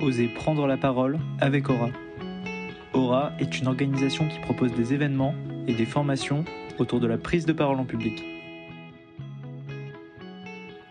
Osez 0.00 0.28
prendre 0.28 0.66
la 0.66 0.78
parole 0.78 1.18
avec 1.40 1.68
Aura. 1.68 1.90
Aura 2.94 3.32
est 3.38 3.58
une 3.58 3.66
organisation 3.66 4.26
qui 4.28 4.38
propose 4.38 4.72
des 4.72 4.94
événements 4.94 5.34
et 5.66 5.74
des 5.74 5.84
formations 5.84 6.44
autour 6.78 7.00
de 7.00 7.06
la 7.06 7.18
prise 7.18 7.44
de 7.44 7.52
parole 7.52 7.78
en 7.78 7.84
public. 7.84 8.24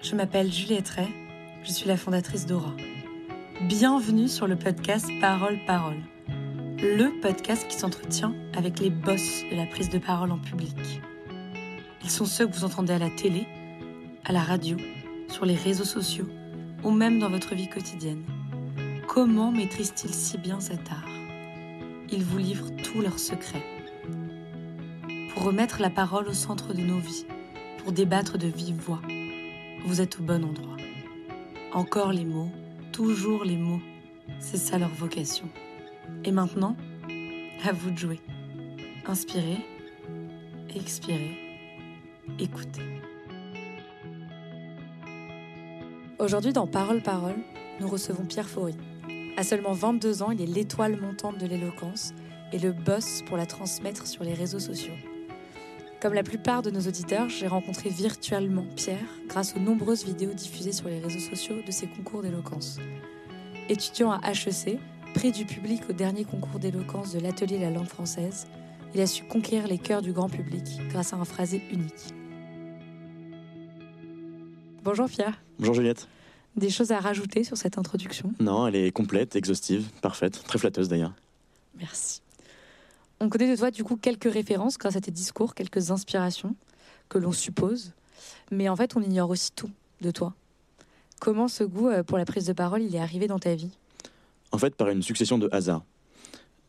Je 0.01 0.15
m'appelle 0.15 0.51
Juliette 0.51 0.89
Ray, 0.89 1.07
je 1.63 1.71
suis 1.71 1.87
la 1.87 1.97
fondatrice 1.97 2.45
d'Aura. 2.45 2.73
Bienvenue 3.61 4.27
sur 4.27 4.47
le 4.47 4.55
podcast 4.55 5.09
Parole 5.19 5.57
Parole, 5.65 6.01
le 6.77 7.19
podcast 7.19 7.67
qui 7.67 7.77
s'entretient 7.77 8.33
avec 8.55 8.79
les 8.79 8.91
boss 8.91 9.43
de 9.51 9.57
la 9.57 9.65
prise 9.65 9.89
de 9.89 9.97
parole 9.97 10.31
en 10.31 10.37
public. 10.37 11.01
Ils 12.03 12.11
sont 12.11 12.25
ceux 12.25 12.47
que 12.47 12.53
vous 12.53 12.63
entendez 12.63 12.93
à 12.93 12.99
la 12.99 13.09
télé, 13.09 13.47
à 14.23 14.31
la 14.31 14.41
radio, 14.41 14.77
sur 15.27 15.45
les 15.45 15.55
réseaux 15.55 15.83
sociaux 15.83 16.27
ou 16.83 16.91
même 16.91 17.19
dans 17.19 17.29
votre 17.29 17.55
vie 17.55 17.67
quotidienne. 17.67 18.23
Comment 19.09 19.51
maîtrisent-ils 19.51 20.13
si 20.13 20.37
bien 20.37 20.59
cet 20.59 20.91
art? 20.91 21.09
Ils 22.11 22.23
vous 22.23 22.37
livrent 22.37 22.69
tous 22.83 23.01
leurs 23.01 23.17
secrets. 23.17 23.65
Pour 25.33 25.45
remettre 25.45 25.81
la 25.81 25.89
parole 25.89 26.27
au 26.27 26.33
centre 26.33 26.75
de 26.75 26.81
nos 26.81 26.99
vies, 26.99 27.25
pour 27.79 27.91
débattre 27.91 28.37
de 28.37 28.45
vive 28.45 28.75
voix, 28.75 29.01
vous 29.83 29.99
êtes 29.99 30.19
au 30.19 30.21
bon 30.21 30.45
endroit. 30.45 30.77
Encore 31.73 32.13
les 32.13 32.23
mots, 32.23 32.51
toujours 32.91 33.45
les 33.45 33.57
mots, 33.57 33.81
c'est 34.37 34.57
ça 34.57 34.77
leur 34.77 34.93
vocation. 34.93 35.49
Et 36.23 36.31
maintenant, 36.31 36.77
à 37.65 37.71
vous 37.71 37.89
de 37.89 37.97
jouer. 37.97 38.19
Inspirez, 39.07 39.65
expirez, 40.75 41.35
écoutez. 42.37 43.01
Aujourd'hui, 46.19 46.53
dans 46.53 46.67
Parole 46.67 47.01
Parole, 47.01 47.39
nous 47.81 47.87
recevons 47.87 48.25
Pierre 48.25 48.47
Faury. 48.47 48.75
À 49.39 49.43
seulement 49.43 49.71
22 49.71 50.21
ans, 50.21 50.31
il 50.31 50.41
est 50.41 50.53
l'étoile 50.53 50.99
montante 50.99 51.37
de 51.37 51.47
l'éloquence 51.47 52.13
et 52.51 52.59
le 52.59 52.73
boss 52.73 53.21
pour 53.25 53.37
la 53.37 53.45
transmettre 53.45 54.05
sur 54.05 54.25
les 54.25 54.33
réseaux 54.33 54.59
sociaux. 54.59 54.95
Comme 56.01 56.13
la 56.13 56.23
plupart 56.23 56.61
de 56.61 56.69
nos 56.69 56.81
auditeurs, 56.81 57.29
j'ai 57.29 57.47
rencontré 57.47 57.89
virtuellement 57.89 58.65
Pierre 58.75 59.07
grâce 59.29 59.55
aux 59.55 59.61
nombreuses 59.61 60.03
vidéos 60.03 60.33
diffusées 60.33 60.73
sur 60.73 60.89
les 60.89 60.99
réseaux 60.99 61.21
sociaux 61.21 61.55
de 61.65 61.71
ses 61.71 61.87
concours 61.87 62.21
d'éloquence. 62.21 62.79
Étudiant 63.69 64.11
à 64.11 64.29
HEC, 64.29 64.77
près 65.13 65.31
du 65.31 65.45
public 65.45 65.83
au 65.89 65.93
dernier 65.93 66.25
concours 66.25 66.59
d'éloquence 66.59 67.13
de 67.13 67.21
l'atelier 67.21 67.59
La 67.59 67.69
langue 67.69 67.87
française, 67.87 68.45
il 68.93 68.99
a 68.99 69.07
su 69.07 69.23
conquérir 69.23 69.67
les 69.67 69.77
cœurs 69.77 70.01
du 70.01 70.11
grand 70.11 70.27
public 70.27 70.65
grâce 70.89 71.13
à 71.13 71.15
un 71.15 71.23
phrasé 71.23 71.61
unique. 71.71 72.13
Bonjour 74.83 75.07
Pierre. 75.07 75.41
Bonjour 75.59 75.75
Juliette. 75.75 76.09
Des 76.55 76.69
choses 76.69 76.91
à 76.91 76.99
rajouter 76.99 77.43
sur 77.43 77.57
cette 77.57 77.77
introduction? 77.77 78.33
Non, 78.39 78.67
elle 78.67 78.75
est 78.75 78.91
complète, 78.91 79.35
exhaustive, 79.35 79.87
parfaite, 80.01 80.43
très 80.43 80.59
flatteuse 80.59 80.89
d'ailleurs. 80.89 81.13
Merci. 81.77 82.21
On 83.19 83.29
connaît 83.29 83.51
de 83.51 83.57
toi 83.57 83.71
du 83.71 83.83
coup 83.83 83.97
quelques 83.97 84.31
références 84.31 84.77
grâce 84.77 84.95
à 84.95 85.01
tes 85.01 85.11
discours, 85.11 85.53
quelques 85.53 85.91
inspirations 85.91 86.55
que 87.09 87.17
l'on 87.17 87.31
suppose, 87.31 87.93
mais 88.51 88.69
en 88.69 88.75
fait 88.75 88.95
on 88.95 89.01
ignore 89.01 89.29
aussi 89.29 89.51
tout 89.51 89.69
de 90.01 90.11
toi. 90.11 90.33
Comment 91.19 91.47
ce 91.47 91.63
goût 91.63 91.89
euh, 91.89 92.03
pour 92.03 92.17
la 92.17 92.25
prise 92.25 92.45
de 92.45 92.53
parole 92.53 92.81
il 92.81 92.95
est 92.95 92.99
arrivé 92.99 93.27
dans 93.27 93.39
ta 93.39 93.55
vie? 93.55 93.71
En 94.51 94.57
fait, 94.57 94.75
par 94.75 94.89
une 94.89 95.03
succession 95.03 95.37
de 95.37 95.49
hasards. 95.51 95.83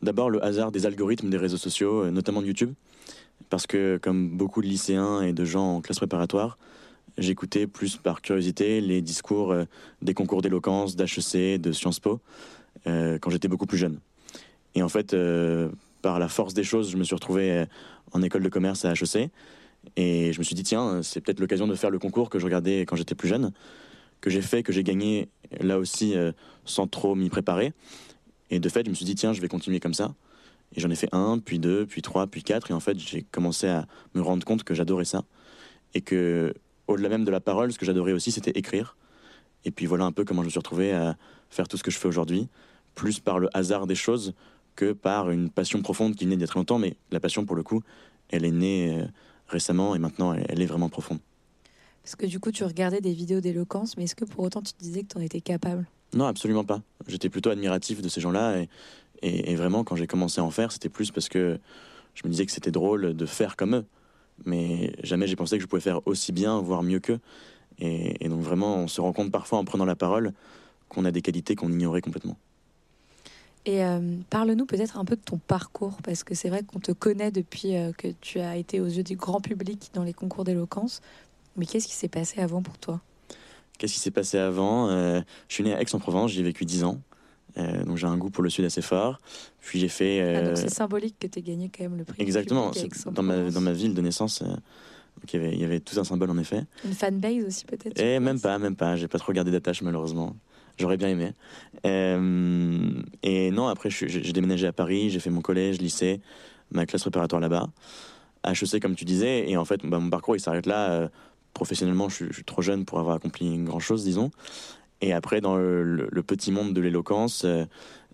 D'abord 0.01 0.29
le 0.29 0.43
hasard 0.43 0.71
des 0.71 0.85
algorithmes 0.85 1.29
des 1.29 1.37
réseaux 1.37 1.57
sociaux, 1.57 2.03
euh, 2.03 2.11
notamment 2.11 2.41
de 2.41 2.47
YouTube, 2.47 2.73
parce 3.49 3.65
que 3.65 3.97
comme 4.01 4.29
beaucoup 4.37 4.61
de 4.61 4.67
lycéens 4.67 5.21
et 5.21 5.33
de 5.33 5.45
gens 5.45 5.75
en 5.75 5.81
classe 5.81 5.97
préparatoire, 5.97 6.57
j'écoutais 7.17 7.67
plus 7.67 7.97
par 7.97 8.21
curiosité 8.21 8.81
les 8.81 9.01
discours 9.01 9.51
euh, 9.51 9.65
des 10.01 10.13
concours 10.13 10.41
d'éloquence, 10.41 10.95
d'HEC, 10.95 11.59
de 11.59 11.71
Sciences 11.71 11.99
Po, 11.99 12.19
euh, 12.87 13.17
quand 13.19 13.29
j'étais 13.29 13.47
beaucoup 13.47 13.65
plus 13.65 13.77
jeune. 13.77 13.99
Et 14.75 14.83
en 14.83 14.89
fait, 14.89 15.13
euh, 15.13 15.69
par 16.01 16.19
la 16.19 16.29
force 16.29 16.53
des 16.53 16.63
choses, 16.63 16.91
je 16.91 16.97
me 16.97 17.03
suis 17.03 17.15
retrouvé 17.15 17.65
en 18.13 18.21
école 18.21 18.43
de 18.43 18.49
commerce 18.49 18.85
à 18.85 18.93
HEC. 18.93 19.29
Et 19.95 20.31
je 20.33 20.39
me 20.39 20.43
suis 20.43 20.55
dit, 20.55 20.63
tiens, 20.63 21.01
c'est 21.03 21.21
peut-être 21.21 21.39
l'occasion 21.39 21.67
de 21.67 21.75
faire 21.75 21.89
le 21.89 21.99
concours 21.99 22.29
que 22.29 22.39
je 22.39 22.45
regardais 22.45 22.81
quand 22.81 22.95
j'étais 22.95 23.15
plus 23.15 23.27
jeune, 23.27 23.51
que 24.21 24.29
j'ai 24.29 24.41
fait, 24.41 24.63
que 24.63 24.71
j'ai 24.71 24.83
gagné 24.83 25.29
là 25.59 25.77
aussi 25.77 26.15
sans 26.65 26.87
trop 26.87 27.15
m'y 27.15 27.29
préparer. 27.29 27.73
Et 28.49 28.59
de 28.59 28.69
fait, 28.69 28.85
je 28.85 28.89
me 28.89 28.95
suis 28.95 29.05
dit, 29.05 29.15
tiens, 29.15 29.33
je 29.33 29.41
vais 29.41 29.47
continuer 29.47 29.79
comme 29.79 29.93
ça. 29.93 30.13
Et 30.75 30.79
j'en 30.79 30.89
ai 30.89 30.95
fait 30.95 31.09
un, 31.11 31.39
puis 31.39 31.59
deux, 31.59 31.85
puis 31.85 32.01
trois, 32.01 32.27
puis 32.27 32.43
quatre. 32.43 32.71
Et 32.71 32.73
en 32.73 32.79
fait, 32.79 32.97
j'ai 32.97 33.23
commencé 33.23 33.67
à 33.67 33.87
me 34.13 34.21
rendre 34.21 34.45
compte 34.45 34.63
que 34.63 34.73
j'adorais 34.73 35.05
ça. 35.05 35.23
Et 35.93 36.01
que 36.01 36.53
au-delà 36.91 37.09
même 37.09 37.25
de 37.25 37.31
la 37.31 37.39
parole, 37.39 37.71
ce 37.71 37.79
que 37.79 37.85
j'adorais 37.85 38.13
aussi, 38.13 38.31
c'était 38.31 38.51
écrire. 38.51 38.95
Et 39.65 39.71
puis 39.71 39.85
voilà 39.85 40.05
un 40.05 40.11
peu 40.11 40.25
comment 40.25 40.41
je 40.41 40.47
me 40.47 40.49
suis 40.49 40.59
retrouvé 40.59 40.91
à 40.91 41.15
faire 41.49 41.67
tout 41.67 41.77
ce 41.77 41.83
que 41.83 41.91
je 41.91 41.97
fais 41.97 42.07
aujourd'hui, 42.07 42.47
plus 42.95 43.19
par 43.19 43.39
le 43.39 43.49
hasard 43.55 43.87
des 43.87 43.95
choses 43.95 44.33
que 44.75 44.93
par 44.93 45.29
une 45.29 45.49
passion 45.49 45.81
profonde 45.81 46.15
qui 46.15 46.25
naît 46.25 46.35
d'il 46.35 46.41
y 46.41 46.45
a 46.45 46.47
très 46.47 46.59
longtemps. 46.59 46.79
Mais 46.79 46.95
la 47.11 47.19
passion, 47.19 47.45
pour 47.45 47.55
le 47.55 47.63
coup, 47.63 47.81
elle 48.29 48.45
est 48.45 48.51
née 48.51 48.99
euh, 48.99 49.05
récemment 49.47 49.95
et 49.95 49.99
maintenant, 49.99 50.33
elle, 50.33 50.61
est 50.61 50.65
vraiment 50.65 50.89
profonde. 50.89 51.19
Parce 52.03 52.15
que 52.15 52.25
du 52.25 52.39
coup, 52.39 52.51
tu 52.51 52.63
regardais 52.63 53.01
des 53.01 53.13
vidéos 53.13 53.41
d'éloquence, 53.41 53.97
mais 53.97 54.05
est-ce 54.05 54.15
que 54.15 54.25
pour 54.25 54.43
autant 54.43 54.61
tu 54.61 54.73
te 54.73 54.79
disais 54.79 55.03
que 55.03 55.09
tu 55.09 55.17
en 55.17 55.21
étais 55.21 55.41
capable? 55.41 55.85
Non, 56.13 56.25
absolument 56.25 56.63
pas. 56.63 56.81
J'étais 57.07 57.29
plutôt 57.29 57.51
admiratif 57.51 58.01
de 58.01 58.09
ces 58.09 58.21
gens-là. 58.21 58.59
Et, 59.21 59.51
et, 59.51 59.55
vraiment, 59.55 59.83
quand 59.83 59.95
j'ai 59.95 60.07
commencé 60.07 60.41
à 60.41 60.43
en 60.43 60.49
faire, 60.49 60.71
c'était 60.71 60.89
plus 60.89 61.11
parce 61.11 61.29
que 61.29 61.59
je 62.15 62.21
me 62.25 62.31
disais 62.31 62.45
que 62.45 62.51
c'était 62.51 62.71
drôle 62.71 63.13
de 63.13 63.25
faire 63.25 63.55
comme 63.55 63.75
eux 63.75 63.85
mais 64.45 64.93
jamais 65.03 65.27
j'ai 65.27 65.35
pensé 65.35 65.57
que 65.57 65.63
je 65.63 65.67
pouvais 65.67 65.81
faire 65.81 66.05
aussi 66.05 66.31
bien, 66.31 66.59
voire 66.59 66.83
mieux 66.83 66.99
qu'eux. 66.99 67.19
Et, 67.79 68.29
donc 68.29 68.41
vraiment, 68.41 68.77
on 68.77 68.87
se 68.87 69.01
rend 69.01 69.11
compte 69.11 69.31
parfois 69.31 69.57
en 69.57 69.65
prenant 69.65 69.85
la 69.85 69.95
parole 69.95 70.33
qu'on 70.87 71.03
a 71.05 71.11
des 71.11 71.21
qualités 71.21 71.55
qu'on 71.55 71.71
ignorait 71.71 72.01
complètement. 72.01 72.37
Et 73.65 73.83
euh, 73.83 74.17
parle-nous 74.29 74.65
peut-être 74.65 74.97
un 74.97 75.05
peu 75.05 75.15
de 75.15 75.21
ton 75.21 75.37
parcours, 75.37 75.97
parce 76.03 76.23
que 76.23 76.35
c'est 76.35 76.49
vrai 76.49 76.63
qu'on 76.63 76.79
te 76.79 76.91
connaît 76.91 77.31
depuis 77.31 77.75
euh, 77.75 77.91
que 77.91 78.07
tu 78.21 78.39
as 78.39 78.55
été 78.55 78.79
aux 78.79 78.87
yeux 78.87 79.03
du 79.03 79.15
grand 79.15 79.39
public 79.39 79.91
dans 79.93 80.03
les 80.03 80.13
concours 80.13 80.43
d'éloquence. 80.43 81.01
Mais 81.57 81.65
qu'est-ce 81.65 81.87
qui 81.87 81.93
s'est 81.93 82.07
passé 82.07 82.41
avant 82.41 82.61
pour 82.61 82.77
toi? 82.77 83.01
Qu'est-ce 83.77 83.93
qui 83.93 83.99
s'est 83.99 84.11
passé 84.11 84.37
avant? 84.37 84.89
Euh, 84.89 85.21
Je 85.47 85.55
suis 85.55 85.63
né 85.63 85.73
à 85.73 85.81
Aix-en-Provence, 85.81 86.31
j'ai 86.31 86.43
vécu 86.43 86.65
10 86.65 86.83
ans. 86.83 86.99
Euh, 87.57 87.83
donc 87.83 87.97
j'ai 87.97 88.07
un 88.07 88.17
goût 88.17 88.29
pour 88.29 88.43
le 88.43 88.49
sud 88.49 88.65
assez 88.65 88.81
fort. 88.81 89.19
Puis 89.59 89.79
j'ai 89.79 89.87
fait. 89.87 90.21
Ah, 90.21 90.41
donc 90.43 90.57
c'est 90.57 90.69
symbolique 90.69 91.15
que 91.19 91.27
tu 91.27 91.39
aies 91.39 91.41
gagné 91.41 91.69
quand 91.75 91.83
même 91.83 91.97
le 91.97 92.05
prix. 92.05 92.21
Exactement. 92.21 92.71
Dans 93.11 93.23
ma, 93.23 93.49
dans 93.49 93.61
ma 93.61 93.73
ville 93.73 93.93
de 93.93 94.01
naissance, 94.01 94.41
euh, 94.41 94.47
il, 95.31 95.39
y 95.39 95.43
avait, 95.43 95.53
il 95.53 95.59
y 95.59 95.65
avait 95.65 95.79
tout 95.79 95.99
un 95.99 96.03
symbole 96.03 96.29
en 96.29 96.37
effet. 96.37 96.63
Une 96.85 96.93
fanbase 96.93 97.45
aussi 97.45 97.65
peut-être 97.65 97.99
Et 97.99 98.19
même 98.19 98.39
pas, 98.39 98.57
même 98.57 98.75
pas. 98.75 98.95
J'ai 98.95 99.07
pas 99.07 99.19
trop 99.19 99.29
regardé 99.29 99.51
d'attache 99.51 99.81
malheureusement. 99.81 100.35
J'aurais 100.77 100.97
bien 100.97 101.09
aimé. 101.09 101.33
Euh, 101.85 102.89
et 103.23 103.51
non, 103.51 103.67
après 103.67 103.89
j'ai 103.89 104.33
déménagé 104.33 104.67
à 104.67 104.73
Paris, 104.73 105.09
j'ai 105.09 105.19
fait 105.19 105.29
mon 105.29 105.41
collège, 105.41 105.79
lycée, 105.79 106.21
ma 106.71 106.85
classe 106.85 107.01
préparatoire 107.01 107.41
là-bas. 107.41 107.69
HEC 108.47 108.81
comme 108.81 108.95
tu 108.95 109.05
disais. 109.05 109.49
Et 109.49 109.57
en 109.57 109.65
fait, 109.65 109.81
bah, 109.85 109.99
mon 109.99 110.09
parcours 110.09 110.35
il 110.35 110.39
s'arrête 110.39 110.65
là. 110.65 111.09
professionnellement, 111.53 112.09
je 112.09 112.31
suis, 112.31 112.43
trop 112.45 112.61
jeune 112.61 112.85
pour 112.85 112.99
avoir 112.99 113.17
accompli 113.17 113.57
grand 113.59 113.79
chose, 113.79 114.03
disons. 114.03 114.31
Et 115.01 115.13
après, 115.13 115.41
dans 115.41 115.55
le, 115.57 116.23
petit 116.25 116.51
monde 116.51 116.73
de 116.73 116.81
l'éloquence, 116.81 117.43
euh, 117.43 117.65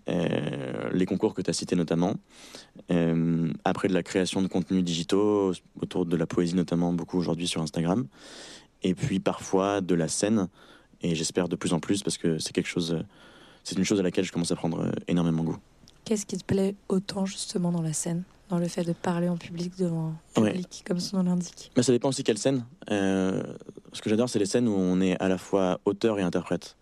euh, 0.08 0.90
les 0.92 1.04
concours 1.06 1.34
que 1.34 1.42
tu 1.42 1.50
as 1.50 1.52
cités 1.52 1.76
notamment. 1.76 2.14
Euh, 2.90 3.52
après 3.64 3.88
de 3.88 3.94
la 3.94 4.02
création 4.02 4.40
de 4.40 4.48
contenus 4.48 4.82
digitaux, 4.82 5.52
autour 5.80 6.06
de 6.06 6.16
la 6.16 6.26
poésie 6.26 6.54
notamment, 6.54 6.92
beaucoup 6.92 7.18
aujourd'hui 7.18 7.46
sur 7.46 7.60
Instagram. 7.60 8.06
Et 8.82 8.94
puis 8.94 9.20
parfois 9.20 9.80
de 9.80 9.94
la 9.94 10.08
scène, 10.08 10.48
et 11.02 11.14
j'espère 11.14 11.48
de 11.48 11.56
plus 11.56 11.74
en 11.74 11.80
plus 11.80 12.02
parce 12.02 12.16
que 12.16 12.38
c'est 12.38 12.52
quelque 12.52 12.68
chose, 12.68 13.04
c'est 13.64 13.76
une 13.76 13.84
chose 13.84 14.00
à 14.00 14.02
laquelle 14.02 14.24
je 14.24 14.32
commence 14.32 14.50
à 14.50 14.56
prendre 14.56 14.90
énormément 15.08 15.44
goût. 15.44 15.58
Qu'est-ce 16.04 16.24
qui 16.24 16.38
te 16.38 16.44
plaît 16.44 16.74
autant 16.88 17.26
justement 17.26 17.70
dans 17.70 17.82
la 17.82 17.92
scène? 17.92 18.22
Dans 18.48 18.58
le 18.58 18.66
fait 18.66 18.82
de 18.82 18.94
parler 18.94 19.28
en 19.28 19.36
public 19.36 19.74
devant 19.78 20.14
un 20.36 20.42
public, 20.42 20.82
comme 20.86 21.00
son 21.00 21.18
nom 21.18 21.24
l'indique? 21.24 21.70
Mais 21.76 21.82
Ça 21.82 21.92
dépend 21.92 22.08
aussi 22.08 22.24
quelle 22.24 22.38
scène. 22.38 22.64
Euh, 22.90 23.42
ce 23.92 24.02
que 24.02 24.10
j'adore, 24.10 24.28
c'est 24.28 24.38
les 24.38 24.46
scènes 24.46 24.68
où 24.68 24.74
on 24.74 25.00
est 25.00 25.20
à 25.20 25.28
la 25.28 25.38
fois 25.38 25.80
auteur 25.84 26.18
et 26.18 26.22
interprète. 26.22 26.76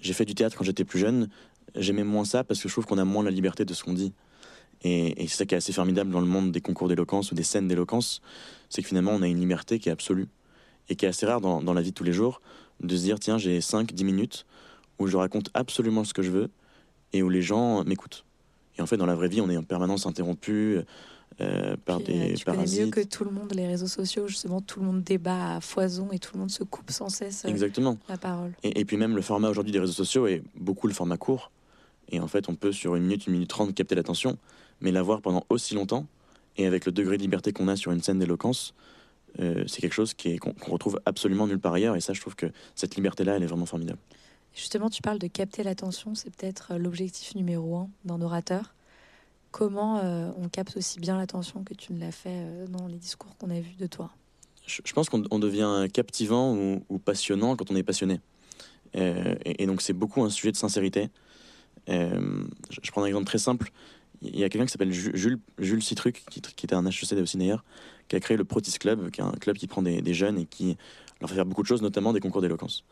J'ai 0.00 0.12
fait 0.12 0.24
du 0.24 0.34
théâtre 0.34 0.56
quand 0.56 0.64
j'étais 0.64 0.84
plus 0.84 0.98
jeune. 0.98 1.28
J'aimais 1.74 2.04
moins 2.04 2.24
ça 2.24 2.44
parce 2.44 2.60
que 2.60 2.68
je 2.68 2.74
trouve 2.74 2.86
qu'on 2.86 2.98
a 2.98 3.04
moins 3.04 3.24
la 3.24 3.30
liberté 3.30 3.64
de 3.64 3.74
ce 3.74 3.84
qu'on 3.84 3.94
dit. 3.94 4.12
Et, 4.84 5.14
c'est 5.28 5.36
ça 5.36 5.46
qui 5.46 5.54
est 5.54 5.58
assez 5.58 5.72
formidable 5.72 6.10
dans 6.10 6.20
le 6.20 6.26
monde 6.26 6.50
des 6.50 6.60
concours 6.60 6.88
d'éloquence 6.88 7.30
ou 7.30 7.34
des 7.34 7.44
scènes 7.44 7.68
d'éloquence, 7.68 8.20
c'est 8.68 8.82
que 8.82 8.88
finalement 8.88 9.12
on 9.12 9.22
a 9.22 9.28
une 9.28 9.38
liberté 9.38 9.78
qui 9.78 9.88
est 9.88 9.92
absolue 9.92 10.28
et 10.88 10.96
qui 10.96 11.04
est 11.04 11.08
assez 11.08 11.24
rare 11.24 11.40
dans, 11.40 11.62
dans 11.62 11.72
la 11.72 11.82
vie 11.82 11.90
de 11.90 11.94
tous 11.94 12.04
les 12.04 12.12
jours, 12.12 12.42
de 12.80 12.96
se 12.96 13.02
dire 13.02 13.20
tiens 13.20 13.38
j'ai 13.38 13.60
5-10 13.60 14.04
minutes 14.04 14.46
où 14.98 15.06
je 15.06 15.16
raconte 15.16 15.50
absolument 15.54 16.02
ce 16.02 16.12
que 16.12 16.22
je 16.22 16.32
veux 16.32 16.50
et 17.12 17.22
où 17.22 17.28
les 17.28 17.42
gens 17.42 17.84
m'écoutent. 17.84 18.24
Et 18.76 18.82
en 18.82 18.86
fait, 18.86 18.96
dans 18.96 19.06
la 19.06 19.14
vraie 19.14 19.28
vie, 19.28 19.40
on 19.40 19.50
est 19.50 19.56
en 19.56 19.62
permanence 19.62 20.06
interrompu 20.06 20.78
euh, 21.40 21.76
par 21.84 22.00
des 22.00 22.32
euh, 22.32 22.34
tu 22.34 22.44
parasites. 22.44 22.80
mieux 22.80 22.90
que 22.90 23.00
tout 23.00 23.24
le 23.24 23.30
monde 23.30 23.52
les 23.54 23.66
réseaux 23.66 23.86
sociaux, 23.86 24.28
justement, 24.28 24.60
tout 24.60 24.80
le 24.80 24.86
monde 24.86 25.02
débat 25.02 25.56
à 25.56 25.60
foison 25.60 26.08
et 26.12 26.18
tout 26.18 26.32
le 26.34 26.40
monde 26.40 26.50
se 26.50 26.64
coupe 26.64 26.90
sans 26.90 27.08
cesse 27.08 27.44
euh, 27.44 27.48
Exactement. 27.48 27.98
la 28.08 28.18
parole. 28.18 28.52
Et, 28.62 28.84
puis 28.84 28.96
même 28.96 29.16
le 29.16 29.22
format 29.22 29.48
aujourd'hui 29.48 29.72
des 29.72 29.80
réseaux 29.80 29.92
sociaux 29.92 30.26
est 30.26 30.42
beaucoup 30.54 30.86
le 30.86 30.94
format 30.94 31.16
court. 31.16 31.50
Et 32.10 32.20
en 32.20 32.28
fait, 32.28 32.48
on 32.48 32.54
peut 32.54 32.72
sur 32.72 32.96
une 32.96 33.04
minute, 33.04 33.26
une 33.26 33.32
minute 33.34 33.48
trente 33.48 33.74
capter 33.74 33.94
l'attention, 33.94 34.36
mais 34.80 34.92
l'avoir 34.92 35.22
pendant 35.22 35.44
aussi 35.48 35.74
longtemps, 35.74 36.06
et 36.56 36.66
avec 36.66 36.84
le 36.84 36.92
degré 36.92 37.16
de 37.16 37.22
liberté 37.22 37.52
qu'on 37.52 37.68
a 37.68 37.76
sur 37.76 37.92
une 37.92 38.02
scène 38.02 38.18
d'éloquence, 38.18 38.74
c'est 39.38 39.80
quelque 39.80 39.94
chose 39.94 40.12
qu'on 40.14 40.70
retrouve 40.70 41.00
absolument 41.06 41.46
nulle 41.46 41.58
part 41.58 41.72
ailleurs. 41.72 41.96
Et 41.96 42.02
ça, 42.02 42.12
je 42.12 42.20
trouve 42.20 42.36
que 42.36 42.46
cette 42.74 42.96
liberté-là, 42.96 43.36
elle 43.36 43.42
est 43.42 43.46
vraiment 43.46 43.64
formidable. 43.64 43.98
Justement, 44.54 44.90
tu 44.90 45.00
parles 45.00 45.18
de 45.18 45.28
capter 45.28 45.62
l'attention, 45.62 46.14
c'est 46.14 46.34
peut-être 46.34 46.74
l'objectif 46.74 47.34
numéro 47.34 47.76
un 47.76 47.88
d'un 48.04 48.20
orateur. 48.20 48.74
Comment 49.52 50.00
on 50.36 50.48
capte 50.48 50.76
aussi 50.76 50.98
bien 50.98 51.16
l'attention 51.16 51.62
que 51.62 51.74
tu 51.74 51.92
ne 51.92 52.00
l'as 52.00 52.10
fait 52.10 52.66
dans 52.68 52.86
les 52.86 52.98
discours 52.98 53.36
qu'on 53.36 53.50
a 53.50 53.60
vus 53.60 53.76
de 53.78 53.86
toi? 53.86 54.10
Je, 54.66 54.92
pense 54.92 55.08
qu'on 55.08 55.38
devient 55.38 55.88
captivant 55.92 56.56
ou, 56.88 56.98
passionnant 56.98 57.56
quand 57.56 57.70
on 57.70 57.76
est 57.76 57.82
passionné. 57.82 58.20
et, 58.94 59.66
donc 59.66 59.82
c'est 59.82 59.92
beaucoup 59.92 60.22
un 60.24 60.30
sujet 60.30 60.52
de 60.52 60.56
sincérité. 60.56 61.10
je, 61.86 62.90
prends 62.90 63.02
un 63.02 63.06
exemple 63.06 63.26
très 63.26 63.38
simple 63.38 63.72
il 64.22 64.38
y 64.38 64.44
a 64.44 64.48
quelqu'un 64.48 64.66
qui 64.66 64.72
s'appelle 64.72 64.92
Jules, 64.92 65.38
Jules 65.58 65.82
Citruc, 65.82 66.24
qui, 66.30 66.38
était 66.38 66.74
un 66.74 66.86
HEC 66.86 67.12
aussi 67.20 67.36
d'ailleurs, 67.36 67.64
qui 68.08 68.16
a 68.16 68.20
créé 68.20 68.36
le 68.36 68.44
Protis 68.44 68.78
Club, 68.78 69.10
qui 69.10 69.20
est 69.20 69.24
un 69.24 69.32
club 69.32 69.56
qui 69.56 69.66
prend 69.66 69.82
des, 69.82 70.14
jeunes 70.14 70.38
et 70.38 70.46
qui 70.46 70.76
leur 71.20 71.28
fait 71.28 71.36
faire 71.36 71.46
beaucoup 71.46 71.62
de 71.62 71.66
choses, 71.66 71.82
notamment 71.82 72.12
des 72.12 72.20
concours 72.20 72.40
d'éloquence. 72.40 72.84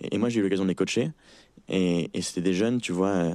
Et, 0.00 0.18
moi, 0.18 0.28
j'ai 0.28 0.40
eu 0.40 0.42
l'occasion 0.42 0.64
de 0.64 0.68
les 0.68 0.74
coacher, 0.74 1.10
et, 1.68 2.10
c'était 2.20 2.42
des 2.42 2.54
jeunes, 2.54 2.80
tu 2.80 2.92
vois, 2.92 3.08
euh, 3.08 3.34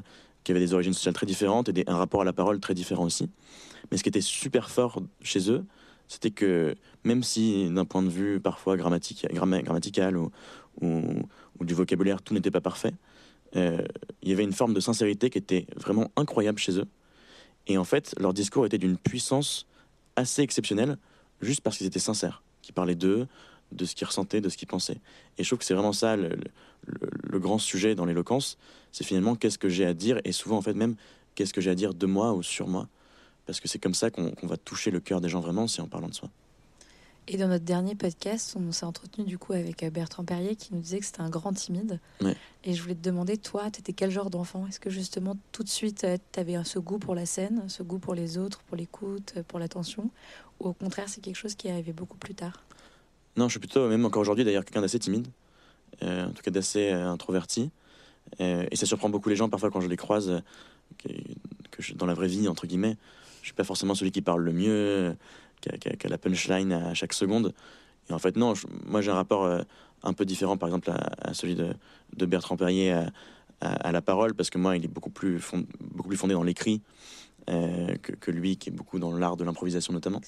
qui 0.50 0.54
avaient 0.54 0.66
des 0.66 0.74
origines 0.74 0.94
sociales 0.94 1.14
très 1.14 1.28
différentes 1.28 1.70
et 1.70 1.84
un 1.86 1.96
rapport 1.96 2.22
à 2.22 2.26
la 2.26 2.34
parole 2.34 2.60
très 2.60 2.74
différent 2.74 3.06
aussi. 3.06 3.30
Mais 3.92 3.98
ce 3.98 4.04
qui 4.04 4.10
était 4.10 4.20
super 4.20 4.72
fort 4.72 5.00
chez 5.22 5.52
eux, 5.52 5.64
c'était 6.08 6.32
que 6.32 6.76
même 7.04 7.22
si 7.22 7.70
d'un 7.70 7.86
point 7.86 8.02
de 8.02 8.10
vue 8.10 8.40
parfois 8.40 8.76
grammatique, 8.76 9.28
grammatical 9.32 10.18
ou, 10.18 10.32
ou, 10.82 11.66
du 11.66 11.74
vocabulaire, 11.74 12.22
tout 12.22 12.34
n'était 12.34 12.52
pas 12.52 12.62
parfait, 12.62 12.94
euh, 13.56 13.84
il 14.24 14.30
y 14.30 14.34
avait 14.34 14.44
une 14.44 14.54
forme 14.54 14.74
de 14.74 14.80
sincérité 14.80 15.30
qui 15.30 15.38
était 15.38 15.68
vraiment 15.76 16.12
incroyable 16.16 16.58
chez 16.58 16.80
eux 16.80 16.88
et 17.70 17.78
en 17.78 17.84
fait, 17.84 18.16
leur 18.20 18.34
discours 18.34 18.66
était 18.66 18.80
d'une 18.80 18.98
puissance 18.98 19.68
assez 20.16 20.42
exceptionnelle, 20.42 20.98
juste 21.42 21.62
parce 21.62 21.78
qu'ils 21.78 21.88
étaient 21.88 22.00
sincères, 22.00 22.44
qu'ils 22.64 22.74
parlaient 22.74 22.96
d'eux, 22.96 23.28
de 23.72 23.86
ce 23.86 23.94
qu'ils 23.94 24.08
ressentaient, 24.08 24.42
de 24.42 24.50
ce 24.50 24.58
qu'ils 24.58 24.68
pensaient. 24.68 25.00
Et 25.38 25.44
je 25.44 25.50
trouve 25.50 25.60
que 25.60 25.66
c'est 25.66 25.76
vraiment 25.76 25.94
ça 25.94 26.18
le, 26.18 26.36
grand 27.40 27.60
sujet 27.60 27.94
dans 27.94 28.06
l'éloquence, 28.06 28.58
c'est 28.92 29.04
finalement 29.04 29.36
qu'est-ce 29.36 29.58
que 29.58 29.70
j'ai 29.70 29.86
à 29.86 29.94
dire, 29.94 30.20
et 30.24 30.32
souvent 30.32 30.58
en 30.58 30.62
fait 30.62 30.74
même 30.74 30.96
qu'est-ce 31.36 31.54
que 31.54 31.62
j'ai 31.62 31.70
à 31.70 31.76
dire 31.76 31.94
de 31.94 32.06
moi 32.06 32.34
ou 32.34 32.44
sur 32.44 32.68
moi, 32.68 32.88
parce 33.46 33.60
que 33.60 33.68
c'est 33.68 33.80
comme 33.80 33.94
ça 33.94 34.12
qu'on 34.12 34.34
va 34.44 34.58
toucher 34.58 34.92
le 34.92 35.00
cœur 35.00 35.22
des 35.22 35.30
gens 35.30 35.40
vraiment, 35.40 35.68
c'est 35.68 35.82
en 35.82 35.88
parlant 35.88 36.10
de 36.10 36.16
soi. 36.16 36.30
Et 37.32 37.38
dans 37.38 37.48
notre 37.48 37.64
dernier 37.64 37.94
podcast, 37.94 38.58
on 38.60 38.72
s'est 38.72 38.88
entretenu 38.88 39.24
du 39.24 39.38
coup 39.38 39.54
avec 39.54 39.84
euh, 39.84 39.92
Bertrand 39.92 40.26
Perrier 40.26 40.56
qui 40.56 40.74
nous 40.74 40.82
disait 40.82 41.00
que 41.00 41.06
c'était 41.06 41.22
un 41.22 41.30
grand 41.30 41.54
timide. 41.54 42.00
Et 42.64 42.74
je 42.74 42.82
voulais 42.82 42.96
te 42.96 43.04
demander, 43.04 43.38
toi, 43.38 43.70
tu 43.70 43.82
étais 43.82 43.94
quel 43.94 44.10
genre 44.10 44.32
d'enfant? 44.32 44.66
Est-ce 44.66 44.80
que 44.80 44.90
justement 44.90 45.38
tout 45.52 45.62
de 45.62 45.70
suite 45.70 46.04
euh, 46.06 46.18
tu 46.32 46.40
avais 46.40 46.56
ce 46.64 46.80
goût 46.80 46.98
pour 46.98 47.14
la 47.14 47.28
scène, 47.28 47.66
ce 47.68 47.84
goût 47.84 48.00
pour 48.00 48.16
les 48.16 48.40
autres, 48.40 48.64
pour 48.64 48.76
l'écoute, 48.78 49.34
euh, 49.38 49.44
pour 49.48 49.60
l'attention? 49.60 50.10
Ou 50.60 50.70
au 50.70 50.74
contraire, 50.74 51.08
c'est 51.08 51.22
quelque 51.22 51.36
chose 51.36 51.54
qui 51.54 51.68
est 51.68 51.72
arrivé 51.72 51.94
beaucoup 51.94 52.18
plus 52.18 52.34
tard? 52.34 52.64
Non, 53.36 53.48
je 53.48 53.52
suis 53.52 53.60
plutôt, 53.60 53.88
même 53.88 54.04
encore 54.06 54.24
aujourd'hui 54.24 54.44
d'ailleurs, 54.44 54.66
quelqu'un 54.66 54.82
d'assez 54.82 54.98
timide, 54.98 55.28
en 56.02 56.32
tout 56.32 56.42
cas 56.42 56.50
d'assez 56.50 56.90
introverti. 56.90 57.70
Et 58.38 58.76
ça 58.76 58.86
surprend 58.86 59.10
beaucoup 59.10 59.30
les 59.30 59.36
gens 59.36 59.50
parfois 59.50 59.72
quand 59.72 59.82
je 59.82 59.88
les 59.88 59.98
croise, 59.98 60.42
que, 60.98 61.10
je, 61.80 61.94
dans 61.94 62.06
la 62.06 62.14
vraie 62.14 62.28
vie, 62.28 62.48
entre 62.48 62.68
guillemets. 62.68 62.98
Je 63.42 63.48
suis 63.48 63.56
pas 63.56 63.64
forcément 63.64 63.96
celui 63.96 64.12
qui 64.12 64.22
parle 64.22 64.44
le 64.44 64.54
mieux 64.54 65.16
qui 65.62 65.70
a, 65.70 66.10
la 66.10 66.18
punchline 66.18 66.72
à 66.72 66.94
chaque 66.94 67.14
seconde. 67.14 67.54
Et 68.10 68.14
en 68.14 68.20
fait, 68.20 68.38
non, 68.38 68.54
moi 68.86 69.02
j'ai 69.02 69.12
un 69.12 69.16
rapport 69.16 69.44
euh, 69.44 69.62
un 70.04 70.14
peu 70.14 70.26
différent, 70.26 70.58
par 70.58 70.70
exemple, 70.70 70.92
à, 70.92 71.34
celui 71.34 71.56
de, 71.56 71.74
de, 72.16 72.26
Bertrand 72.26 72.58
Perrier 72.58 72.92
à, 73.62 73.92
la 73.92 74.02
parole, 74.02 74.34
parce 74.34 74.50
que 74.50 74.58
moi, 74.58 74.78
il 74.78 74.86
est 74.86 74.90
beaucoup 74.90 75.10
plus, 75.10 75.42
beaucoup 75.82 76.08
plus 76.08 76.18
fondé 76.18 76.34
dans 76.34 76.44
l'écrit 76.44 76.82
euh, 77.50 77.96
que, 77.98 78.32
lui, 78.32 78.58
qui 78.58 78.70
est 78.70 78.72
beaucoup 78.72 79.00
dans 79.00 79.12
l'art 79.12 79.36
de 79.36 79.44
l'improvisation 79.44 79.92
notamment. 79.92 80.22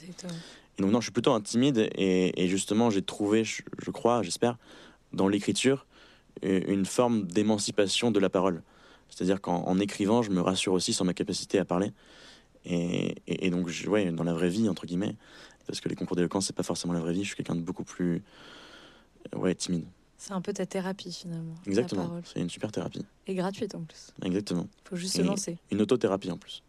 Et 0.78 0.82
donc, 0.82 0.92
non, 0.92 1.00
je 1.00 1.06
suis 1.06 1.12
plutôt 1.12 1.34
un 1.34 1.42
timide, 1.42 1.90
et, 1.96 2.48
justement, 2.48 2.90
j'ai 2.90 3.02
trouvé, 3.02 3.44
je, 3.44 3.92
crois, 3.92 4.22
j'espère, 4.24 4.58
dans 5.14 5.28
l'écriture, 5.28 5.86
une 6.42 6.86
forme 6.86 7.24
d'émancipation 7.24 8.12
de 8.12 8.20
la 8.20 8.30
parole. 8.30 8.64
C'est-à-dire 9.10 9.42
qu'en 9.42 9.78
écrivant, 9.80 10.22
je 10.22 10.32
me 10.32 10.42
rassure 10.42 10.74
aussi 10.74 10.94
sur 10.94 11.06
ma 11.06 11.14
capacité 11.14 11.60
à 11.60 11.66
parler. 11.66 11.92
Et, 12.66 13.50
donc, 13.50 13.68
je, 13.68 13.90
ouais, 13.90 14.12
dans 14.12 14.24
la 14.24 14.34
vraie 14.34 14.50
vie, 14.50 14.70
entre 14.70 14.86
guillemets, 14.86 15.16
parce 15.68 15.82
que 15.82 15.90
les 15.90 15.96
concours 15.96 16.16
d'éloquence, 16.16 16.48
c'est 16.48 16.56
pas 16.56 16.64
forcément 16.64 16.94
la 16.94 17.00
vraie 17.00 17.14
vie, 17.14 17.24
je 17.24 17.28
suis 17.28 17.36
quelqu'un 17.36 17.56
de 17.56 17.62
beaucoup 17.62 17.84
plus 17.84 18.24
ouais, 19.36 19.56
timide. 19.56 19.86
C'est 20.18 20.34
un 20.34 20.42
peu 20.42 20.54
ta 20.54 20.68
thérapie 20.68 21.12
finalement. 21.12 21.56
Exactement, 21.66 22.22
c'est 22.24 22.40
une 22.40 22.50
super 22.50 22.72
thérapie. 22.72 23.04
Et 23.26 23.34
gratuite 23.34 23.74
en 23.74 23.82
plus. 23.82 24.14
Exactement. 24.22 24.68
Il 24.86 24.90
faut 24.90 24.96
juste 24.96 25.18
se 25.18 25.24
lancer. 25.24 25.58
Une 25.72 25.82
autothérapie 25.82 26.30
en 26.30 26.38
plus. 26.38 26.62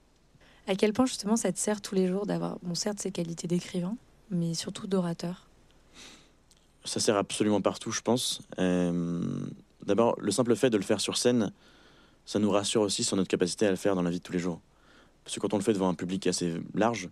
À 0.67 0.75
quel 0.75 0.95
point 0.95 1.05
justement 1.05 1.37
ça 1.37 1.53
te 1.53 1.59
sert 1.59 1.83
tous 1.83 1.95
les 1.95 2.09
jours 2.09 2.25
d'avoir, 2.25 2.59
bon 2.63 2.75
certes 2.75 3.01
ses 3.01 3.11
qualités 3.11 3.49
d'écrivain, 3.49 3.97
mais 4.31 4.55
surtout 4.55 4.87
d'orateur? 4.87 5.49
Ça 6.85 7.01
sert 7.01 7.17
absolument 7.17 7.61
partout, 7.61 7.93
je 7.93 8.01
pense. 8.01 8.43
Euh, 8.59 9.23
d'abord, 9.87 10.17
le 10.21 10.33
simple 10.33 10.55
fait 10.57 10.71
de 10.71 10.77
le 10.77 10.83
faire 10.83 11.01
sur 11.01 11.17
scène, 11.17 11.53
ça 12.27 12.39
nous 12.39 12.51
rassure 12.51 12.83
aussi 12.83 13.05
sur 13.05 13.17
notre 13.17 13.29
capacité 13.29 13.67
à 13.67 13.71
le 13.71 13.77
faire 13.77 13.95
dans 13.95 14.03
la 14.03 14.11
vie 14.11 14.19
de 14.19 14.23
tous 14.23 14.33
les 14.33 14.39
jours. 14.39 14.61
Parce 15.25 15.37
que 15.37 15.41
quand 15.41 15.55
on 15.55 15.59
le 15.59 15.63
fait 15.63 15.73
devant 15.73 15.89
un 15.89 15.95
public 15.95 16.27
assez 16.27 16.55
large, 16.75 17.09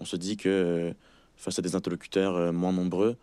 on 0.00 0.04
se 0.04 0.16
dit 0.16 0.36
que 0.36 0.48
euh, 0.48 0.92
face 1.36 1.58
à 1.58 1.62
des 1.62 1.76
interlocuteurs 1.76 2.36
euh, 2.36 2.52
moins 2.52 2.72
nombreux, 2.72 3.16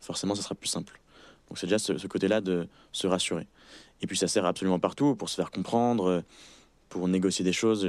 forcément, 0.00 0.34
ça 0.34 0.42
sera 0.42 0.54
plus 0.54 0.68
simple. 0.68 1.00
Donc 1.48 1.58
c'est 1.58 1.66
déjà 1.66 1.78
ce, 1.78 2.06
côté-là 2.06 2.40
de 2.40 2.68
se 2.92 3.06
rassurer. 3.06 3.46
Et 4.02 4.06
puis 4.06 4.16
ça 4.16 4.28
sert 4.28 4.44
absolument 4.44 4.78
partout 4.78 5.14
pour 5.14 5.30
se 5.30 5.36
faire 5.36 5.50
comprendre, 5.50 6.22
pour 6.88 7.08
négocier 7.08 7.44
des 7.44 7.52
choses. 7.52 7.88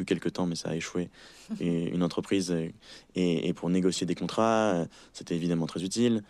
Eu 0.00 0.04
quelques 0.04 0.32
temps, 0.32 0.46
mais 0.46 0.56
ça 0.56 0.70
a 0.70 0.74
échoué. 0.74 1.08
Et 1.60 1.88
une 1.88 2.02
entreprise 2.02 2.54
et, 3.14 3.52
pour 3.54 3.70
négocier 3.70 4.06
des 4.06 4.14
contrats, 4.14 4.86
c'était 5.12 5.36
évidemment 5.36 5.66
très 5.66 5.82
utile. 5.82 6.22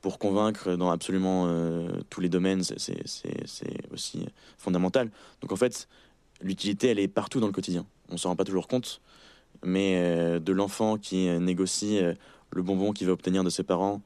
Pour 0.00 0.18
convaincre 0.18 0.74
dans 0.74 0.90
absolument 0.90 1.46
euh, 1.46 1.88
tous 2.10 2.20
les 2.20 2.28
domaines, 2.28 2.62
c'est 2.64 3.04
aussi 3.92 4.26
fondamental. 4.58 5.10
Donc 5.40 5.52
en 5.52 5.56
fait, 5.56 5.88
l'utilité, 6.40 6.88
elle 6.88 6.98
est 6.98 7.08
partout 7.08 7.38
dans 7.38 7.46
le 7.46 7.52
quotidien 7.52 7.86
on 8.12 8.16
s'en 8.16 8.28
rend 8.30 8.36
pas 8.36 8.44
toujours 8.44 8.68
compte, 8.68 9.00
mais 9.64 9.94
euh, 9.96 10.38
de 10.38 10.52
l'enfant 10.52 10.98
qui 10.98 11.28
euh, 11.28 11.38
négocie 11.38 11.98
euh, 11.98 12.14
le 12.50 12.62
bonbon 12.62 12.92
qu'il 12.92 13.06
va 13.06 13.12
obtenir 13.12 13.42
de 13.42 13.50
ses 13.50 13.64
parents, 13.64 14.02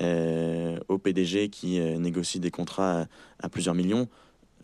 au 0.00 0.98
PDG 0.98 1.48
qui 1.48 1.80
négocie 1.80 2.38
des 2.38 2.50
contrats 2.50 3.06
à, 3.40 3.48
plusieurs 3.48 3.74
millions, 3.74 4.06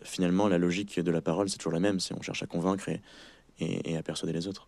finalement 0.03 0.47
la 0.47 0.59
logique 0.59 0.99
de 0.99 1.11
la 1.11 1.19
parole 1.19 1.49
c'est 1.49 1.57
toujours 1.57 1.73
la 1.73 1.79
même, 1.79 1.99
c'est 1.99 2.13
on 2.13 2.21
cherche 2.21 2.43
à 2.43 2.45
convaincre 2.45 2.87
et, 2.87 3.01
à 3.61 4.03
persuader 4.03 4.33
les 4.33 4.47
autres. 4.47 4.67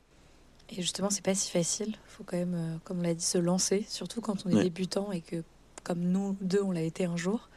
Et 0.69 0.81
justement, 0.81 1.09
c'est 1.09 1.23
pas 1.23 1.35
si 1.35 1.49
facile. 1.49 1.89
Il 1.89 2.09
faut 2.09 2.23
quand 2.25 2.37
même, 2.37 2.79
comme 2.83 2.99
on 2.99 3.03
l'a 3.03 3.13
dit, 3.13 3.23
se 3.23 3.37
lancer, 3.37 3.85
surtout 3.87 4.21
quand 4.21 4.45
on 4.45 4.49
est 4.49 4.63
débutant 4.63 5.11
et 5.11 5.21
que, 5.21 5.43
comme 5.83 5.99
nous 5.99 6.35
deux, 6.41 6.61
on 6.61 6.71
l'a 6.71 6.81
été 6.81 7.05
un 7.05 7.15
jour. 7.15 7.49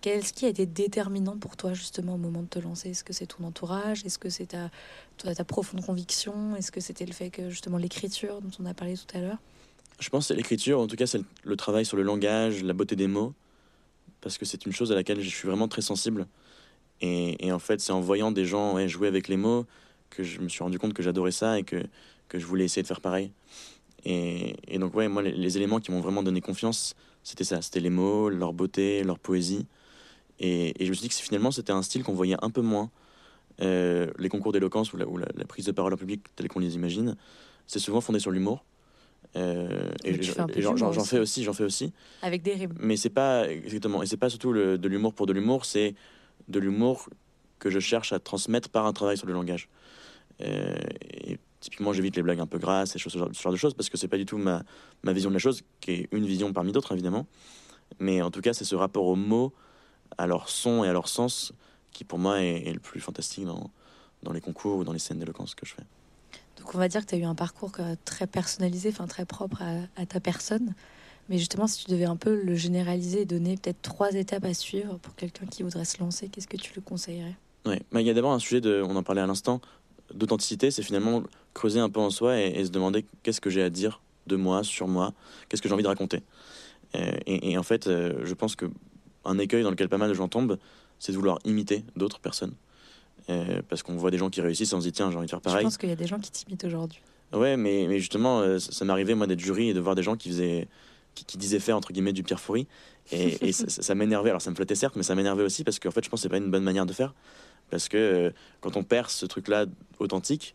Qu'est-ce 0.00 0.32
qui 0.32 0.44
a 0.44 0.48
été 0.48 0.66
déterminant 0.66 1.36
pour 1.36 1.56
toi 1.56 1.72
justement 1.74 2.14
au 2.14 2.18
moment 2.18 2.42
de 2.42 2.46
te 2.46 2.58
lancer? 2.58 2.90
Est-ce 2.90 3.02
que 3.02 3.12
c'est 3.12 3.26
ton 3.26 3.44
entourage? 3.44 4.04
Est-ce 4.04 4.18
que 4.18 4.28
c'est 4.28 4.46
ta, 4.46 4.70
ta, 5.16 5.44
profonde 5.44 5.84
conviction? 5.84 6.54
Est-ce 6.54 6.70
que 6.70 6.80
c'était 6.80 7.06
le 7.06 7.12
fait 7.12 7.30
que 7.30 7.50
justement 7.50 7.78
l'écriture 7.78 8.40
dont 8.40 8.50
on 8.60 8.66
a 8.66 8.74
parlé 8.74 8.94
tout 8.94 9.16
à 9.16 9.20
l'heure? 9.20 9.38
Je 9.98 10.08
pense 10.10 10.24
que 10.24 10.28
c'est 10.28 10.36
l'écriture, 10.36 10.78
en 10.78 10.86
tout 10.86 10.96
cas 10.96 11.06
c'est 11.06 11.22
le 11.42 11.56
travail 11.56 11.86
sur 11.86 11.96
le 11.96 12.02
langage, 12.02 12.62
la 12.62 12.74
beauté 12.74 12.94
des 12.94 13.08
mots, 13.08 13.34
parce 14.20 14.36
que 14.36 14.44
c'est 14.44 14.66
une 14.66 14.72
chose 14.72 14.92
à 14.92 14.94
laquelle 14.94 15.20
je 15.20 15.28
suis 15.28 15.48
vraiment 15.48 15.68
très 15.68 15.82
sensible. 15.82 16.26
Et, 17.00 17.50
en 17.50 17.58
fait 17.58 17.80
c'est 17.80 17.92
en 17.92 18.00
voyant 18.00 18.30
des 18.30 18.44
gens 18.44 18.86
jouer 18.86 19.08
avec 19.08 19.28
les 19.28 19.36
mots 19.36 19.66
que 20.10 20.22
je 20.22 20.40
me 20.40 20.48
suis 20.48 20.62
rendu 20.62 20.78
compte 20.78 20.94
que 20.94 21.02
j'adorais 21.02 21.32
ça 21.32 21.58
et 21.58 21.62
que, 21.62 21.82
que 22.28 22.38
je 22.38 22.46
voulais 22.46 22.64
essayer 22.64 22.82
de 22.82 22.86
faire 22.86 23.00
pareil. 23.00 23.32
Et, 24.04 24.78
donc 24.78 24.94
ouais, 24.94 25.08
moi 25.08 25.22
les 25.22 25.56
éléments 25.56 25.80
qui 25.80 25.90
m'ont 25.90 26.00
vraiment 26.00 26.22
donné 26.22 26.40
confiance, 26.40 26.94
c'était 27.24 27.44
ça, 27.44 27.60
c'était 27.60 27.80
les 27.80 27.90
mots, 27.90 28.28
leur 28.28 28.52
beauté, 28.52 29.02
leur 29.02 29.18
poésie. 29.18 29.66
Et, 30.38 30.74
je 30.78 30.88
me 30.88 30.94
suis 30.94 31.02
dit 31.02 31.08
que 31.08 31.14
finalement, 31.14 31.50
c'était 31.50 31.72
un 31.72 31.82
style 31.82 32.04
qu'on 32.04 32.14
voyait 32.14 32.36
un 32.40 32.50
peu 32.50 32.60
moins. 32.60 32.90
Euh, 33.62 34.10
les 34.18 34.28
concours 34.28 34.52
d'éloquence 34.52 34.92
ou, 34.92 34.96
la, 34.96 35.06
la, 35.34 35.44
prise 35.44 35.64
de 35.64 35.72
parole 35.72 35.92
en 35.92 35.96
public, 35.96 36.22
telle 36.36 36.48
qu'on 36.48 36.60
les 36.60 36.74
imagine, 36.74 37.16
c'est 37.66 37.78
souvent 37.78 38.00
fondé 38.00 38.20
sur 38.20 38.30
l'humour. 38.30 38.64
Euh, 39.34 39.90
et 40.04 40.22
j'en 40.22 41.04
fais 41.04 41.18
aussi, 41.18 41.42
j'en 41.42 41.52
fais 41.52 41.64
aussi. 41.64 41.92
Avec 42.22 42.42
des 42.42 42.54
rimes. 42.54 42.74
Mais 42.78 42.96
c'est 42.96 43.10
pas 43.10 43.50
exactement, 43.50 44.02
et 44.02 44.06
c'est 44.06 44.16
pas 44.16 44.30
surtout 44.30 44.52
le, 44.52 44.78
de 44.78 44.88
l'humour 44.88 45.14
pour 45.14 45.26
de 45.26 45.32
l'humour, 45.32 45.64
c'est 45.64 45.94
de 46.48 46.58
l'humour 46.58 47.08
que 47.66 47.72
je 47.72 47.80
cherche 47.80 48.12
à 48.12 48.20
transmettre 48.20 48.68
par 48.68 48.86
un 48.86 48.92
travail 48.92 49.18
sur 49.18 49.26
le 49.26 49.32
langage. 49.32 49.68
Euh, 50.40 50.76
et 51.02 51.38
typiquement, 51.58 51.92
j'évite 51.92 52.14
les 52.14 52.22
blagues 52.22 52.38
un 52.38 52.46
peu 52.46 52.58
grasses 52.58 52.94
et 52.94 52.98
ce 53.00 53.08
genre 53.08 53.28
de 53.28 53.56
choses 53.56 53.74
parce 53.74 53.90
que 53.90 53.96
c'est 53.96 54.06
pas 54.06 54.18
du 54.18 54.24
tout 54.24 54.38
ma, 54.38 54.62
vision 55.04 55.30
de 55.30 55.34
la 55.34 55.40
chose, 55.40 55.62
qui 55.80 55.90
est 55.90 56.08
une 56.12 56.26
vision 56.26 56.52
parmi 56.52 56.70
d'autres 56.70 56.92
évidemment. 56.92 57.26
Mais 57.98 58.22
en 58.22 58.30
tout 58.30 58.40
cas, 58.40 58.52
c'est 58.52 58.64
ce 58.64 58.76
rapport 58.76 59.06
aux 59.06 59.16
mots 59.16 59.52
à 60.16 60.28
leur 60.28 60.48
son 60.48 60.84
et 60.84 60.88
à 60.88 60.92
leur 60.92 61.08
sens 61.08 61.52
qui 61.90 62.04
pour 62.04 62.20
moi 62.20 62.40
est, 62.40 62.72
le 62.72 62.78
plus 62.78 63.00
fantastique 63.00 63.46
dans, 63.46 64.32
les 64.32 64.40
concours 64.40 64.78
ou 64.78 64.84
dans 64.84 64.92
les 64.92 65.00
scènes 65.00 65.18
d'éloquence 65.18 65.56
que 65.56 65.66
je 65.66 65.74
fais. 65.74 65.84
Donc 66.58 66.72
on 66.74 66.78
va 66.78 66.86
dire 66.86 67.00
que 67.00 67.10
tu 67.10 67.16
as 67.16 67.18
eu 67.18 67.24
un 67.24 67.34
parcours 67.34 67.72
très 68.04 68.28
personnalisé, 68.28 68.90
enfin 68.90 69.06
très 69.08 69.24
propre 69.24 69.62
à, 69.96 70.06
ta 70.06 70.20
personne. 70.20 70.74
Mais 71.28 71.38
justement, 71.38 71.66
si 71.66 71.84
tu 71.84 71.90
devais 71.90 72.04
un 72.04 72.16
peu 72.16 72.40
le 72.40 72.54
généraliser 72.54 73.22
et 73.22 73.24
donner 73.24 73.56
peut-être 73.56 73.82
trois 73.82 74.12
étapes 74.12 74.44
à 74.44 74.54
suivre 74.54 74.98
pour 74.98 75.16
quelqu'un 75.16 75.46
qui 75.46 75.64
voudrait 75.64 75.84
se 75.84 75.98
lancer, 75.98 76.28
qu'est-ce 76.28 76.46
que 76.46 76.56
tu 76.56 76.72
lui 76.74 76.82
conseillerais? 76.82 77.34
Oui, 77.66 77.76
bah, 77.92 78.00
il 78.00 78.06
y 78.06 78.10
a 78.10 78.14
d'abord 78.14 78.32
un 78.32 78.38
sujet, 78.38 78.60
de, 78.60 78.82
on 78.82 78.96
en 78.96 79.02
parlait 79.02 79.20
à 79.20 79.26
l'instant, 79.26 79.60
d'authenticité. 80.14 80.70
C'est 80.70 80.82
finalement 80.82 81.22
creuser 81.54 81.80
un 81.80 81.88
peu 81.88 82.00
en 82.00 82.10
soi 82.10 82.40
et, 82.40 82.64
se 82.64 82.70
demander 82.70 83.04
qu'est-ce 83.22 83.40
que 83.40 83.50
j'ai 83.50 83.62
à 83.62 83.70
dire 83.70 84.00
de 84.26 84.36
moi, 84.36 84.62
sur 84.64 84.88
moi, 84.88 85.12
qu'est-ce 85.48 85.62
que 85.62 85.68
j'ai 85.68 85.74
envie 85.74 85.82
de 85.82 85.88
raconter. 85.88 86.22
Et, 86.94 87.52
et, 87.52 87.58
en 87.58 87.62
fait, 87.62 87.86
euh, 87.86 88.20
je 88.24 88.34
pense 88.34 88.56
que 88.56 88.66
un 89.24 89.38
écueil 89.38 89.62
dans 89.62 89.70
lequel 89.70 89.88
pas 89.88 89.98
mal 89.98 90.08
de 90.08 90.14
gens 90.14 90.28
tombent, 90.28 90.58
c'est 90.98 91.12
de 91.12 91.16
vouloir 91.16 91.38
imiter 91.44 91.84
d'autres 91.96 92.20
personnes. 92.20 92.54
Euh, 93.28 93.60
parce 93.68 93.82
qu'on 93.82 93.96
voit 93.96 94.12
des 94.12 94.18
gens 94.18 94.30
qui 94.30 94.40
réussissent 94.40 94.72
et 94.72 94.74
on 94.76 94.80
se 94.80 94.86
dit 94.86 94.92
tiens 94.92 95.10
j'ai 95.10 95.16
envie 95.16 95.26
de 95.26 95.30
faire 95.30 95.40
Je 95.40 95.44
pareil. 95.44 95.64
pense 95.64 95.78
qu'il 95.78 95.88
y 95.88 95.92
a 95.92 95.96
des 95.96 96.06
gens 96.06 96.20
qui 96.20 96.30
t'imitent 96.30 96.64
aujourd'hui. 96.64 97.00
Ouais, 97.32 97.56
mais, 97.56 97.86
mais 97.88 97.98
justement, 97.98 98.40
euh, 98.40 98.60
ça, 98.60 98.84
m'arrivait, 98.84 99.16
moi, 99.16 99.26
d'être 99.26 99.40
jury 99.40 99.70
et 99.70 99.74
de 99.74 99.80
voir 99.80 99.96
des 99.96 100.04
gens 100.04 100.14
qui 100.16 100.28
faisaient, 100.28 100.68
qui, 101.16 101.24
qui 101.24 101.36
disaient 101.36 101.58
faire, 101.58 101.76
entre 101.76 101.92
guillemets, 101.92 102.12
du 102.12 102.22
Pierre 102.22 102.38
Foury. 102.38 102.68
Et, 103.10 103.48
et 103.48 103.52
ça, 103.52 103.68
ça- 103.68 103.94
m'énervait. 103.96 104.30
Alors, 104.30 104.40
ça 104.40 104.50
me 104.50 104.54
flattait 104.54 104.76
certes, 104.76 104.94
mais 104.94 105.02
ça 105.02 105.16
m'énervait 105.16 105.42
aussi 105.42 105.64
parce 105.64 105.80
qu'en 105.80 105.90
fait, 105.90 106.04
je 106.04 106.08
pense 106.08 106.20
que 106.20 106.22
c'est 106.22 106.28
pas 106.28 106.36
une 106.36 106.50
bonne 106.50 106.62
manière 106.62 106.86
de 106.86 106.92
faire. 106.92 107.14
Parce 107.70 107.88
que 107.88 107.96
euh, 107.96 108.30
quand 108.60 108.76
on 108.76 108.84
perd 108.84 109.10
ce 109.10 109.26
truc-là 109.26 109.66
authentique, 109.98 110.54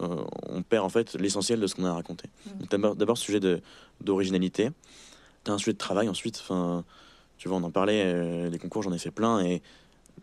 euh, 0.00 0.24
on 0.48 0.62
perd 0.62 0.84
en 0.84 0.88
fait 0.88 1.14
l'essentiel 1.14 1.60
de 1.60 1.66
ce 1.66 1.74
qu'on 1.74 1.84
a 1.84 1.92
raconté. 1.92 2.28
Mm. 2.46 2.94
D'abord, 2.94 3.18
sujet 3.18 3.40
d'originalité. 4.00 4.70
T'as 5.44 5.52
un 5.52 5.58
sujet 5.58 5.72
de 5.72 5.78
travail 5.78 6.08
ensuite. 6.08 6.38
Enfin, 6.40 6.84
tu 7.36 7.48
vois, 7.48 7.58
on 7.58 7.62
en 7.62 7.70
parlait, 7.70 8.02
euh, 8.04 8.50
les 8.50 8.58
concours, 8.58 8.82
j'en 8.82 8.92
ai 8.92 8.98
fait 8.98 9.10
plein 9.10 9.40
et 9.40 9.62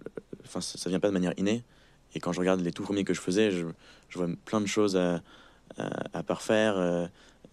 euh, 0.05 0.09
enfin, 0.45 0.61
ça, 0.61 0.77
ça 0.77 0.89
vient 0.89 0.99
pas 0.99 1.07
de 1.07 1.13
manière 1.13 1.33
innée. 1.37 1.63
Et 2.13 2.19
quand 2.19 2.31
je 2.31 2.39
regarde 2.39 2.61
les 2.61 2.71
tout 2.71 2.83
premiers 2.83 3.03
que 3.03 3.13
je 3.13 3.21
faisais, 3.21 3.51
je, 3.51 3.65
je 4.09 4.17
vois 4.17 4.27
plein 4.45 4.61
de 4.61 4.65
choses 4.65 4.95
à, 4.95 5.21
à, 5.77 5.89
à 6.13 6.23
parfaire, 6.23 6.77
euh, 6.77 7.07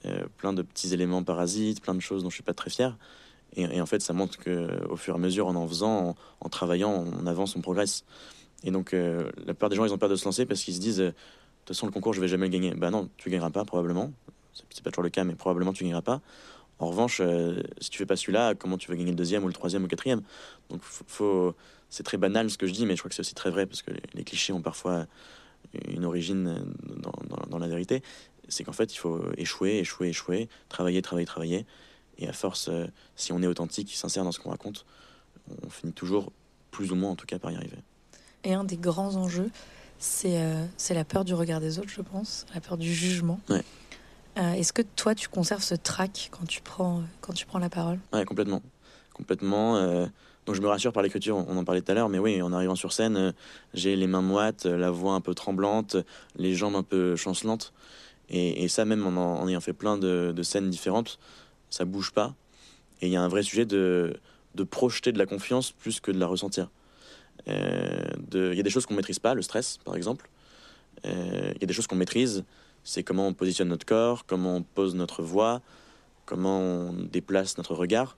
euh, 0.07 0.25
plein 0.37 0.53
de 0.53 0.63
petits 0.63 0.93
éléments 0.93 1.23
parasites, 1.23 1.81
plein 1.81 1.95
de 1.95 2.01
choses 2.01 2.23
dont 2.23 2.31
je 2.31 2.35
suis 2.35 2.45
pas 2.45 2.55
très 2.55 2.71
fier. 2.71 2.97
Et, 3.57 3.63
et 3.63 3.81
en 3.81 3.87
fait, 3.87 4.01
ça 4.01 4.13
montre 4.13 4.39
que 4.39 4.85
au 4.89 4.97
fur 4.97 5.15
et 5.15 5.17
à 5.17 5.21
mesure, 5.21 5.47
en 5.47 5.57
en 5.57 5.67
faisant, 5.67 6.11
en, 6.11 6.17
en 6.41 6.49
travaillant, 6.49 6.93
on 6.93 7.27
avance, 7.27 7.57
on 7.57 7.61
progresse. 7.61 8.05
Et 8.65 8.71
donc, 8.71 8.95
euh, 8.95 9.31
la 9.39 9.55
plupart 9.55 9.69
des 9.69 9.77
gens, 9.77 9.85
ils 9.85 9.93
ont 9.93 9.99
peur 9.99 10.09
de 10.09 10.17
se 10.17 10.25
lancer 10.25 10.47
parce 10.47 10.63
qu'ils 10.63 10.75
se 10.75 10.81
disent, 10.81 11.01
euh, 11.01 11.09
de 11.09 11.15
toute 11.65 11.77
façon, 11.77 11.87
le 11.87 11.93
concours, 11.93 12.13
je 12.13 12.21
vais 12.21 12.29
jamais 12.29 12.47
le 12.47 12.53
gagner. 12.53 12.75
Bah 12.75 12.91
non, 12.91 13.09
tu 13.17 13.31
gagneras 13.31 13.51
pas, 13.51 13.65
probablement. 13.65 14.13
C'est 14.71 14.83
pas 14.83 14.91
toujours 14.91 15.05
le 15.05 15.11
cas, 15.11 15.25
mais 15.25 15.35
probablement 15.35 15.73
tu 15.73 15.85
gagneras 15.85 16.03
pas. 16.03 16.21
En 16.79 16.89
revanche, 16.89 17.21
euh, 17.21 17.63
si 17.81 17.91
tu 17.91 17.99
fais 17.99 18.07
pas 18.07 18.17
celui-là, 18.17 18.55
comment 18.55 18.77
tu 18.77 18.89
vas 18.89 18.97
gagner 18.97 19.11
le 19.11 19.17
deuxième 19.17 19.45
ou 19.45 19.47
le 19.47 19.53
troisième 19.53 19.83
ou 19.83 19.87
le 19.87 19.91
quatrième? 19.91 20.23
Donc, 20.69 20.81
faut, 20.83 21.55
c'est 21.91 22.03
très 22.03 22.17
banal 22.17 22.51
ce 22.51 22.59
que 22.59 22.67
je 22.67 22.73
dis, 22.73 22.87
mais 22.87 22.97
je 22.97 23.01
crois 23.01 23.09
que 23.09 23.15
c'est 23.15 23.21
aussi 23.21 23.35
très 23.35 23.51
vrai 23.51 23.67
parce 23.67 23.83
que 23.83 23.93
les, 24.15 24.25
clichés 24.25 24.53
ont 24.53 24.63
parfois 24.63 25.07
une 25.89 26.05
origine 26.05 26.65
dans, 27.49 27.59
la 27.59 27.69
vérité. 27.69 28.03
C'est 28.49 28.65
qu'en 28.65 28.73
fait, 28.73 28.93
il 28.93 28.99
faut 28.99 29.23
échouer, 29.37 29.79
échouer, 29.79 30.09
échouer, 30.09 30.49
travailler, 30.69 31.03
travailler, 31.03 31.27
travailler. 31.27 31.67
Et 32.19 32.29
à 32.29 32.33
force, 32.33 32.69
si 33.15 33.33
on 33.33 33.43
est 33.43 33.47
authentique, 33.47 33.95
sincère 33.95 34.25
dans 34.25 34.33
ce 34.33 34.41
qu'on 34.41 34.51
raconte, 34.51 34.85
on 35.65 35.71
finit 35.71 35.93
toujours, 35.93 36.33
plus 36.71 36.91
ou 36.91 36.97
moins 36.97 37.11
en 37.11 37.17
tout 37.17 37.27
cas, 37.27 37.39
par 37.39 37.53
y 37.53 37.57
arriver. 37.57 37.79
Et 38.45 38.55
un 38.55 38.65
des 38.65 38.77
grands 38.77 39.17
enjeux, 39.17 39.51
c'est 39.99 40.41
euh, 40.43 40.65
la 40.91 41.05
peur 41.05 41.25
du 41.25 41.35
regard 41.35 41.61
des 41.61 41.79
autres, 41.79 41.89
je 41.91 42.03
pense, 42.03 42.45
la 42.55 42.61
peur 42.61 42.77
du 42.77 42.93
jugement. 42.93 43.39
Ouais. 43.49 43.63
Euh, 44.39 44.53
Est-ce 44.55 44.73
que 44.73 44.83
toi, 44.83 45.15
tu 45.15 45.29
conserves 45.29 45.63
ce 45.63 45.75
trac 45.75 46.31
quand 46.33 46.47
tu 46.47 46.61
prends, 46.61 47.03
quand 47.21 47.33
tu 47.33 47.47
prends 47.47 47.59
la 47.59 47.71
parole? 47.71 47.99
Ouais, 48.13 48.25
complètement. 48.25 48.63
Complètement. 49.15 49.77
euh, 49.77 50.07
donc 50.47 50.57
je 50.57 50.61
me 50.61 50.67
rassure 50.67 50.93
par 50.93 51.05
l'écriture, 51.05 51.37
on 51.37 51.57
en 51.57 51.63
parlait 51.63 51.83
tout 51.83 51.93
à 51.93 51.95
l'heure, 51.95 52.09
mais 52.09 52.19
oui, 52.19 52.43
en 52.43 52.53
arrivant 52.53 52.75
sur 52.75 52.93
scène, 52.93 53.17
euh, 53.17 53.33
j'ai 53.75 53.95
les 53.95 54.09
mains 54.09 54.23
moites, 54.23 54.65
la 54.65 54.91
voix 54.91 55.13
un 55.15 55.21
peu 55.21 55.35
tremblante, 55.35 55.97
les 56.35 56.55
jambes 56.55 56.75
un 56.75 56.83
peu 56.83 57.15
chancelantes. 57.15 57.73
Et, 58.29 58.65
et 58.65 58.69
ça, 58.69 58.85
même 58.85 59.07
en, 59.07 59.41
en 59.41 59.47
ayant 59.47 59.61
fait 59.61 59.73
plein 59.75 59.99
de, 59.99 60.33
de 60.35 60.43
scènes 60.43 60.69
différentes, 60.69 61.21
ça 61.71 61.85
bouge 61.85 62.11
pas. 62.11 62.35
Et 63.03 63.07
il 63.07 63.13
y 63.13 63.17
a 63.17 63.23
un 63.23 63.29
vrai 63.29 63.43
sujet 63.45 63.67
de, 63.67 64.17
de 64.57 64.65
projeter 64.65 65.13
de 65.13 65.19
la 65.19 65.27
confiance 65.27 65.71
plus 65.71 66.01
que 66.01 66.11
de 66.11 66.19
la 66.19 66.27
ressentir. 66.27 66.69
Euh, 67.49 68.03
de- 68.31 68.51
Il 68.53 68.57
y 68.57 68.61
a 68.61 68.63
des 68.63 68.71
choses 68.71 68.87
qu'on 68.87 68.95
maîtrise 68.95 69.19
pas, 69.19 69.35
le 69.35 69.43
stress 69.43 69.79
par 69.85 69.97
exemple. 69.97 70.29
Euh, 71.07 71.53
Il 71.57 71.61
y 71.61 71.65
a 71.65 71.67
des 71.67 71.75
choses 71.75 71.87
qu'on 71.87 71.97
maîtrise, 71.97 72.45
c'est 72.85 73.03
comment 73.03 73.27
on 73.27 73.35
positionne 73.35 73.69
notre 73.69 73.87
corps, 73.87 74.25
comment 74.27 74.57
on 74.57 74.63
pose 74.63 74.95
notre 74.95 75.23
voix, 75.23 75.61
comment 76.27 76.61
on 76.61 76.93
déplace 76.93 77.57
notre 77.59 77.75
regard. 77.75 78.17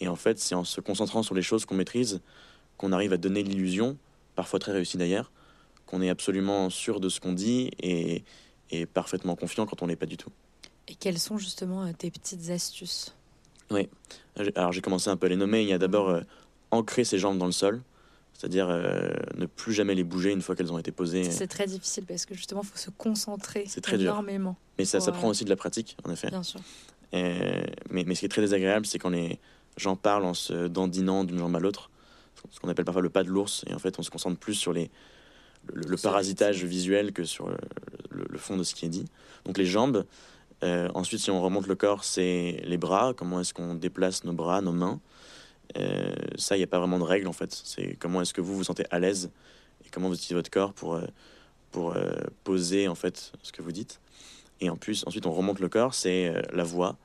Et 0.00 0.08
en 0.08 0.16
fait, 0.16 0.38
c'est 0.38 0.54
en 0.54 0.64
se 0.64 0.80
concentrant 0.80 1.22
sur 1.22 1.34
les 1.34 1.42
choses 1.42 1.64
qu'on 1.64 1.74
maîtrise 1.74 2.20
qu'on 2.76 2.92
arrive 2.92 3.12
à 3.12 3.16
donner 3.16 3.42
l'illusion, 3.42 3.96
parfois 4.36 4.60
très 4.60 4.70
réussie 4.70 4.96
d'ailleurs, 4.98 5.32
qu'on 5.86 6.00
est 6.00 6.08
absolument 6.10 6.70
sûr 6.70 7.00
de 7.00 7.08
ce 7.08 7.18
qu'on 7.18 7.32
dit 7.32 7.70
et, 7.82 8.22
et 8.70 8.86
parfaitement 8.86 9.34
confiant 9.34 9.66
quand 9.66 9.82
on 9.82 9.86
l'est 9.86 9.96
pas 9.96 10.06
du 10.06 10.16
tout. 10.16 10.30
Et 10.86 10.94
quelles 10.94 11.18
sont 11.18 11.38
justement 11.38 11.84
euh, 11.84 11.92
tes 11.96 12.10
petites 12.12 12.50
astuces? 12.50 13.14
J'ai- 14.36 14.56
Alors 14.56 14.70
j'ai 14.72 14.80
commencé 14.80 15.10
un 15.10 15.16
peu 15.16 15.26
à 15.26 15.28
les 15.28 15.36
nommer. 15.36 15.62
Il 15.62 15.68
y 15.68 15.72
a 15.72 15.78
d'abord 15.78 16.08
euh, 16.08 16.20
ancrer 16.70 17.02
ses 17.02 17.18
jambes 17.18 17.36
dans 17.38 17.46
le 17.46 17.52
sol, 17.52 17.82
c'est-à-dire 18.38 18.68
euh, 18.70 19.10
ne 19.36 19.46
plus 19.46 19.72
jamais 19.72 19.94
les 19.96 20.04
bouger 20.04 20.30
une 20.32 20.40
fois 20.42 20.54
qu'elles 20.54 20.72
ont 20.72 20.78
été 20.78 20.92
posées. 20.92 21.24
C'est 21.24 21.48
très 21.48 21.66
difficile 21.66 22.04
parce 22.06 22.24
que 22.24 22.34
justement, 22.34 22.60
il 22.62 22.68
faut 22.68 22.78
se 22.78 22.90
concentrer 22.90 23.64
très 23.82 23.98
dur. 23.98 24.12
énormément, 24.12 24.56
Mais 24.78 24.84
ça, 24.84 25.00
ça 25.00 25.10
prend 25.12 25.28
aussi 25.28 25.44
de 25.44 25.50
la 25.50 25.56
pratique, 25.56 25.96
en 26.04 26.10
effet. 26.12 26.30
bien 26.30 26.44
sûr. 26.44 26.60
Euh, 27.14 27.62
mais, 27.90 28.04
mais 28.06 28.14
ce 28.14 28.20
qui 28.20 28.26
est 28.26 28.30
très 28.30 28.42
désagréable, 28.42 28.86
c'est 28.86 28.98
quand 29.00 29.10
les 29.10 29.40
gens 29.76 29.96
parlent 29.96 30.24
en 30.24 30.34
se 30.34 30.68
dandinant 30.68 31.24
d'une 31.24 31.38
jambe 31.38 31.56
à 31.56 31.58
l'autre, 31.58 31.90
ce 32.50 32.60
qu'on 32.60 32.68
appelle 32.68 32.84
parfois 32.84 33.02
le 33.02 33.10
pas 33.10 33.24
de 33.24 33.28
l'ours, 33.28 33.64
et 33.68 33.74
en 33.74 33.78
fait 33.80 33.98
on 33.98 34.02
se 34.02 34.10
concentre 34.10 34.38
plus 34.38 34.54
sur 34.54 34.72
les, 34.72 34.90
le, 35.72 35.96
parasitage 35.96 36.62
visuel 36.64 37.12
que 37.12 37.24
sur 37.24 37.48
le, 37.48 37.56
le- 38.10 38.26
le 38.30 38.38
fond 38.38 38.56
de 38.56 38.62
ce 38.62 38.74
qui 38.76 38.86
est 38.86 38.88
dit. 38.90 39.06
Donc 39.46 39.58
les 39.58 39.66
jambes, 39.66 40.04
euh, 40.62 40.88
ensuite 40.94 41.20
si 41.20 41.30
on 41.32 41.42
remonte 41.42 41.66
le 41.66 41.74
corps, 41.74 42.04
c'est 42.04 42.60
les 42.64 42.76
bras, 42.76 43.14
comment 43.16 43.40
est-ce 43.40 43.52
qu'on 43.52 43.74
déplace 43.74 44.22
nos 44.24 44.32
bras, 44.32 44.60
nos 44.60 44.72
mains? 44.72 45.00
Euh, 45.76 46.14
ça, 46.36 46.56
il 46.56 46.60
n'y 46.60 46.64
a 46.64 46.68
pas 46.68 46.78
vraiment 46.78 46.98
de 46.98 47.04
règle 47.04 47.28
en 47.28 47.32
fait, 47.32 47.52
c'est 47.64 47.96
comment 47.98 48.22
est-ce 48.22 48.32
que 48.32 48.40
vous 48.40 48.56
vous 48.56 48.64
sentez 48.64 48.84
à 48.90 48.98
l'aise 48.98 49.30
et 49.84 49.90
comment 49.90 50.08
vous 50.08 50.14
utilisez 50.14 50.34
votre 50.34 50.50
corps 50.50 50.72
pour, 50.72 50.94
euh, 50.94 51.06
pour 51.70 51.94
euh, 51.94 52.10
poser 52.44 52.88
en 52.88 52.94
fait 52.94 53.32
ce 53.42 53.52
que 53.52 53.62
vous 53.62 53.72
dites. 53.72 54.00
Et 54.60 54.70
en 54.70 54.76
plus, 54.76 55.04
ensuite 55.06 55.26
on 55.26 55.32
remonte 55.32 55.60
le 55.60 55.68
corps, 55.68 55.94
c'est 55.94 56.32
la 56.52 56.64
voix 56.64 56.96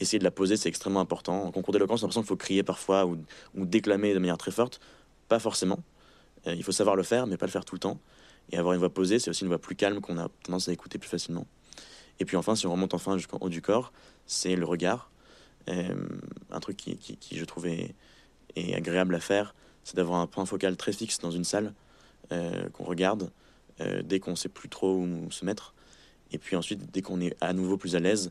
essayer 0.00 0.18
de 0.18 0.24
la 0.24 0.32
poser, 0.32 0.56
c'est 0.56 0.68
extrêmement 0.68 1.00
important. 1.00 1.44
En 1.44 1.52
concours 1.52 1.72
d'éloquence, 1.72 2.00
j'ai 2.00 2.04
l'impression 2.04 2.22
qu'il 2.22 2.28
faut 2.28 2.36
crier 2.36 2.62
parfois 2.64 3.06
ou, 3.06 3.16
ou 3.54 3.64
déclamer 3.64 4.12
de 4.12 4.18
manière 4.18 4.38
très 4.38 4.50
forte. 4.50 4.80
Pas 5.28 5.38
forcément. 5.38 5.78
Il 6.46 6.64
faut 6.64 6.72
savoir 6.72 6.96
le 6.96 7.04
faire, 7.04 7.28
mais 7.28 7.36
pas 7.36 7.46
le 7.46 7.52
faire 7.52 7.64
tout 7.64 7.76
le 7.76 7.78
temps. 7.78 8.00
Et 8.50 8.58
avoir 8.58 8.74
une 8.74 8.80
voix 8.80 8.92
posée, 8.92 9.20
c'est 9.20 9.30
aussi 9.30 9.42
une 9.42 9.48
voix 9.48 9.58
plus 9.58 9.76
calme 9.76 10.00
qu'on 10.00 10.18
a 10.18 10.28
tendance 10.42 10.68
à 10.68 10.72
écouter 10.72 10.98
plus 10.98 11.08
facilement. 11.08 11.46
Et 12.20 12.24
puis 12.24 12.36
enfin, 12.36 12.54
si 12.54 12.66
on 12.66 12.72
remonte 12.72 12.94
enfin 12.94 13.16
jusqu'en 13.16 13.38
haut 13.40 13.48
du 13.48 13.62
corps, 13.62 13.92
c'est 14.26 14.56
le 14.56 14.64
regard. 14.64 15.10
Euh, 15.68 15.94
un 16.50 16.60
truc 16.60 16.76
qui, 16.76 16.96
qui, 16.96 17.36
je 17.36 17.44
trouve 17.44 17.66
est, 17.66 17.94
agréable 18.74 19.14
à 19.14 19.20
faire, 19.20 19.54
c'est 19.82 19.96
d'avoir 19.96 20.20
un 20.20 20.26
point 20.26 20.46
focal 20.46 20.76
très 20.76 20.92
fixe 20.92 21.18
dans 21.18 21.30
une 21.30 21.44
salle 21.44 21.74
euh, 22.32 22.68
qu'on 22.70 22.84
regarde 22.84 23.30
euh, 23.80 24.02
dès 24.02 24.20
qu'on 24.20 24.36
sait 24.36 24.48
plus 24.48 24.68
trop 24.68 24.94
où 24.94 25.30
se 25.30 25.44
mettre. 25.44 25.74
Et 26.30 26.38
puis 26.38 26.56
ensuite, 26.56 26.90
dès 26.92 27.02
qu'on 27.02 27.20
est 27.20 27.36
à 27.40 27.52
nouveau 27.52 27.76
plus 27.76 27.96
à 27.96 28.00
l'aise, 28.00 28.30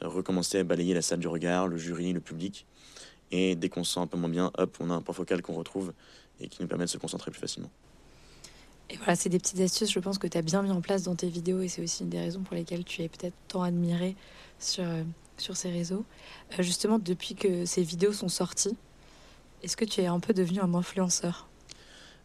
recommencer 0.00 0.58
à 0.58 0.64
balayer 0.64 0.94
la 0.94 1.02
salle 1.02 1.20
du 1.20 1.28
regard, 1.28 1.68
le 1.68 1.76
jury, 1.76 2.12
le 2.12 2.20
public. 2.20 2.66
Et 3.30 3.56
dès 3.56 3.68
qu'on 3.68 3.84
se 3.84 3.94
sent 3.94 4.00
un 4.00 4.06
peu 4.06 4.18
moins 4.18 4.28
bien, 4.28 4.50
hop, 4.58 4.76
on 4.80 4.90
a 4.90 4.94
un 4.94 5.00
point 5.00 5.14
focal 5.14 5.40
qu'on 5.40 5.54
retrouve 5.54 5.92
et 6.40 6.48
qui 6.48 6.60
nous 6.60 6.68
permet 6.68 6.84
de 6.84 6.90
se 6.90 6.98
concentrer 6.98 7.30
plus 7.30 7.40
facilement. 7.40 7.70
Et 8.90 8.96
voilà, 8.96 9.16
c'est 9.16 9.30
des 9.30 9.38
petites 9.38 9.60
astuces, 9.60 9.90
je 9.90 10.00
pense 10.00 10.18
que 10.18 10.26
tu 10.26 10.36
as 10.36 10.42
bien 10.42 10.62
mis 10.62 10.70
en 10.70 10.82
place 10.82 11.04
dans 11.04 11.14
tes 11.14 11.28
vidéos 11.28 11.62
et 11.62 11.68
c'est 11.68 11.82
aussi 11.82 12.02
une 12.02 12.10
des 12.10 12.20
raisons 12.20 12.42
pour 12.42 12.54
lesquelles 12.54 12.84
tu 12.84 13.02
es 13.02 13.08
peut-être 13.08 13.34
tant 13.48 13.62
admiré 13.62 14.16
sur, 14.58 14.84
sur 15.38 15.56
ces 15.56 15.70
réseaux. 15.70 16.04
Euh, 16.58 16.62
justement, 16.62 16.98
depuis 16.98 17.34
que 17.34 17.64
ces 17.64 17.82
vidéos 17.82 18.12
sont 18.12 18.28
sorties, 18.28 18.76
est-ce 19.62 19.76
que 19.76 19.84
tu 19.84 20.00
es 20.00 20.06
un 20.06 20.20
peu 20.20 20.32
devenu 20.32 20.60
un 20.60 20.74
influenceur? 20.74 21.48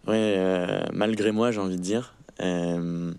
Ouais, 0.08 0.36
euh, 0.38 0.84
malgré 0.94 1.32
moi, 1.32 1.52
j'ai 1.52 1.60
envie 1.60 1.76
de 1.78 1.82
dire. 1.82 2.16
Euh, 2.40 3.14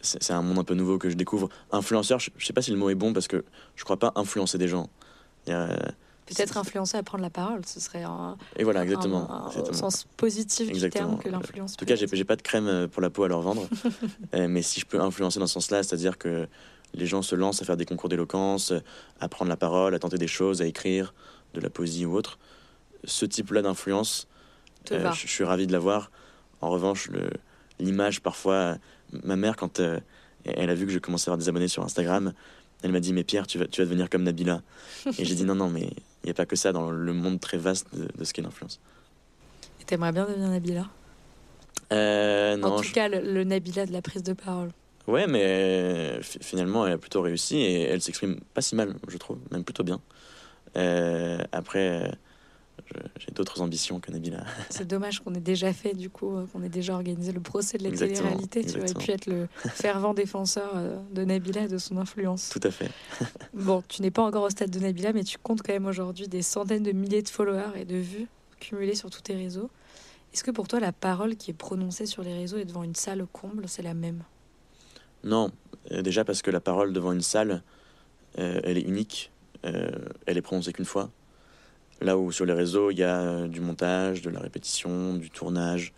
c'est 0.00 0.32
un 0.32 0.42
monde 0.42 0.58
un 0.58 0.64
peu 0.64 0.74
nouveau 0.74 0.98
que 0.98 1.08
je 1.08 1.14
découvre. 1.14 1.48
Influenceur, 1.72 2.20
je, 2.20 2.30
je 2.36 2.44
sais 2.44 2.52
pas 2.52 2.60
si 2.60 2.70
le 2.70 2.76
mot 2.76 2.90
est 2.90 2.94
bon 2.94 3.12
parce 3.14 3.26
que 3.26 3.42
je 3.74 3.84
crois 3.84 3.98
pas 3.98 4.12
influencer 4.16 4.58
des 4.58 4.68
gens. 4.68 4.90
Peut-être 6.26 6.56
influencer 6.56 6.96
à 6.96 7.02
prendre 7.02 7.22
la 7.22 7.30
parole, 7.30 7.60
ce 7.66 7.80
serait 7.80 8.02
un, 8.02 8.36
Et 8.56 8.64
voilà, 8.64 8.82
exactement. 8.82 9.30
un- 9.30 9.44
un- 9.44 9.46
exactement. 9.48 9.76
au 9.76 9.80
sens 9.90 10.06
positif 10.16 10.68
Exactement. 10.70 11.08
du 11.16 11.18
terme 11.18 11.22
que 11.22 11.28
l'influence. 11.28 11.72
En 11.72 11.76
tout 11.76 11.84
cas, 11.84 11.96
j'ai 11.96 12.24
pas 12.24 12.36
de 12.36 12.42
crème 12.42 12.88
pour 12.88 13.02
la 13.02 13.10
peau 13.10 13.24
à 13.24 13.28
leur 13.28 13.40
vendre. 13.42 13.68
Mais 14.32 14.62
si 14.62 14.80
je 14.80 14.86
peux 14.86 15.00
influencer 15.00 15.38
dans 15.38 15.46
ce 15.46 15.54
sens-là, 15.54 15.82
c'est-à-dire 15.82 16.16
que 16.18 16.48
les 16.94 17.06
gens 17.06 17.22
se 17.22 17.34
lancent 17.34 17.60
à 17.62 17.64
faire 17.64 17.76
des 17.76 17.84
concours 17.86 18.08
d'éloquence, 18.08 18.72
à 19.20 19.28
prendre 19.28 19.48
la 19.48 19.56
parole, 19.56 19.94
à 19.94 19.98
tenter 19.98 20.18
des 20.18 20.26
choses, 20.28 20.62
à 20.62 20.66
écrire 20.66 21.14
de 21.54 21.60
la 21.60 21.70
poésie 21.70 22.06
ou 22.06 22.14
autre, 22.16 22.38
ce 23.04 23.26
type-là 23.26 23.62
d'influence, 23.62 24.26
euh, 24.92 25.12
je 25.12 25.26
suis 25.26 25.44
ravi 25.44 25.66
de 25.66 25.72
l'avoir. 25.72 26.10
En 26.60 26.70
revanche, 26.70 27.10
l'image, 27.78 28.20
parfois, 28.20 28.54
euh, 28.54 28.76
ma 29.22 29.36
mère, 29.36 29.56
quand 29.56 29.80
euh, 29.80 29.98
elle 30.44 30.70
a 30.70 30.74
vu 30.74 30.86
que 30.86 30.92
je 30.92 30.98
commençais 30.98 31.28
à 31.28 31.32
avoir 31.32 31.38
des 31.38 31.48
abonnés 31.48 31.68
sur 31.68 31.82
Instagram, 31.82 32.32
elle 32.82 32.92
m'a 32.92 33.00
dit 33.00 33.12
Mais 33.12 33.24
Pierre, 33.24 33.46
tu 33.46 33.58
vas, 33.58 33.66
tu 33.66 33.80
vas 33.80 33.84
devenir 33.86 34.10
comme 34.10 34.22
Nabila. 34.24 34.62
Et 35.18 35.24
j'ai 35.24 35.34
dit 35.34 35.44
Non, 35.44 35.54
non, 35.54 35.70
mais 35.70 35.90
il 36.22 36.26
n'y 36.26 36.30
a 36.30 36.34
pas 36.34 36.46
que 36.46 36.56
ça 36.56 36.72
dans 36.72 36.90
le 36.90 37.12
monde 37.12 37.40
très 37.40 37.56
vaste 37.58 37.86
de, 37.94 38.08
de 38.18 38.24
ce 38.24 38.32
qu'est 38.34 38.42
l'influence. 38.42 38.80
Et 39.80 39.84
T'aimerais 39.84 40.12
bien 40.12 40.26
devenir 40.26 40.48
Nabila? 40.48 40.86
Euh, 41.92 42.56
non, 42.56 42.68
En 42.72 42.76
tout 42.78 42.84
je- 42.84 42.92
cas, 42.92 43.08
le, 43.08 43.20
le 43.20 43.44
Nabila 43.44 43.86
de 43.86 43.92
la 43.92 44.02
prise 44.02 44.22
de 44.22 44.32
parole. 44.32 44.70
Ouais, 45.06 45.26
mais 45.26 46.18
fi- 46.22 46.38
finalement, 46.40 46.86
elle 46.86 46.94
a 46.94 46.98
plutôt 46.98 47.20
réussi 47.22 47.56
et 47.58 47.82
elle 47.82 48.00
s'exprime 48.00 48.40
pas 48.54 48.62
si 48.62 48.74
mal, 48.74 48.96
je 49.08 49.16
trouve, 49.18 49.38
même 49.50 49.64
plutôt 49.64 49.84
bien. 49.84 50.00
Euh, 50.76 51.38
après, 51.52 52.10
j'ai 53.18 53.30
d'autres 53.32 53.60
ambitions 53.60 54.00
que 54.00 54.10
Nabila. 54.10 54.44
C'est 54.70 54.86
dommage 54.86 55.20
qu'on 55.20 55.34
ait 55.34 55.40
déjà 55.40 55.72
fait, 55.72 55.94
du 55.94 56.10
coup, 56.10 56.34
euh, 56.36 56.46
qu'on 56.46 56.62
ait 56.62 56.68
déjà 56.68 56.94
organisé 56.94 57.32
le 57.32 57.40
procès 57.40 57.78
de 57.78 57.84
la 57.84 57.90
télé-réalité. 57.90 58.64
Tu 58.64 58.78
aurais 58.78 58.94
pu 58.94 59.10
être 59.10 59.26
le 59.26 59.46
fervent 59.74 60.14
défenseur 60.14 60.72
euh, 60.74 60.96
de 61.12 61.24
Nabila 61.24 61.62
et 61.64 61.68
de 61.68 61.78
son 61.78 61.96
influence. 61.98 62.48
Tout 62.50 62.60
à 62.66 62.70
fait. 62.70 62.90
Bon, 63.52 63.84
tu 63.88 64.02
n'es 64.02 64.10
pas 64.10 64.22
encore 64.22 64.42
au 64.42 64.50
stade 64.50 64.70
de 64.70 64.80
Nabila, 64.80 65.12
mais 65.12 65.22
tu 65.22 65.38
comptes 65.38 65.62
quand 65.62 65.72
même 65.72 65.86
aujourd'hui 65.86 66.26
des 66.26 66.42
centaines 66.42 66.82
de 66.82 66.90
milliers 66.90 67.22
de 67.22 67.28
followers 67.28 67.70
et 67.80 67.84
de 67.84 67.96
vues 67.96 68.26
cumulées 68.58 68.96
sur 68.96 69.10
tous 69.10 69.20
tes 69.20 69.36
réseaux. 69.36 69.70
Est-ce 70.32 70.42
que 70.42 70.50
pour 70.50 70.66
toi, 70.66 70.80
la 70.80 70.90
parole 70.90 71.36
qui 71.36 71.52
est 71.52 71.54
prononcée 71.54 72.06
sur 72.06 72.24
les 72.24 72.34
réseaux 72.34 72.58
et 72.58 72.64
devant 72.64 72.82
une 72.82 72.96
salle 72.96 73.24
comble, 73.32 73.68
c'est 73.68 73.82
la 73.82 73.94
même? 73.94 74.24
Non, 75.24 75.50
euh, 75.90 76.02
déjà 76.02 76.24
parce 76.24 76.42
que 76.42 76.50
la 76.50 76.60
parole 76.60 76.92
devant 76.92 77.12
une 77.12 77.22
salle, 77.22 77.62
euh, 78.38 78.60
elle 78.62 78.76
est 78.76 78.82
unique, 78.82 79.32
euh, 79.64 79.90
elle 80.26 80.36
est 80.36 80.42
prononcée 80.42 80.72
qu'une 80.72 80.84
fois. 80.84 81.10
Là 82.02 82.18
où 82.18 82.30
sur 82.30 82.44
les 82.44 82.52
réseaux, 82.52 82.90
il 82.90 82.98
y 82.98 83.02
a 83.02 83.48
du 83.48 83.60
montage, 83.60 84.20
de 84.20 84.28
la 84.28 84.40
répétition, 84.40 85.14
du 85.14 85.30
tournage, 85.30 85.94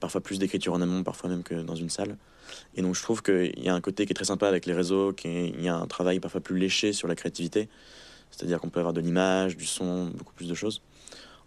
parfois 0.00 0.22
plus 0.22 0.38
d'écriture 0.38 0.72
en 0.72 0.80
amont, 0.80 1.02
parfois 1.02 1.28
même 1.28 1.42
que 1.42 1.54
dans 1.54 1.74
une 1.74 1.90
salle. 1.90 2.16
Et 2.74 2.82
donc 2.82 2.94
je 2.94 3.02
trouve 3.02 3.22
qu'il 3.22 3.62
y 3.62 3.68
a 3.68 3.74
un 3.74 3.80
côté 3.82 4.06
qui 4.06 4.12
est 4.12 4.14
très 4.14 4.24
sympa 4.24 4.48
avec 4.48 4.64
les 4.64 4.72
réseaux, 4.72 5.12
qu'il 5.12 5.60
y 5.60 5.68
a 5.68 5.76
un 5.76 5.86
travail 5.86 6.18
parfois 6.20 6.40
plus 6.40 6.58
léché 6.58 6.94
sur 6.94 7.08
la 7.08 7.16
créativité, 7.16 7.68
c'est-à-dire 8.30 8.60
qu'on 8.60 8.70
peut 8.70 8.80
avoir 8.80 8.94
de 8.94 9.00
l'image, 9.00 9.56
du 9.56 9.66
son, 9.66 10.06
beaucoup 10.06 10.32
plus 10.32 10.48
de 10.48 10.54
choses. 10.54 10.80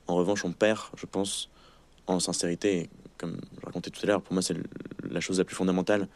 En 0.06 0.16
revanche, 0.16 0.46
on 0.46 0.52
perd, 0.52 0.82
je 0.98 1.06
pense, 1.06 1.50
en 2.06 2.20
sincérité, 2.20 2.90
comme 3.18 3.38
je 3.60 3.66
racontais 3.66 3.90
tout 3.90 4.02
à 4.04 4.08
l'heure, 4.08 4.22
pour 4.22 4.34
moi 4.34 4.42
c'est 4.42 4.56
la 5.10 5.20
chose 5.22 5.40
la 5.40 5.46
plus 5.46 5.56
fondamentale. 5.56 6.08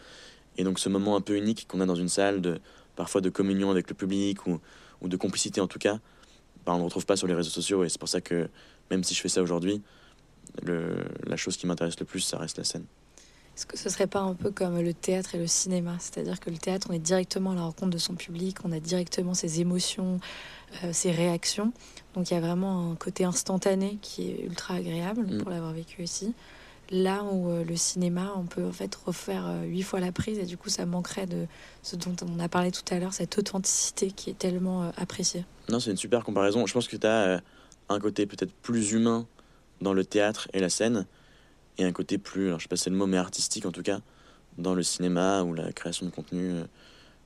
Et 0.58 0.64
donc 0.64 0.80
ce 0.80 0.90
moment 0.90 1.16
un 1.16 1.22
peu 1.22 1.36
unique 1.36 1.66
qu'on 1.68 1.82
a 1.82 1.86
dans 1.86 1.96
une 1.96 2.10
salle, 2.10 2.42
de, 2.42 2.60
parfois 2.96 3.22
de 3.22 3.30
communion 3.30 3.72
avec 3.72 3.90
le 3.90 3.96
public 3.96 4.46
ou, 4.48 4.60
ou 5.02 5.08
de 5.08 5.18
complicité 5.18 5.62
en 5.62 5.68
tout 5.68 5.80
cas, 5.80 6.00
bah, 6.66 6.74
on 6.74 6.80
ne 6.80 6.84
retrouve 6.84 7.06
pas 7.06 7.16
sur 7.16 7.28
les 7.28 7.34
réseaux 7.34 7.50
sociaux. 7.50 7.84
Et 7.84 7.90
c'est 7.90 8.00
pour 8.00 8.10
ça 8.10 8.22
que 8.22 8.50
même 8.92 9.04
si 9.04 9.14
je 9.14 9.22
fais 9.22 9.30
ça 9.30 9.42
aujourd'hui, 9.42 9.82
la 10.62 11.36
chose 11.36 11.58
qui 11.58 11.68
m'intéresse 11.68 12.00
le 12.00 12.06
plus, 12.06 12.20
ça 12.20 12.38
reste 12.38 12.58
la 12.58 12.64
scène. 12.64 12.86
Est-ce 13.56 13.68
que 13.68 13.78
ce 13.78 13.88
serait 13.88 14.08
pas 14.08 14.22
un 14.22 14.34
peu 14.34 14.50
comme 14.50 14.80
le 14.82 14.94
théâtre 14.96 15.36
et 15.36 15.38
le 15.38 15.46
cinéma? 15.46 15.96
C'est-à-dire 16.00 16.40
que 16.40 16.50
le 16.50 16.58
théâtre, 16.58 16.88
on 16.90 16.94
est 16.94 17.00
directement 17.00 17.52
à 17.52 17.56
la 17.56 17.62
rencontre 17.62 17.92
de 17.92 18.00
son 18.00 18.16
public, 18.16 18.58
on 18.64 18.72
a 18.72 18.80
directement 18.80 19.36
ses 19.36 19.62
émotions, 19.62 20.20
euh, 20.84 20.92
ses 20.92 21.12
réactions. 21.12 21.72
Donc 22.16 22.32
il 22.32 22.34
y 22.34 22.38
a 22.38 22.42
vraiment 22.42 22.92
un 22.92 22.96
côté 22.96 23.26
instantané 23.26 24.00
qui 24.02 24.32
est 24.32 24.44
ultra 24.44 24.76
agréable 24.76 25.28
mm. 25.28 25.38
pour 25.38 25.52
l'avoir 25.52 25.72
vécu 25.72 26.02
ici. 26.02 26.34
Là 26.92 27.24
où 27.24 27.50
euh, 27.50 27.64
le 27.64 27.76
cinéma, 27.76 28.34
on 28.36 28.44
peut 28.44 28.66
en 28.66 28.72
fait 28.72 28.94
refaire 28.94 29.48
euh, 29.48 29.64
huit 29.64 29.84
fois 29.84 30.00
la 30.00 30.12
prise 30.12 30.38
et 30.38 30.46
du 30.46 30.58
coup 30.58 30.70
ça 30.70 30.86
manquerait 30.86 31.26
de 31.26 31.48
ce 31.82 31.96
dont 31.96 32.16
on 32.22 32.40
a 32.40 32.50
parlé 32.50 32.72
tout 32.72 32.84
à 32.92 33.00
l'heure, 33.00 33.14
cette 33.14 33.38
authenticité 33.38 34.12
qui 34.12 34.30
est 34.30 34.38
tellement 34.38 34.92
appréciée. 34.98 35.46
Non, 35.70 35.80
c'est 35.80 35.92
une 35.92 35.98
super 35.98 36.24
comparaison. 36.24 36.66
Je 36.66 36.74
pense 36.74 36.88
que 36.88 36.98
tu 36.98 37.08
as 37.08 37.42
un 37.90 38.00
côté 38.00 38.26
peut-être 38.26 38.54
plus 38.54 38.92
humain 38.92 39.28
dans 39.82 39.94
le 39.94 40.04
théâtre 40.06 40.48
et 40.54 40.60
la 40.60 40.70
scène 40.70 41.06
et 41.78 41.84
un 41.84 41.92
côté 41.92 42.18
plus, 42.18 42.48
alors 42.48 42.60
je 42.60 42.64
sais 42.64 42.70
pas 42.70 42.76
si 42.76 42.84
c'est 42.84 42.90
le 42.90 42.96
mot, 42.96 43.08
mais 43.08 43.18
artistique 43.18 43.66
en 43.66 43.72
tout 43.72 43.82
cas, 43.82 44.00
dans 44.58 44.76
le 44.76 44.84
cinéma 44.84 45.44
ou 45.44 45.54
la 45.54 45.72
création 45.72 46.06
de 46.06 46.12
contenu, 46.12 46.52
euh, 46.52 46.64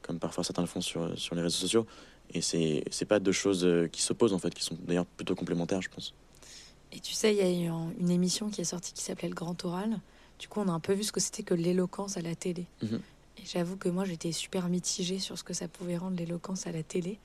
comme 0.02 0.20
parfois 0.20 0.44
certains 0.44 0.62
le 0.62 0.68
font 0.68 0.82
sur, 0.82 1.18
sur 1.18 1.36
les 1.36 1.42
réseaux 1.42 1.58
sociaux. 1.58 1.86
Et 2.34 2.42
c'est, 2.42 3.06
pas 3.08 3.20
deux 3.20 3.32
choses 3.32 3.66
euh, 3.66 3.88
qui 3.88 4.02
s'opposent 4.02 4.34
en 4.34 4.40
fait, 4.40 4.54
qui 4.54 4.64
sont 4.64 4.78
d'ailleurs 4.86 5.06
plutôt 5.06 5.36
complémentaires, 5.36 5.82
je 5.82 5.90
pense. 5.90 6.14
Et 6.92 7.00
tu 7.00 7.14
sais, 7.14 7.34
il 7.34 7.38
y 7.38 7.42
a 7.42 7.50
eu 7.50 7.70
une 8.00 8.10
émission 8.10 8.50
qui 8.50 8.62
est 8.62 8.66
sortie 8.66 8.94
qui 8.94 9.04
s'appelait 9.04 9.30
Le 9.30 9.36
Grand 9.36 9.64
Oral. 9.66 10.00
Du 10.40 10.48
coup, 10.48 10.60
on 10.60 10.68
a 10.68 10.72
un 10.72 10.80
peu 10.80 10.94
vu 10.94 11.04
ce 11.04 11.12
que 11.12 11.20
c'était 11.20 11.44
que 11.44 11.54
l'éloquence 11.54 12.18
à 12.18 12.22
la 12.22 12.36
télé. 12.36 12.66
Mhm. 12.82 13.02
Et 13.38 13.46
j'avoue 13.46 13.78
que 13.78 13.90
moi, 13.90 14.06
j'étais 14.06 14.32
super 14.32 14.70
mitigée 14.70 15.20
sur 15.20 15.38
ce 15.38 15.44
que 15.44 15.54
ça 15.54 15.68
pouvait 15.68 15.98
rendre 15.98 16.18
l'éloquence 16.18 16.68
à 16.68 16.72
la 16.72 16.84
télé. 16.84 17.20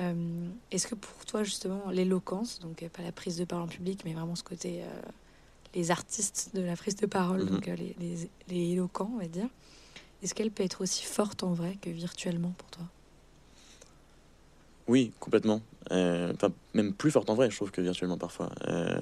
Euh, 0.00 0.48
est-ce 0.70 0.86
que 0.86 0.94
pour 0.94 1.24
toi, 1.24 1.44
justement, 1.44 1.90
l'éloquence, 1.90 2.60
donc 2.60 2.86
pas 2.88 3.02
la 3.02 3.12
prise 3.12 3.36
de 3.36 3.44
parole 3.44 3.64
en 3.64 3.68
public, 3.68 4.02
mais 4.04 4.12
vraiment 4.12 4.34
ce 4.34 4.44
côté 4.44 4.82
les 5.74 5.90
artistes 5.90 6.50
de 6.54 6.62
la 6.62 6.76
prise 6.76 6.96
de 6.96 7.06
parole, 7.06 7.44
mhm. 7.44 7.48
donc 7.48 7.68
euh, 7.68 7.76
les, 7.76 7.96
les, 7.98 8.30
les, 8.48 8.72
éloquents, 8.72 9.10
on 9.14 9.18
va 9.18 9.28
dire. 9.28 9.48
Est-ce 10.22 10.34
qu'elle 10.34 10.50
peut 10.50 10.64
être 10.64 10.82
aussi 10.82 11.04
forte 11.04 11.42
en 11.42 11.52
vrai 11.52 11.78
que 11.80 11.90
virtuellement 11.90 12.52
pour 12.58 12.70
toi? 12.70 12.84
Oui, 14.90 15.12
complètement. 15.20 15.62
Euh, 15.92 16.32
enfin, 16.34 16.52
même 16.74 16.92
plus 16.92 17.10
forte 17.10 17.30
en 17.30 17.34
vrai, 17.34 17.50
je 17.50 17.56
trouve, 17.56 17.70
que 17.70 17.80
virtuellement 17.80 18.18
parfois. 18.18 18.50
Euh, 18.66 18.98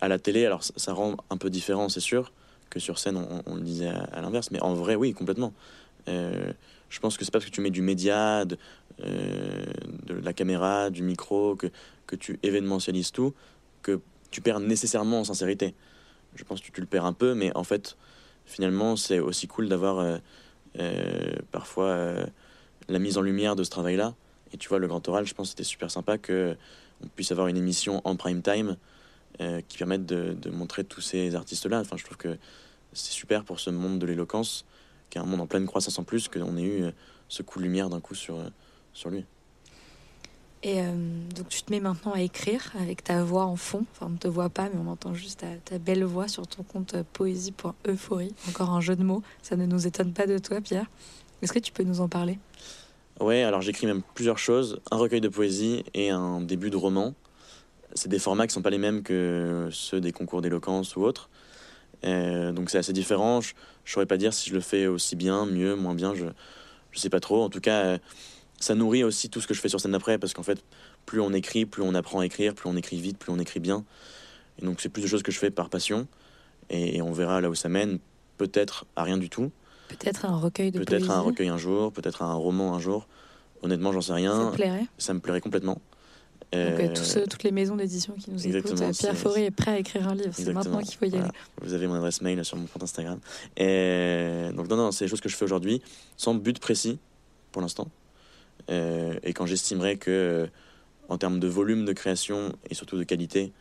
à 0.00 0.08
la 0.08 0.18
télé, 0.18 0.44
alors 0.44 0.64
ça, 0.64 0.92
rend 0.92 1.16
un 1.30 1.36
peu 1.36 1.50
différent, 1.50 1.88
c'est 1.88 2.00
sûr, 2.00 2.32
que 2.70 2.80
sur 2.80 2.98
scène, 2.98 3.16
on, 3.46 3.54
le 3.54 3.62
disait 3.62 3.88
à, 3.88 4.20
l'inverse, 4.20 4.50
mais 4.50 4.60
en 4.60 4.74
vrai, 4.74 4.94
oui, 4.96 5.12
complètement. 5.14 5.52
je 6.06 6.98
pense 7.00 7.16
que 7.16 7.24
c'est 7.24 7.30
parce 7.30 7.44
que 7.44 7.50
tu 7.50 7.60
mets 7.60 7.70
du 7.70 7.82
média, 7.82 8.44
de, 8.44 8.56
la 10.08 10.32
caméra, 10.32 10.90
du 10.90 11.02
micro, 11.02 11.54
que, 11.56 11.68
que 12.06 12.16
tu 12.16 12.38
événementialises 12.42 13.12
tout, 13.12 13.32
que 13.82 14.00
tu 14.30 14.40
perds 14.40 14.60
nécessairement 14.60 15.20
en 15.20 15.24
sincérité. 15.24 15.74
Je 16.34 16.44
pense 16.44 16.60
que 16.60 16.70
tu, 16.70 16.80
le 16.80 16.86
perds 16.86 17.04
un 17.04 17.12
peu, 17.12 17.34
mais 17.34 17.54
en 17.56 17.64
fait, 17.64 17.96
finalement, 18.46 18.96
c'est 18.96 19.18
aussi 19.18 19.46
cool 19.46 19.68
d'avoir 19.68 19.98
euh, 19.98 20.18
euh, 20.78 21.34
parfois 21.50 21.86
euh, 21.86 22.26
la 22.88 22.98
mise 22.98 23.18
en 23.18 23.22
lumière 23.22 23.56
de 23.56 23.64
ce 23.64 23.70
travail-là. 23.70 24.14
Et 24.52 24.56
tu 24.56 24.68
vois, 24.68 24.78
le 24.78 24.88
Grand 24.88 25.06
Oral, 25.08 25.26
je 25.26 25.34
pense 25.34 25.48
que 25.48 25.50
c'était 25.50 25.64
super 25.64 25.90
sympa 25.90 26.18
qu'on 26.18 26.56
puisse 27.14 27.32
avoir 27.32 27.48
une 27.48 27.56
émission 27.56 28.00
en 28.04 28.16
prime 28.16 28.42
time 28.42 28.76
qui 29.68 29.78
permette 29.78 30.04
de, 30.04 30.50
montrer 30.50 30.84
tous 30.84 31.00
ces 31.00 31.34
artistes-là. 31.34 31.80
Enfin, 31.80 31.96
je 31.96 32.04
trouve 32.04 32.18
que 32.18 32.36
c'est 32.92 33.12
super 33.12 33.44
pour 33.44 33.58
ce 33.58 33.70
monde 33.70 33.98
de 33.98 34.04
l'éloquence, 34.04 34.66
qui 35.08 35.16
est 35.16 35.20
un 35.20 35.24
monde 35.24 35.40
en 35.40 35.46
pleine 35.46 35.66
croissance 35.66 35.98
en 35.98 36.04
plus, 36.04 36.28
qu'on 36.28 36.58
ait 36.58 36.62
eu 36.62 36.84
ce 37.28 37.42
coup 37.42 37.58
de 37.58 37.64
lumière 37.64 37.88
d'un 37.88 38.00
coup 38.00 38.14
sur, 38.14 38.36
sur 38.92 39.08
lui. 39.08 39.24
Et 40.62 40.82
euh, 40.82 40.92
donc 41.34 41.48
tu 41.48 41.62
te 41.62 41.72
mets 41.72 41.80
maintenant 41.80 42.12
à 42.12 42.20
écrire 42.20 42.72
avec 42.78 43.02
ta 43.02 43.24
voix 43.24 43.46
en 43.46 43.56
fond. 43.56 43.86
Enfin, 43.92 44.06
on 44.06 44.10
ne 44.10 44.18
te 44.18 44.28
voit 44.28 44.50
pas, 44.50 44.68
mais 44.68 44.78
on 44.78 44.88
entend 44.88 45.14
juste 45.14 45.44
ta, 45.64 45.78
belle 45.78 46.04
voix 46.04 46.28
sur 46.28 46.46
ton 46.46 46.62
compte 46.62 46.94
euh, 46.94 47.04
poésie.euphorie. 47.12 48.34
Encore 48.48 48.70
un 48.70 48.80
jeu 48.80 48.94
de 48.94 49.02
mots. 49.02 49.22
Ça 49.42 49.56
ne 49.56 49.64
nous 49.64 49.86
étonne 49.86 50.12
pas 50.12 50.26
de 50.26 50.36
toi, 50.36 50.60
Pierre. 50.60 50.86
Est-ce 51.40 51.52
que 51.52 51.58
tu 51.58 51.72
peux 51.72 51.82
nous 51.82 52.02
en 52.02 52.08
parler? 52.08 52.38
Ouais, 53.20 53.42
alors 53.42 53.60
j'écris 53.60 53.86
même 53.86 54.02
plusieurs 54.14 54.38
choses. 54.38 54.80
Un 54.90 54.96
recueil 54.96 55.20
de 55.20 55.28
poésie 55.28 55.84
et 55.94 56.10
un 56.10 56.40
début 56.40 56.70
de 56.70 56.76
roman. 56.76 57.14
C'est 57.94 58.08
des 58.08 58.18
formats 58.18 58.46
qui 58.46 58.52
ne 58.52 58.54
sont 58.54 58.62
pas 58.62 58.70
les 58.70 58.78
mêmes 58.78 59.02
que 59.02 59.68
ceux 59.70 60.00
des 60.00 60.12
concours 60.12 60.42
d'éloquence 60.42 60.96
ou 60.96 61.02
autres. 61.02 61.28
Euh, 62.04 62.52
donc 62.52 62.70
c'est 62.70 62.78
assez 62.78 62.92
différent. 62.92 63.40
Je 63.40 63.52
ne 63.52 63.90
saurais 63.90 64.06
pas 64.06 64.16
dire 64.16 64.32
si 64.32 64.48
je 64.48 64.54
le 64.54 64.60
fais 64.60 64.86
aussi 64.86 65.16
bien, 65.16 65.44
mieux, 65.44 65.74
moins 65.76 65.94
bien. 65.94 66.14
Je 66.14 66.24
ne 66.24 66.32
sais 66.94 67.10
pas 67.10 67.20
trop. 67.20 67.42
En 67.42 67.50
tout 67.50 67.60
cas 67.60 67.98
ça 68.60 68.74
nourrit 68.74 69.02
aussi 69.02 69.30
tout 69.30 69.40
ce 69.40 69.46
que 69.46 69.54
je 69.54 69.60
fais 69.60 69.68
sur 69.68 69.80
scène 69.80 69.94
après, 69.94 70.18
parce 70.18 70.34
qu'en 70.34 70.42
fait, 70.42 70.62
plus 71.06 71.20
on 71.20 71.32
écrit, 71.32 71.64
plus 71.64 71.82
on 71.82 71.94
apprend 71.94 72.20
à 72.20 72.26
écrire, 72.26 72.54
plus 72.54 72.68
on 72.68 72.76
écrit 72.76 73.00
vite, 73.00 73.18
plus 73.18 73.32
on 73.32 73.38
écrit 73.38 73.58
bien. 73.58 73.84
Et 74.58 74.64
donc, 74.64 74.80
c'est 74.80 74.90
plus 74.90 75.02
de 75.02 75.06
choses 75.06 75.22
que 75.22 75.32
je 75.32 75.38
fais 75.38 75.50
par 75.50 75.70
passion. 75.70 76.06
Et, 76.68 77.02
on 77.02 77.10
verra 77.10 77.40
là 77.40 77.50
où 77.50 77.54
ça 77.54 77.68
mène. 77.68 77.98
Peut-être 78.36 78.86
à 78.94 79.02
rien 79.02 79.18
du 79.18 79.28
tout. 79.30 79.50
Peut-être 79.98 80.24
un 80.24 80.36
recueil 80.36 80.70
de 80.70 80.78
Peut-être 80.78 81.10
un 81.10 81.20
recueil 81.20 81.48
un 81.48 81.58
jour, 81.58 81.92
peut-être 81.92 82.22
un 82.22 82.34
roman 82.34 82.74
un 82.74 82.80
jour. 82.80 83.06
Honnêtement, 83.62 83.92
j'en 83.92 84.00
sais 84.00 84.12
rien. 84.12 84.34
Ça 84.36 84.44
me 84.44 84.52
plairait 84.52 84.86
Ça 84.98 85.14
me 85.14 85.20
plairait 85.20 85.40
complètement. 85.40 85.80
Donc, 86.52 86.62
euh, 86.62 86.88
euh, 87.16 87.26
toutes 87.28 87.44
les 87.44 87.52
maisons 87.52 87.76
d'édition 87.76 88.14
qui 88.14 88.30
nous 88.32 88.44
écoutent, 88.44 88.80
euh, 88.80 88.92
Pierre 88.92 89.16
Forêt 89.16 89.44
est 89.44 89.50
prêt 89.52 89.70
à 89.70 89.78
écrire 89.78 90.08
un 90.08 90.14
livre. 90.16 90.32
C'est 90.32 90.52
maintenant 90.52 90.80
qu'il 90.80 90.96
faut 90.96 91.04
y 91.04 91.16
aller. 91.16 91.28
Vous 91.62 91.74
avez 91.74 91.86
mon 91.86 91.94
adresse 91.94 92.22
mail 92.22 92.44
sur 92.44 92.56
mon 92.56 92.66
compte 92.66 92.82
Instagram. 92.82 93.20
Et 93.56 94.48
donc, 94.56 94.68
non, 94.68 94.76
non, 94.76 94.90
c'est 94.90 95.04
des 95.04 95.08
choses 95.08 95.20
que 95.20 95.28
je 95.28 95.36
fais 95.36 95.44
aujourd'hui, 95.44 95.80
sans 96.16 96.34
but 96.34 96.58
précis 96.58 96.98
pour 97.52 97.62
l'instant. 97.62 97.88
Et 98.68 99.32
quand 99.32 99.46
j'estimerai 99.46 99.96
que, 99.96 100.48
en 101.08 101.18
termes 101.18 101.38
de 101.38 101.46
volume 101.46 101.84
de 101.84 101.92
création 101.92 102.52
et 102.68 102.74
surtout 102.74 102.98
de 102.98 103.04
qualité, 103.04 103.52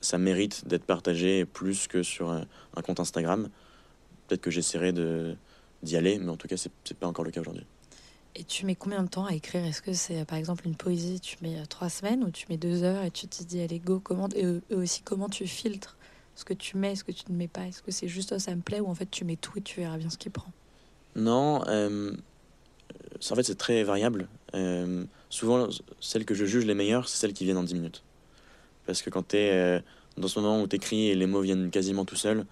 ça 0.00 0.18
mérite 0.18 0.66
d'être 0.66 0.84
partagé 0.84 1.44
plus 1.44 1.86
que 1.86 2.02
sur 2.02 2.30
un, 2.30 2.44
compte 2.82 3.00
Instagram, 3.00 3.48
peut-être 4.26 4.40
que 4.40 4.50
j'essaierai 4.50 4.92
d'y 5.86 5.96
aller, 5.96 6.18
mais 6.18 6.30
en 6.30 6.36
tout 6.36 6.48
cas, 6.48 6.56
c'est 6.56 6.70
n'est 6.90 6.96
pas 6.96 7.06
encore 7.06 7.24
le 7.24 7.30
cas 7.30 7.40
aujourd'hui. 7.40 7.64
Et 8.34 8.44
tu 8.44 8.66
mets 8.66 8.74
combien 8.74 9.02
de 9.02 9.08
temps 9.08 9.24
à 9.24 9.32
écrire? 9.32 9.64
Est-ce 9.64 9.80
que 9.80 9.94
c'est 9.94 10.26
par 10.26 10.36
exemple 10.36 10.66
une 10.66 10.74
poésie, 10.74 11.20
tu 11.20 11.38
mets 11.40 11.58
euh, 11.58 11.64
trois 11.66 11.88
semaines 11.88 12.22
ou 12.22 12.30
tu 12.30 12.46
mets 12.50 12.58
deux 12.58 12.82
heures 12.82 13.02
et 13.02 13.10
tu 13.10 13.26
te 13.28 13.42
dis 13.42 13.62
allez 13.62 13.78
go 13.78 13.98
comment 13.98 14.28
et 14.36 14.74
aussi 14.74 15.00
comment 15.02 15.30
tu 15.30 15.46
filtres 15.46 15.96
ce 16.34 16.44
que 16.44 16.52
tu 16.52 16.76
mets, 16.76 16.96
ce 16.96 17.04
que 17.04 17.12
tu 17.12 17.24
ne 17.30 17.36
mets 17.36 17.48
pas? 17.48 17.62
Est-ce 17.62 17.82
que 17.82 17.90
c'est 17.90 18.08
juste 18.08 18.32
oh, 18.36 18.38
ça 18.38 18.54
me 18.54 18.60
plaît 18.60 18.80
ou 18.80 18.88
en 18.88 18.94
fait 18.94 19.10
tu 19.10 19.24
mets 19.24 19.36
tout 19.36 19.52
et 19.56 19.62
tu 19.62 19.80
verras 19.80 19.96
bien 19.96 20.10
ce 20.10 20.18
qui 20.18 20.28
prend? 20.28 20.52
Non, 21.14 21.62
en 23.30 23.34
fait, 23.34 23.42
c'est 23.42 23.58
très 23.58 23.82
variable. 23.82 24.28
Euh, 24.54 25.04
souvent, 25.30 25.68
celles 26.00 26.24
que 26.24 26.34
je 26.34 26.44
juge 26.44 26.64
les 26.64 26.74
meilleures, 26.74 27.08
c'est 27.08 27.18
celles 27.18 27.32
qui 27.32 27.44
viennent 27.44 27.56
en 27.56 27.62
10 27.62 27.74
minutes. 27.74 28.02
Parce 28.86 29.02
que 29.02 29.10
quand 29.10 29.28
tu 29.28 29.36
es 29.36 29.52
euh, 29.52 29.80
dans 30.16 30.28
ce 30.28 30.38
moment 30.38 30.62
où 30.62 30.66
tu 30.66 30.76
écris 30.76 31.08
et 31.08 31.14
les 31.14 31.26
mots 31.26 31.40
viennent 31.40 31.70
quasiment 31.70 32.04
tout 32.04 32.16
seuls, 32.16 32.46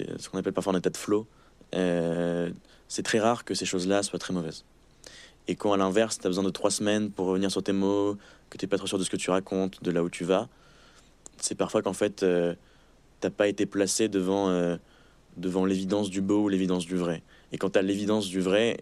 euh, 0.00 0.04
ce 0.18 0.28
qu'on 0.28 0.38
appelle 0.38 0.52
parfois 0.52 0.72
un 0.74 0.78
état 0.78 0.90
de 0.90 0.96
flow, 0.96 1.26
c'est 1.72 3.02
très 3.02 3.20
rare 3.20 3.44
que 3.44 3.54
ces 3.54 3.64
choses-là 3.64 4.02
soient 4.02 4.18
très 4.18 4.34
mauvaises. 4.34 4.64
Et 5.48 5.56
quand 5.56 5.72
à 5.72 5.76
l'inverse, 5.76 6.18
tu 6.18 6.26
as 6.26 6.30
besoin 6.30 6.44
de 6.44 6.50
3 6.50 6.70
semaines 6.70 7.10
pour 7.10 7.26
revenir 7.26 7.50
sur 7.50 7.62
tes 7.62 7.72
mots, 7.72 8.16
que 8.50 8.58
tu 8.58 8.64
n'es 8.64 8.68
pas 8.68 8.78
trop 8.78 8.86
sûr 8.86 8.98
de 8.98 9.04
ce 9.04 9.10
que 9.10 9.16
tu 9.16 9.30
racontes, 9.30 9.82
de 9.82 9.90
là 9.90 10.02
où 10.02 10.10
tu 10.10 10.24
vas, 10.24 10.48
c'est 11.38 11.56
parfois 11.56 11.82
qu'en 11.82 11.94
fait, 11.94 12.24
t'as 13.20 13.30
pas 13.30 13.48
été 13.48 13.66
placé 13.66 14.08
devant, 14.08 14.76
devant 15.36 15.64
l'évidence 15.64 16.10
du 16.10 16.20
beau 16.20 16.44
ou 16.44 16.48
l'évidence 16.48 16.86
du 16.86 16.96
vrai. 16.96 17.22
Et 17.52 17.58
quand 17.58 17.70
tu 17.70 17.78
as 17.78 17.82
l'évidence 17.82 18.28
du 18.28 18.40
vrai, 18.40 18.78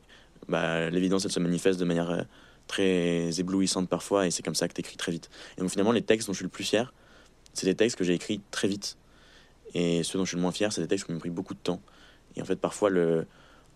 bah, 0.49 0.91
l'évidence, 0.91 1.25
elle 1.25 1.33
se 1.33 1.41
manifeste 1.41 1.79
de 1.79 1.85
manière 1.85 2.11
euh, 2.11 2.23
très 2.67 3.41
éblouissante 3.41 3.89
parfois, 3.89 4.27
et 4.27 4.31
c'est 4.31 4.43
comme 4.43 4.55
ça 4.55 4.69
que 4.69 4.75
tu 4.75 4.81
écris 4.81 4.97
très 4.97 5.13
vite. 5.13 5.31
Et 5.57 5.61
donc 5.61 5.71
finalement, 5.71 5.93
les 5.93 6.03
textes 6.03 6.29
dont 6.29 6.33
je 6.33 6.39
suis 6.39 6.45
le 6.45 6.51
plus 6.51 6.65
fier, 6.65 6.93
c'est 7.53 7.67
des 7.67 7.75
textes 7.75 7.97
que 7.97 8.05
j'ai 8.05 8.15
écrits 8.15 8.41
très 8.51 8.69
vite. 8.69 8.97
Et 9.75 10.03
ceux 10.03 10.19
dont 10.19 10.25
je 10.25 10.31
suis 10.31 10.37
le 10.37 10.43
moins 10.43 10.53
fier, 10.53 10.73
c'est 10.73 10.81
des 10.81 10.89
textes 10.89 11.07
qui 11.07 11.13
m'ont 11.13 11.19
pris 11.19 11.31
beaucoup 11.31 11.55
de 11.55 11.61
temps. 11.61 11.81
Et 12.37 12.43
en 12.43 12.45
fait, 12.45 12.57
parfois, 12.57 12.91
le, 12.91 13.27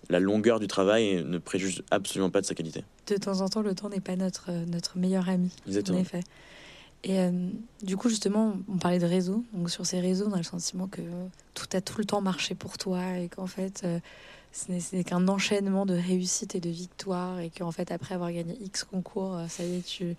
la 0.09 0.21
longueur 0.21 0.61
du 0.61 0.67
travail 0.67 1.25
ne 1.25 1.39
préjuge 1.39 1.83
absolument 1.91 2.31
pas 2.31 2.41
de 2.41 2.47
sa 2.47 2.55
qualité. 2.55 2.85
De 3.07 3.17
temps 3.17 3.41
en 3.41 3.49
temps, 3.49 3.63
le 3.63 3.75
temps 3.75 3.89
n'est 3.89 4.01
pas 4.01 4.17
notre, 4.17 4.51
notre 4.67 4.99
meilleur 4.99 5.29
ami. 5.29 5.51
Exactement. 5.67 5.99
En 5.99 6.01
effet. 6.01 6.21
Et 7.05 7.19
euh, 7.21 7.31
du 7.83 7.97
coup, 7.97 8.09
justement, 8.09 8.57
on 8.69 8.79
parlait 8.79 8.99
de 8.99 9.07
réseau. 9.07 9.45
Donc, 9.53 9.71
sur 9.71 9.85
ces 9.85 10.01
réseaux, 10.01 10.27
on 10.29 10.33
a 10.33 10.39
le 10.39 10.43
sentiment 10.43 10.89
que 10.89 11.03
tout 11.53 11.67
a 11.75 11.81
tout 11.81 11.99
le 11.99 12.05
temps 12.05 12.23
marché 12.23 12.55
pour 12.55 12.79
toi 12.79 13.19
et 13.19 13.29
qu'en 13.29 13.47
fait, 13.47 13.83
euh, 13.85 13.99
ce 14.53 14.97
n'est 14.97 15.05
qu'un 15.05 15.29
enchaînement 15.29 15.85
de 15.85 15.95
réussites 15.95 16.55
et 16.55 16.61
de 16.61 16.71
victoires 16.71 17.41
et 17.41 17.51
qu'en 17.51 17.73
fait, 17.73 17.91
après 17.91 18.15
avoir 18.15 18.33
gagné 18.33 18.57
X 18.63 18.85
concours, 18.85 19.37
euh, 19.37 19.49
ça 19.49 19.65
y 19.65 19.77
est, 19.77 19.87
tu, 19.87 20.17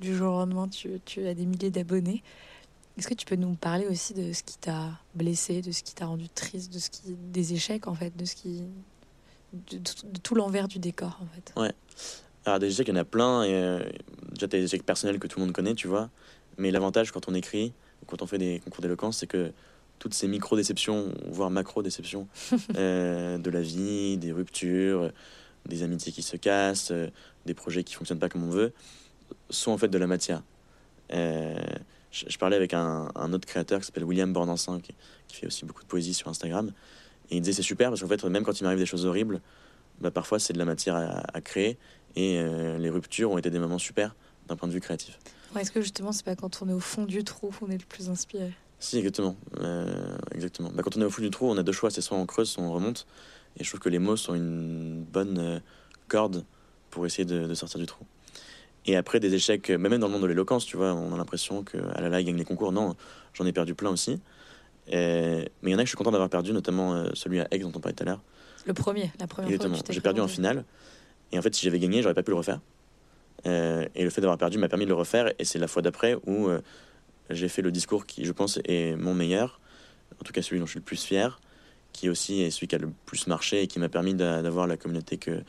du 0.00 0.14
jour 0.14 0.34
au 0.34 0.38
lendemain, 0.40 0.68
tu, 0.68 1.00
tu 1.06 1.26
as 1.26 1.34
des 1.34 1.46
milliers 1.46 1.70
d'abonnés. 1.70 2.22
Est-ce 2.96 3.08
que 3.08 3.14
tu 3.14 3.26
peux 3.26 3.36
nous 3.36 3.54
parler 3.54 3.86
aussi 3.86 4.14
de 4.14 4.32
ce 4.32 4.42
qui 4.42 4.56
t'a 4.58 4.90
blessé, 5.14 5.62
de 5.62 5.72
ce 5.72 5.82
qui 5.82 5.94
t'a 5.94 6.06
rendu 6.06 6.28
triste, 6.28 6.72
de 6.72 6.78
ce 6.78 6.90
qui, 6.90 7.02
des 7.32 7.54
échecs 7.54 7.86
en 7.88 7.94
fait, 7.94 8.16
de 8.16 8.24
ce 8.24 8.36
qui, 8.36 8.62
de, 9.52 9.78
de 9.78 10.18
tout 10.22 10.34
l'envers 10.34 10.68
du 10.68 10.78
décor 10.78 11.20
en 11.20 11.26
fait? 11.34 11.52
Ouais. 11.60 11.72
Alors 12.44 12.58
des 12.58 12.68
échecs, 12.68 12.88
il 12.88 12.94
y 12.94 12.96
en 12.96 13.00
a 13.00 13.04
plein. 13.04 13.42
Et, 13.42 13.54
euh, 13.54 13.78
déjà, 14.32 14.48
tu 14.48 14.56
as 14.56 14.60
des 14.60 14.64
échecs 14.64 14.84
personnels 14.84 15.18
que 15.18 15.26
tout 15.26 15.38
le 15.40 15.46
monde 15.46 15.54
connaît, 15.54 15.74
tu 15.74 15.88
vois. 15.88 16.10
Mais 16.58 16.70
l'avantage 16.70 17.10
quand 17.10 17.28
on 17.28 17.34
écrit, 17.34 17.72
ou 18.02 18.06
quand 18.06 18.22
on 18.22 18.26
fait 18.26 18.38
des 18.38 18.60
concours 18.60 18.82
d'éloquence, 18.82 19.18
c'est 19.18 19.26
que 19.26 19.52
toutes 19.98 20.14
ces 20.14 20.28
micro-déceptions, 20.28 21.14
voire 21.28 21.50
macro-déceptions 21.50 22.28
euh, 22.76 23.38
de 23.38 23.50
la 23.50 23.62
vie, 23.62 24.18
des 24.18 24.32
ruptures, 24.32 25.10
des 25.66 25.82
amitiés 25.82 26.12
qui 26.12 26.22
se 26.22 26.36
cassent, 26.36 26.90
euh, 26.90 27.08
des 27.46 27.54
projets 27.54 27.84
qui 27.84 27.94
fonctionnent 27.94 28.18
pas 28.18 28.28
comme 28.28 28.44
on 28.44 28.50
veut, 28.50 28.72
sont 29.50 29.72
en 29.72 29.78
fait 29.78 29.88
de 29.88 29.98
la 29.98 30.06
matière. 30.06 30.42
Euh, 31.12 31.56
je, 32.14 32.26
je 32.28 32.38
parlais 32.38 32.56
avec 32.56 32.72
un, 32.74 33.10
un 33.14 33.32
autre 33.32 33.46
créateur 33.46 33.80
qui 33.80 33.86
s'appelle 33.86 34.04
William 34.04 34.32
Bordansin, 34.32 34.80
qui, 34.80 34.94
qui 35.28 35.36
fait 35.36 35.46
aussi 35.48 35.64
beaucoup 35.64 35.82
de 35.82 35.88
poésie 35.88 36.14
sur 36.14 36.28
Instagram. 36.28 36.72
Et 37.30 37.36
il 37.36 37.40
disait 37.40 37.54
c'est 37.54 37.62
super 37.62 37.90
parce 37.90 38.00
qu'en 38.00 38.08
fait, 38.08 38.22
même 38.24 38.44
quand 38.44 38.58
il 38.60 38.62
m'arrive 38.64 38.78
des 38.78 38.86
choses 38.86 39.04
horribles, 39.06 39.40
bah, 40.00 40.10
parfois 40.10 40.38
c'est 40.38 40.52
de 40.52 40.58
la 40.58 40.64
matière 40.64 40.94
à, 40.96 41.22
à 41.32 41.40
créer. 41.40 41.78
Et 42.16 42.38
euh, 42.38 42.78
les 42.78 42.90
ruptures 42.90 43.32
ont 43.32 43.38
été 43.38 43.50
des 43.50 43.58
moments 43.58 43.78
super 43.78 44.14
d'un 44.46 44.56
point 44.56 44.68
de 44.68 44.72
vue 44.74 44.80
créatif. 44.80 45.18
Ouais, 45.54 45.62
Est-ce 45.62 45.72
que 45.72 45.80
justement, 45.80 46.12
c'est 46.12 46.24
pas 46.24 46.36
quand 46.36 46.62
on 46.62 46.68
est 46.68 46.72
au 46.72 46.80
fond 46.80 47.04
du 47.04 47.24
trou 47.24 47.50
qu'on 47.58 47.70
est 47.70 47.78
le 47.78 47.86
plus 47.86 48.10
inspiré? 48.10 48.52
Si, 48.78 48.98
exactement. 48.98 49.36
Euh, 49.60 50.16
exactement. 50.32 50.70
Bah, 50.74 50.82
quand 50.84 50.96
on 50.96 51.00
est 51.00 51.04
au 51.04 51.10
fond 51.10 51.22
du 51.22 51.30
trou, 51.30 51.46
on 51.50 51.56
a 51.56 51.62
deux 51.62 51.72
choix 51.72 51.90
c'est 51.90 52.00
soit 52.02 52.16
on 52.18 52.26
creuse, 52.26 52.50
soit 52.50 52.62
on 52.62 52.72
remonte. 52.72 53.06
Et 53.56 53.64
je 53.64 53.68
trouve 53.70 53.80
que 53.80 53.88
les 53.88 53.98
mots 53.98 54.16
sont 54.16 54.34
une 54.34 55.02
bonne 55.04 55.38
euh, 55.38 55.60
corde 56.08 56.44
pour 56.90 57.06
essayer 57.06 57.24
de, 57.24 57.46
de 57.46 57.54
sortir 57.54 57.80
du 57.80 57.86
trou. 57.86 58.04
Et 58.86 58.96
après, 58.96 59.18
des 59.20 59.34
échecs, 59.34 59.70
euh, 59.70 59.78
même 59.78 59.96
dans 59.98 60.06
le 60.08 60.12
monde 60.12 60.22
de 60.22 60.26
l'éloquence, 60.26 60.66
tu 60.66 60.76
vois, 60.76 60.92
on 60.92 61.12
a 61.14 61.16
l'impression 61.16 61.62
que 61.62 61.78
ah 61.94 62.00
là 62.00 62.08
là, 62.08 62.20
il 62.20 62.24
gagne 62.26 62.36
les 62.36 62.44
concours. 62.44 62.70
Non, 62.72 62.94
j'en 63.32 63.46
ai 63.46 63.52
perdu 63.52 63.74
plein 63.74 63.90
aussi. 63.90 64.20
Et- 64.88 65.48
mais 65.62 65.70
il 65.70 65.72
y 65.72 65.74
en 65.74 65.78
a 65.78 65.82
que 65.82 65.86
je 65.86 65.90
suis 65.90 65.96
content 65.96 66.10
d'avoir 66.12 66.28
perdu, 66.28 66.52
notamment 66.52 66.94
euh, 66.94 67.08
celui 67.14 67.40
à 67.40 67.48
Aix 67.50 67.58
dont 67.60 67.72
on 67.74 67.80
parlait 67.80 67.94
tout 67.94 68.02
à 68.02 68.06
l'heure. 68.06 68.20
Le 68.66 68.74
premier, 68.74 69.10
la 69.18 69.26
première. 69.26 69.50
Exactement. 69.50 69.78
J'ai 69.90 70.00
perdu 70.00 70.20
en 70.20 70.28
finale. 70.28 70.64
Et 71.32 71.38
en 71.38 71.42
fait, 71.42 71.54
si 71.54 71.64
j'avais 71.64 71.78
gagné, 71.78 72.02
j'aurais 72.02 72.14
pas 72.14 72.22
pu 72.22 72.30
le 72.30 72.36
refaire. 72.36 72.60
Euh, 73.46 73.86
et 73.94 74.04
le 74.04 74.10
fait 74.10 74.20
d'avoir 74.20 74.38
perdu 74.38 74.58
m'a 74.58 74.68
permis 74.68 74.84
de 74.84 74.90
le 74.90 74.94
refaire. 74.94 75.32
Et 75.38 75.44
c'est 75.44 75.58
la 75.58 75.66
fois 75.68 75.82
d'après 75.82 76.16
où 76.26 76.48
euh, 76.48 76.60
j'ai 77.30 77.48
fait 77.48 77.62
le 77.62 77.70
discours 77.72 78.06
qui, 78.06 78.24
je 78.24 78.32
pense, 78.32 78.58
est 78.66 78.96
mon 78.96 79.14
meilleur. 79.14 79.60
En 80.20 80.24
tout 80.24 80.32
cas, 80.32 80.42
celui 80.42 80.60
dont 80.60 80.66
je 80.66 80.72
suis 80.72 80.78
le 80.80 80.84
plus 80.84 81.02
fier. 81.02 81.40
Qui 81.92 82.08
aussi 82.08 82.40
est 82.42 82.50
celui 82.50 82.66
qui 82.66 82.74
a 82.74 82.78
le 82.78 82.90
plus 83.06 83.26
marché 83.28 83.62
et 83.62 83.66
qui 83.68 83.78
m'a 83.78 83.88
permis 83.88 84.14
d'a- 84.14 84.42
d'avoir 84.42 84.66
la 84.66 84.76
communauté 84.76 85.16
que, 85.16 85.42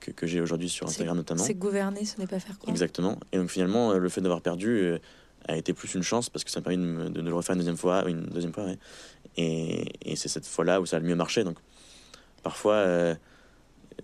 que, 0.00 0.10
que 0.10 0.26
j'ai 0.26 0.40
aujourd'hui 0.40 0.68
sur 0.68 0.86
Instagram 0.86 1.16
notamment. 1.16 1.42
C'est 1.44 1.54
gouverner, 1.54 2.04
ce 2.04 2.18
n'est 2.20 2.26
pas 2.26 2.38
faire 2.40 2.58
quoi. 2.58 2.70
Exactement. 2.70 3.18
Et 3.32 3.38
donc 3.38 3.50
finalement, 3.50 3.92
euh, 3.92 3.98
le 3.98 4.08
fait 4.08 4.20
d'avoir 4.20 4.40
perdu 4.40 4.68
euh, 4.68 4.98
a 5.46 5.56
été 5.56 5.72
plus 5.72 5.94
une 5.94 6.02
chance 6.02 6.28
parce 6.30 6.44
que 6.44 6.50
ça 6.50 6.60
m'a 6.60 6.64
permis 6.64 6.78
de, 6.78 6.82
me- 6.90 7.10
de- 7.10 7.20
de 7.20 7.28
le 7.28 7.34
refaire 7.34 7.54
une 7.54 7.58
deuxième 7.60 7.76
fois, 7.76 8.08
une 8.08 8.26
deuxième 8.26 8.52
fois, 8.52 8.64
ouais. 8.64 8.78
Et, 9.36 9.86
et 10.10 10.16
c'est 10.16 10.28
cette 10.28 10.46
fois-là 10.46 10.80
où 10.80 10.86
ça 10.86 10.96
a 10.96 11.00
le 11.00 11.06
mieux 11.06 11.14
marché. 11.16 11.44
Donc 11.44 11.56
parfois, 12.42 12.74
euh, 12.74 13.14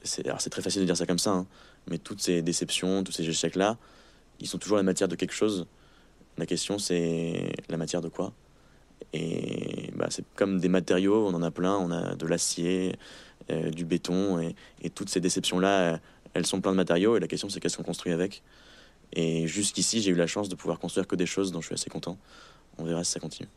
c'est 0.02 0.26
alors 0.26 0.40
c'est 0.40 0.50
très 0.50 0.62
facile 0.62 0.80
de 0.82 0.86
dire 0.86 0.96
ça 0.96 1.06
comme 1.06 1.18
ça, 1.18 1.30
hein, 1.30 1.46
mais 1.88 1.98
toutes 1.98 2.20
ces 2.20 2.42
déceptions, 2.42 3.02
tous 3.04 3.12
ces 3.12 3.28
échecs-là, 3.28 3.78
ils 4.40 4.46
sont 4.48 4.58
toujours 4.58 4.76
la 4.76 4.82
matière 4.82 5.08
de 5.08 5.16
quelque 5.16 5.34
chose. 5.34 5.66
La 6.38 6.46
question, 6.46 6.78
c'est 6.78 7.52
la 7.68 7.76
matière 7.76 8.00
de 8.00 8.08
quoi? 8.08 8.32
Et 9.16 9.92
bah, 9.94 10.08
c'est 10.10 10.24
comme 10.34 10.58
des 10.58 10.68
matériaux, 10.68 11.28
on 11.28 11.34
en 11.34 11.42
a 11.42 11.52
plein, 11.52 11.76
on 11.76 11.92
a 11.92 12.16
de 12.16 12.26
l'acier, 12.26 12.96
euh, 13.48 13.70
du 13.70 13.84
béton, 13.84 14.40
et, 14.40 14.56
et 14.82 14.90
toutes 14.90 15.08
ces 15.08 15.20
déceptions-là, 15.20 15.68
euh, 15.68 15.98
elles 16.34 16.46
sont 16.46 16.60
plein 16.60 16.72
de 16.72 16.76
matériaux, 16.76 17.16
et 17.16 17.20
la 17.20 17.28
question, 17.28 17.48
c'est 17.48 17.60
qu'est-ce 17.60 17.76
qu'on 17.76 17.84
construit 17.84 18.12
avec? 18.12 18.42
Et 19.12 19.46
jusqu'ici, 19.46 20.02
j'ai 20.02 20.10
eu 20.10 20.16
la 20.16 20.26
chance 20.26 20.48
de 20.48 20.56
pouvoir 20.56 20.80
construire 20.80 21.06
que 21.06 21.14
des 21.14 21.26
choses 21.26 21.52
dont 21.52 21.60
je 21.60 21.66
suis 21.66 21.74
assez 21.74 21.90
content. 21.90 22.18
On 22.78 22.84
verra 22.84 23.04
si 23.04 23.12
ça 23.12 23.20
continue. 23.20 23.48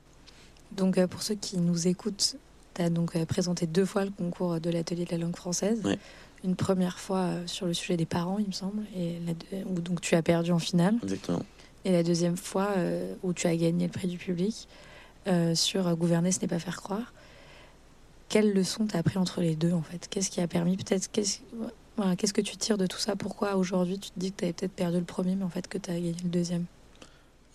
Donc, 0.74 1.00
euh, 1.00 1.08
pour 1.08 1.24
ceux 1.24 1.34
qui 1.34 1.58
nous 1.58 1.88
écoutent, 1.88 2.36
tu 2.76 2.82
as 2.84 2.92
donc 2.92 3.18
présenté 3.26 3.66
deux 3.66 3.86
fois 3.86 4.06
le 4.06 4.12
concours 4.12 4.60
de 4.60 4.70
l'atelier 4.70 5.06
de 5.06 5.12
la 5.12 5.18
langue 5.18 5.36
française. 5.36 5.82
Ouais. 5.84 5.98
Une 6.44 6.56
première 6.56 7.00
fois 7.00 7.32
sur 7.48 7.66
le 7.66 7.74
sujet 7.74 7.98
des 7.98 8.06
parents, 8.06 8.38
il 8.38 8.46
me 8.46 8.52
semble, 8.52 8.84
et 8.96 9.18
la 9.26 9.34
deux- 9.34 9.66
où 9.66 9.82
donc 9.82 10.02
tu 10.02 10.14
as 10.14 10.22
perdu 10.22 10.52
en 10.52 10.60
finale. 10.60 10.94
Exactement. 11.02 11.42
Et 11.84 11.92
la 11.92 12.04
deuxième 12.04 12.38
fois 12.38 12.76
où 13.24 13.34
tu 13.34 13.48
as 13.48 13.56
gagné 13.56 13.88
le 13.88 13.92
prix 13.92 14.08
du 14.08 14.20
public 14.20 14.68
euh, 15.28 15.56
sur 15.56 15.88
euh, 15.88 15.96
Gouverner, 15.96 16.32
ce 16.32 16.40
n'est 16.42 16.48
pas 16.48 16.60
faire 16.60 16.78
croire. 16.78 17.14
Quelle 18.30 18.54
leçon 18.54 18.88
t'as 18.88 19.00
appris 19.00 19.18
entre 19.18 19.42
les 19.42 19.56
deux 19.56 19.72
en 19.72 19.82
fait? 19.82 20.08
Qu'est-ce 20.10 20.30
qui 20.30 20.42
a 20.42 20.48
permis 20.48 20.76
peut-être 20.76 21.10
qu'est-ce 21.12 21.40
voilà, 21.96 22.16
que 22.16 22.42
tu 22.42 22.58
tires 22.58 22.78
de 22.78 22.86
tout 22.86 22.98
ça? 22.98 23.16
Pourquoi 23.16 23.56
aujourd'hui 23.56 24.00
tu 24.00 24.10
te 24.12 24.20
dis 24.20 24.32
que 24.32 24.38
tu 24.38 24.44
avais 24.46 24.54
peut-être 24.54 24.74
perdu 24.74 24.98
le 24.98 25.06
premier 25.06 25.36
mais 25.36 25.46
en 25.46 25.50
fait 25.50 25.68
que 25.68 25.78
tu 25.78 25.90
as 25.90 25.94
gagné 25.94 26.16
le 26.24 26.30
deuxième? 26.30 26.66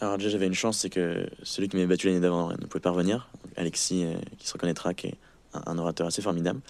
Alors 0.00 0.18
déjà, 0.18 0.30
j'avais 0.30 0.46
une 0.46 0.54
chance, 0.54 0.78
c'est 0.78 0.90
que 0.90 1.28
celui 1.44 1.68
qui 1.68 1.76
m'avait 1.76 1.86
battu 1.86 2.08
l'année 2.08 2.20
d'avant 2.20 2.50
ne 2.50 2.66
pouvait 2.66 2.80
pas 2.80 2.90
revenir. 2.90 3.28
Donc, 3.44 3.52
Alexis, 3.56 4.04
euh, 4.04 4.14
qui 4.38 4.48
se 4.48 4.52
reconnaîtra, 4.52 4.94
qui 4.94 5.08
est 5.08 5.14
un, 5.54 5.62
un 5.66 5.78
orateur 5.78 6.06
assez 6.06 6.22
formidable. 6.22 6.60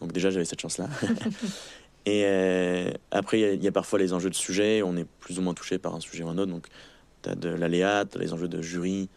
Donc 0.00 0.12
déjà, 0.12 0.30
j'avais 0.30 0.44
cette 0.44 0.60
chance-là. 0.60 0.88
Et 2.06 2.24
euh, 2.24 2.90
après, 3.10 3.40
il 3.40 3.60
y 3.60 3.64
y, 3.64 3.68
a 3.68 3.72
parfois 3.72 3.98
les 3.98 4.12
enjeux 4.12 4.30
de 4.30 4.34
sujet. 4.34 4.82
On 4.82 4.96
est 4.96 5.04
plus 5.04 5.38
ou 5.38 5.42
moins 5.42 5.54
touché 5.54 5.78
par 5.78 5.94
un 5.94 6.00
sujet 6.00 6.24
ou 6.24 6.28
un 6.28 6.38
autre. 6.38 6.50
Donc, 6.50 6.66
tu 7.22 7.28
as 7.28 7.34
de 7.34 7.50
l'aléa, 7.50 8.04
tu 8.10 8.16
as 8.16 8.20
les 8.20 8.32
enjeux 8.32 8.48
de 8.48 8.62
jury. 8.62 9.08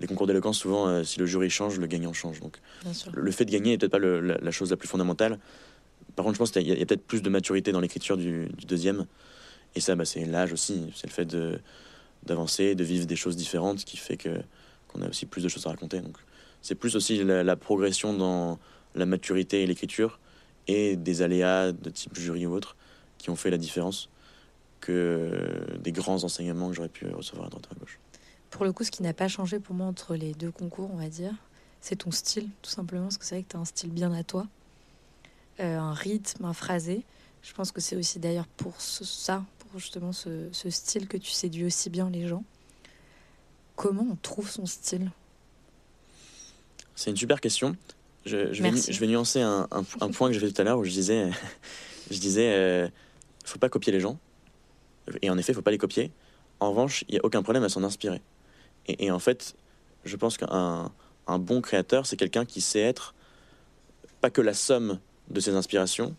Les 0.00 0.06
concours 0.06 0.26
d'éloquence, 0.26 0.58
souvent, 0.58 0.86
euh, 0.88 1.02
si 1.04 1.18
le 1.18 1.26
jury 1.26 1.50
change, 1.50 1.78
le 1.78 1.86
gagnant 1.86 2.12
change. 2.12 2.40
Donc, 2.40 2.58
le 3.12 3.30
fait 3.30 3.44
de 3.44 3.50
gagner 3.50 3.72
n'est 3.72 3.78
peut-être 3.78 3.92
pas 3.92 3.98
le- 3.98 4.20
la, 4.20 4.38
la 4.38 4.50
chose 4.50 4.70
la 4.70 4.76
plus 4.76 4.88
fondamentale. 4.88 5.38
Par 6.16 6.24
contre, 6.24 6.34
je 6.34 6.38
pense 6.38 6.50
qu'il 6.50 6.66
y 6.68 6.72
a, 6.72 6.86
peut-être 6.86 7.04
plus 7.06 7.22
de 7.22 7.28
maturité 7.30 7.72
dans 7.72 7.80
l'écriture 7.80 8.16
du, 8.16 8.46
du 8.56 8.66
deuxième. 8.66 9.06
Et 9.74 9.80
ça, 9.80 9.94
bah, 9.96 10.04
c'est 10.04 10.24
l'âge 10.24 10.52
aussi. 10.52 10.84
C'est 10.94 11.06
le 11.06 11.12
fait 11.12 11.24
de, 11.24 11.58
d'avancer, 12.24 12.74
de 12.74 12.84
vivre 12.84 13.06
des 13.06 13.16
choses 13.16 13.36
différentes 13.36 13.84
qui 13.84 13.96
fait 13.96 14.16
que, 14.16 14.40
qu'on 14.88 15.02
a 15.02 15.08
aussi 15.08 15.26
plus 15.26 15.42
de 15.42 15.48
choses 15.48 15.66
à 15.66 15.70
raconter. 15.70 16.00
Donc, 16.00 16.16
c'est 16.62 16.74
plus 16.74 16.96
aussi 16.96 17.22
la, 17.24 17.42
la 17.44 17.56
progression 17.56 18.14
dans 18.14 18.58
la 18.94 19.06
maturité 19.06 19.62
et 19.62 19.66
l'écriture 19.66 20.18
et 20.66 20.96
des 20.96 21.22
aléas 21.22 21.72
de 21.72 21.90
type 21.90 22.16
jury 22.18 22.46
ou 22.46 22.52
autre 22.54 22.76
qui 23.18 23.30
ont 23.30 23.36
fait 23.36 23.50
la 23.50 23.58
différence 23.58 24.08
que 24.80 25.30
des 25.82 25.92
grands 25.92 26.22
enseignements 26.24 26.68
que 26.70 26.76
j'aurais 26.76 26.88
pu 26.88 27.06
recevoir 27.08 27.46
à 27.46 27.50
droite 27.50 27.66
ou 27.70 27.74
à 27.76 27.78
gauche. 27.80 27.98
Pour 28.50 28.64
le 28.64 28.72
coup, 28.72 28.84
ce 28.84 28.90
qui 28.90 29.02
n'a 29.02 29.12
pas 29.12 29.28
changé 29.28 29.60
pour 29.60 29.74
moi 29.74 29.86
entre 29.86 30.14
les 30.16 30.32
deux 30.32 30.50
concours, 30.50 30.90
on 30.92 30.96
va 30.96 31.08
dire, 31.08 31.32
c'est 31.80 31.96
ton 31.96 32.10
style, 32.10 32.48
tout 32.62 32.70
simplement, 32.70 33.04
parce 33.04 33.18
que 33.18 33.24
c'est 33.24 33.34
vrai 33.36 33.42
que 33.44 33.50
tu 33.50 33.56
as 33.56 33.60
un 33.60 33.64
style 33.64 33.90
bien 33.90 34.12
à 34.12 34.22
toi, 34.24 34.46
Euh, 35.60 35.76
un 35.76 35.92
rythme, 35.92 36.44
un 36.44 36.52
phrasé. 36.52 37.04
Je 37.42 37.52
pense 37.52 37.72
que 37.72 37.80
c'est 37.80 37.96
aussi 37.96 38.20
d'ailleurs 38.20 38.46
pour 38.46 38.80
ce- 38.80 39.04
ça, 39.04 39.44
pour 39.58 39.80
justement 39.80 40.12
ce, 40.12 40.48
ce 40.52 40.70
style 40.70 41.08
que 41.08 41.16
tu 41.16 41.32
séduis 41.32 41.64
aussi 41.64 41.90
bien 41.90 42.10
les 42.10 42.28
gens. 42.28 42.44
Comment 43.74 44.06
on 44.08 44.14
trouve 44.16 44.48
son 44.48 44.66
style? 44.66 45.10
C'est 46.94 47.10
une 47.10 47.16
super 47.16 47.40
question. 47.40 47.76
Je, 48.24 48.52
je 48.52 48.62
vais, 48.62 48.70
je 48.92 49.04
nuancer 49.04 49.40
un, 49.40 49.66
un- 49.72 49.84
un 50.00 50.08
point 50.10 50.28
que 50.28 50.34
j'ai 50.34 50.40
fait 50.46 50.52
tout 50.52 50.60
à 50.60 50.64
l'heure 50.64 50.78
où 50.78 50.84
je 50.84 50.90
disais, 50.90 51.28
je 52.10 52.18
disais, 52.18 52.52
euh, 52.54 52.88
faut 53.44 53.58
pas 53.58 53.68
copier 53.68 53.92
les 53.92 54.00
gens. 54.00 54.16
Et 55.22 55.30
en 55.30 55.38
effet, 55.38 55.52
faut 55.54 55.62
pas 55.62 55.70
les 55.72 55.78
copier. 55.78 56.12
En 56.60 56.70
revanche, 56.70 57.04
il 57.08 57.14
y 57.16 57.18
a 57.18 57.24
aucun 57.24 57.42
problème 57.42 57.64
à 57.64 57.68
s'en 57.68 57.82
inspirer. 57.82 58.20
Et, 58.88 59.10
en 59.10 59.18
fait, 59.18 59.54
je 60.04 60.16
pense 60.16 60.36
qu'un 60.38 60.90
un 61.28 61.38
bon 61.38 61.60
créateur, 61.60 62.06
c'est 62.06 62.16
quelqu'un 62.16 62.44
qui 62.44 62.60
sait 62.60 62.80
être 62.80 63.14
pas 64.20 64.30
que 64.30 64.40
la 64.40 64.54
somme 64.54 64.98
de 65.30 65.40
ses 65.40 65.54
inspirations, 65.54 66.16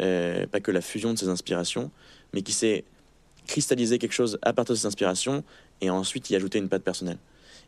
euh, 0.00 0.46
pas 0.46 0.60
que 0.60 0.70
la 0.70 0.82
fusion 0.82 1.14
de 1.14 1.18
ses 1.18 1.28
inspirations, 1.28 1.90
mais 2.32 2.42
qui 2.42 2.52
sait 2.52 2.84
cristalliser 3.46 3.98
quelque 3.98 4.12
chose 4.12 4.38
à 4.42 4.52
partir 4.52 4.74
de 4.74 4.78
ses 4.78 4.86
inspirations 4.86 5.42
et 5.80 5.90
ensuite 5.90 6.28
y 6.30 6.36
ajouter 6.36 6.58
une 6.58 6.68
patte 6.68 6.84
personnelle. 6.84 7.18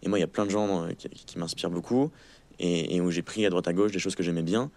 Et 0.02 0.08
moi, 0.08 0.18
il 0.18 0.20
y 0.20 0.24
a 0.24 0.28
plein 0.28 0.46
de 0.46 0.50
gens 0.50 0.84
euh, 0.84 0.92
qui, 0.92 1.38
m'inspirent 1.38 1.70
beaucoup 1.70 2.10
et, 2.58 3.00
où 3.00 3.10
j'ai 3.10 3.22
pris 3.22 3.46
à 3.46 3.50
droite 3.50 3.66
à 3.68 3.72
gauche 3.72 3.90
des 3.90 3.98
choses 3.98 4.14
que 4.14 4.22
j'aimais 4.22 4.42
bien 4.42 4.70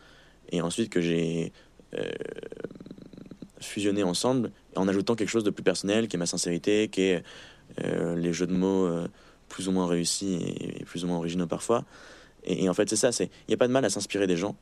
et 0.52 0.62
ensuite 0.62 0.90
que 0.90 1.02
j'ai 1.02 1.52
euh, 1.96 2.10
fusionné 3.60 4.04
ensemble 4.04 4.52
en 4.76 4.88
ajoutant 4.88 5.16
quelque 5.16 5.30
chose 5.30 5.44
de 5.44 5.50
plus 5.50 5.64
personnel 5.64 6.08
qui 6.08 6.16
est 6.16 6.20
ma 6.20 6.26
sincérité, 6.26 6.88
qui 6.88 7.02
est 7.02 7.24
euh, 7.84 8.16
les 8.16 8.32
jeux 8.32 8.48
de 8.48 8.54
mots 8.54 8.90
plus 9.54 9.68
ou 9.68 9.72
moins 9.72 9.86
réussis 9.86 10.34
et, 10.34 10.84
plus 10.84 11.04
ou 11.04 11.08
moins 11.08 11.18
originaux 11.18 11.46
parfois. 11.46 11.86
Et, 12.44 12.68
en 12.68 12.74
fait, 12.74 12.90
c'est 12.90 12.96
ça, 12.96 13.12
il 13.24 13.30
n'y 13.48 13.54
a 13.54 13.58
pas 13.58 13.68
de 13.68 13.72
mal 13.72 13.86
à 13.86 13.90
s'inspirer 13.90 14.26
des 14.26 14.36
gens, 14.36 14.56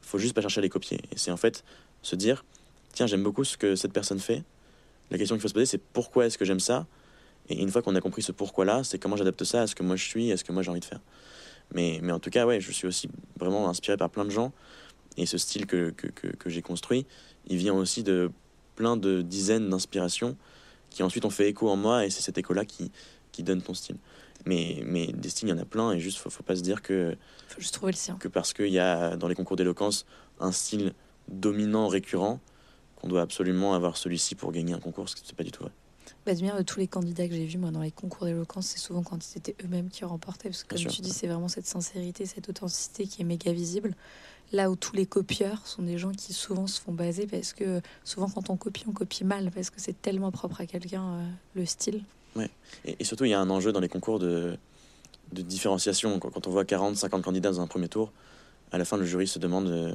faut 0.00 0.18
juste 0.18 0.34
pas 0.34 0.40
chercher 0.40 0.60
à 0.60 0.62
les 0.62 0.68
copier. 0.68 1.00
Et 1.12 1.18
c'est 1.18 1.32
en 1.32 1.36
fait 1.36 1.64
se 2.02 2.16
dire, 2.16 2.44
tiens, 2.92 3.06
j'aime 3.06 3.24
beaucoup 3.24 3.44
ce 3.44 3.56
que 3.56 3.74
cette 3.74 3.92
personne 3.92 4.20
fait. 4.20 4.44
La 5.10 5.18
question 5.18 5.34
qu'il 5.34 5.42
faut 5.42 5.48
se 5.48 5.52
poser, 5.52 5.66
c'est 5.66 5.82
pourquoi 5.82 6.26
est-ce 6.26 6.38
que 6.38 6.44
j'aime 6.44 6.60
ça? 6.60 6.86
Et 7.48 7.60
une 7.60 7.70
fois 7.70 7.82
qu'on 7.82 7.96
a 7.96 8.00
compris 8.00 8.22
ce 8.22 8.30
pourquoi-là, 8.30 8.84
c'est 8.84 8.98
comment 8.98 9.16
j'adapte 9.16 9.42
ça 9.42 9.62
à 9.62 9.66
ce 9.66 9.74
que 9.74 9.82
moi 9.82 9.96
je 9.96 10.04
suis, 10.04 10.30
à 10.30 10.36
ce 10.36 10.44
que 10.44 10.52
moi 10.52 10.62
j'ai 10.62 10.70
envie 10.70 10.80
de 10.80 10.84
faire. 10.84 11.00
Mais, 11.74 11.98
mais 12.00 12.12
en 12.12 12.20
tout 12.20 12.30
cas, 12.30 12.46
ouais, 12.46 12.60
je 12.60 12.70
suis 12.70 12.86
aussi 12.86 13.08
vraiment 13.36 13.68
inspiré 13.68 13.96
par 13.96 14.10
plein 14.10 14.24
de 14.24 14.30
gens. 14.30 14.52
Et 15.16 15.26
ce 15.26 15.38
style 15.38 15.66
que, 15.66 15.90
que, 15.90 16.06
que, 16.06 16.28
que 16.28 16.48
j'ai 16.48 16.62
construit, 16.62 17.04
il 17.48 17.56
vient 17.56 17.74
aussi 17.74 18.04
de 18.04 18.30
plein 18.76 18.96
de 18.96 19.22
dizaines 19.22 19.68
d'inspirations 19.68 20.36
qui 20.88 21.02
ensuite 21.02 21.24
ont 21.24 21.30
fait 21.30 21.48
écho 21.48 21.68
en 21.68 21.76
moi 21.76 22.06
et 22.06 22.10
c'est 22.10 22.22
cet 22.22 22.38
écho-là 22.38 22.64
qui, 22.64 22.90
qui 23.32 23.42
donne 23.42 23.62
ton 23.62 23.74
style. 23.74 23.96
Mais, 24.46 24.82
mais 24.86 25.08
des 25.08 25.28
styles, 25.28 25.48
il 25.48 25.52
y 25.52 25.54
en 25.54 25.58
a 25.58 25.64
plein 25.66 25.92
et 25.92 26.00
juste, 26.00 26.18
faut, 26.18 26.30
faut 26.30 26.42
pas 26.42 26.56
se 26.56 26.62
dire 26.62 26.80
que, 26.82 27.14
Faut 27.48 27.60
juste 27.60 27.74
trouver 27.74 27.92
le 27.92 27.96
sien. 27.96 28.16
que 28.16 28.28
parce 28.28 28.52
qu'il 28.54 28.68
y 28.68 28.78
a 28.78 29.16
dans 29.16 29.28
les 29.28 29.34
concours 29.34 29.56
d'éloquence 29.56 30.06
un 30.40 30.52
style 30.52 30.94
dominant, 31.28 31.88
récurrent, 31.88 32.40
qu'on 32.96 33.08
doit 33.08 33.22
absolument 33.22 33.74
avoir 33.74 33.96
celui-ci 33.96 34.34
pour 34.34 34.52
gagner 34.52 34.72
un 34.72 34.80
concours, 34.80 35.08
ce 35.08 35.14
que 35.16 35.20
c'est 35.24 35.36
pas 35.36 35.44
du 35.44 35.50
tout 35.50 35.62
vrai. 35.62 35.72
Bah, 36.26 36.34
de 36.34 36.62
tous 36.62 36.78
les 36.78 36.88
candidats 36.88 37.26
que 37.28 37.34
j'ai 37.34 37.46
vus 37.46 37.58
moi 37.58 37.70
dans 37.70 37.82
les 37.82 37.90
concours 37.90 38.26
d'éloquence, 38.26 38.66
c'est 38.66 38.78
souvent 38.78 39.02
quand 39.02 39.22
c'était 39.22 39.54
eux-mêmes 39.64 39.88
qui 39.88 40.04
remportaient, 40.04 40.48
parce 40.48 40.64
que 40.64 40.74
Bien 40.74 40.84
comme 40.84 40.92
sûr. 40.92 41.02
tu 41.02 41.08
dis, 41.08 41.12
c'est 41.14 41.26
vraiment 41.26 41.48
cette 41.48 41.66
sincérité, 41.66 42.26
cette 42.26 42.48
authenticité 42.48 43.06
qui 43.06 43.22
est 43.22 43.24
méga 43.24 43.52
visible. 43.52 43.94
Là 44.52 44.70
où 44.70 44.76
tous 44.76 44.96
les 44.96 45.06
copieurs 45.06 45.66
sont 45.66 45.82
des 45.82 45.96
gens 45.96 46.10
qui 46.10 46.32
souvent 46.32 46.66
se 46.66 46.80
font 46.80 46.92
baser 46.92 47.26
parce 47.28 47.52
que 47.52 47.80
souvent 48.04 48.28
quand 48.28 48.50
on 48.50 48.56
copie, 48.56 48.84
on 48.88 48.92
copie 48.92 49.22
mal 49.24 49.50
parce 49.52 49.70
que 49.70 49.80
c'est 49.80 50.02
tellement 50.02 50.32
propre 50.32 50.60
à 50.60 50.66
quelqu'un 50.66 51.04
euh, 51.04 51.28
le 51.54 51.64
style. 51.66 52.02
Et, 52.84 52.96
et 52.98 53.04
surtout, 53.04 53.24
il 53.24 53.30
y 53.30 53.34
a 53.34 53.40
un 53.40 53.50
enjeu 53.50 53.72
dans 53.72 53.80
les 53.80 53.88
concours 53.88 54.18
de, 54.18 54.56
de 55.32 55.42
différenciation. 55.42 56.18
Quand, 56.18 56.30
quand 56.30 56.46
on 56.46 56.50
voit 56.50 56.64
40, 56.64 56.96
50 56.96 57.22
candidats 57.22 57.50
dans 57.50 57.60
un 57.60 57.66
premier 57.66 57.88
tour, 57.88 58.12
à 58.72 58.78
la 58.78 58.84
fin, 58.84 58.96
le 58.96 59.04
jury 59.04 59.26
se 59.26 59.38
demande 59.38 59.66
euh, 59.68 59.94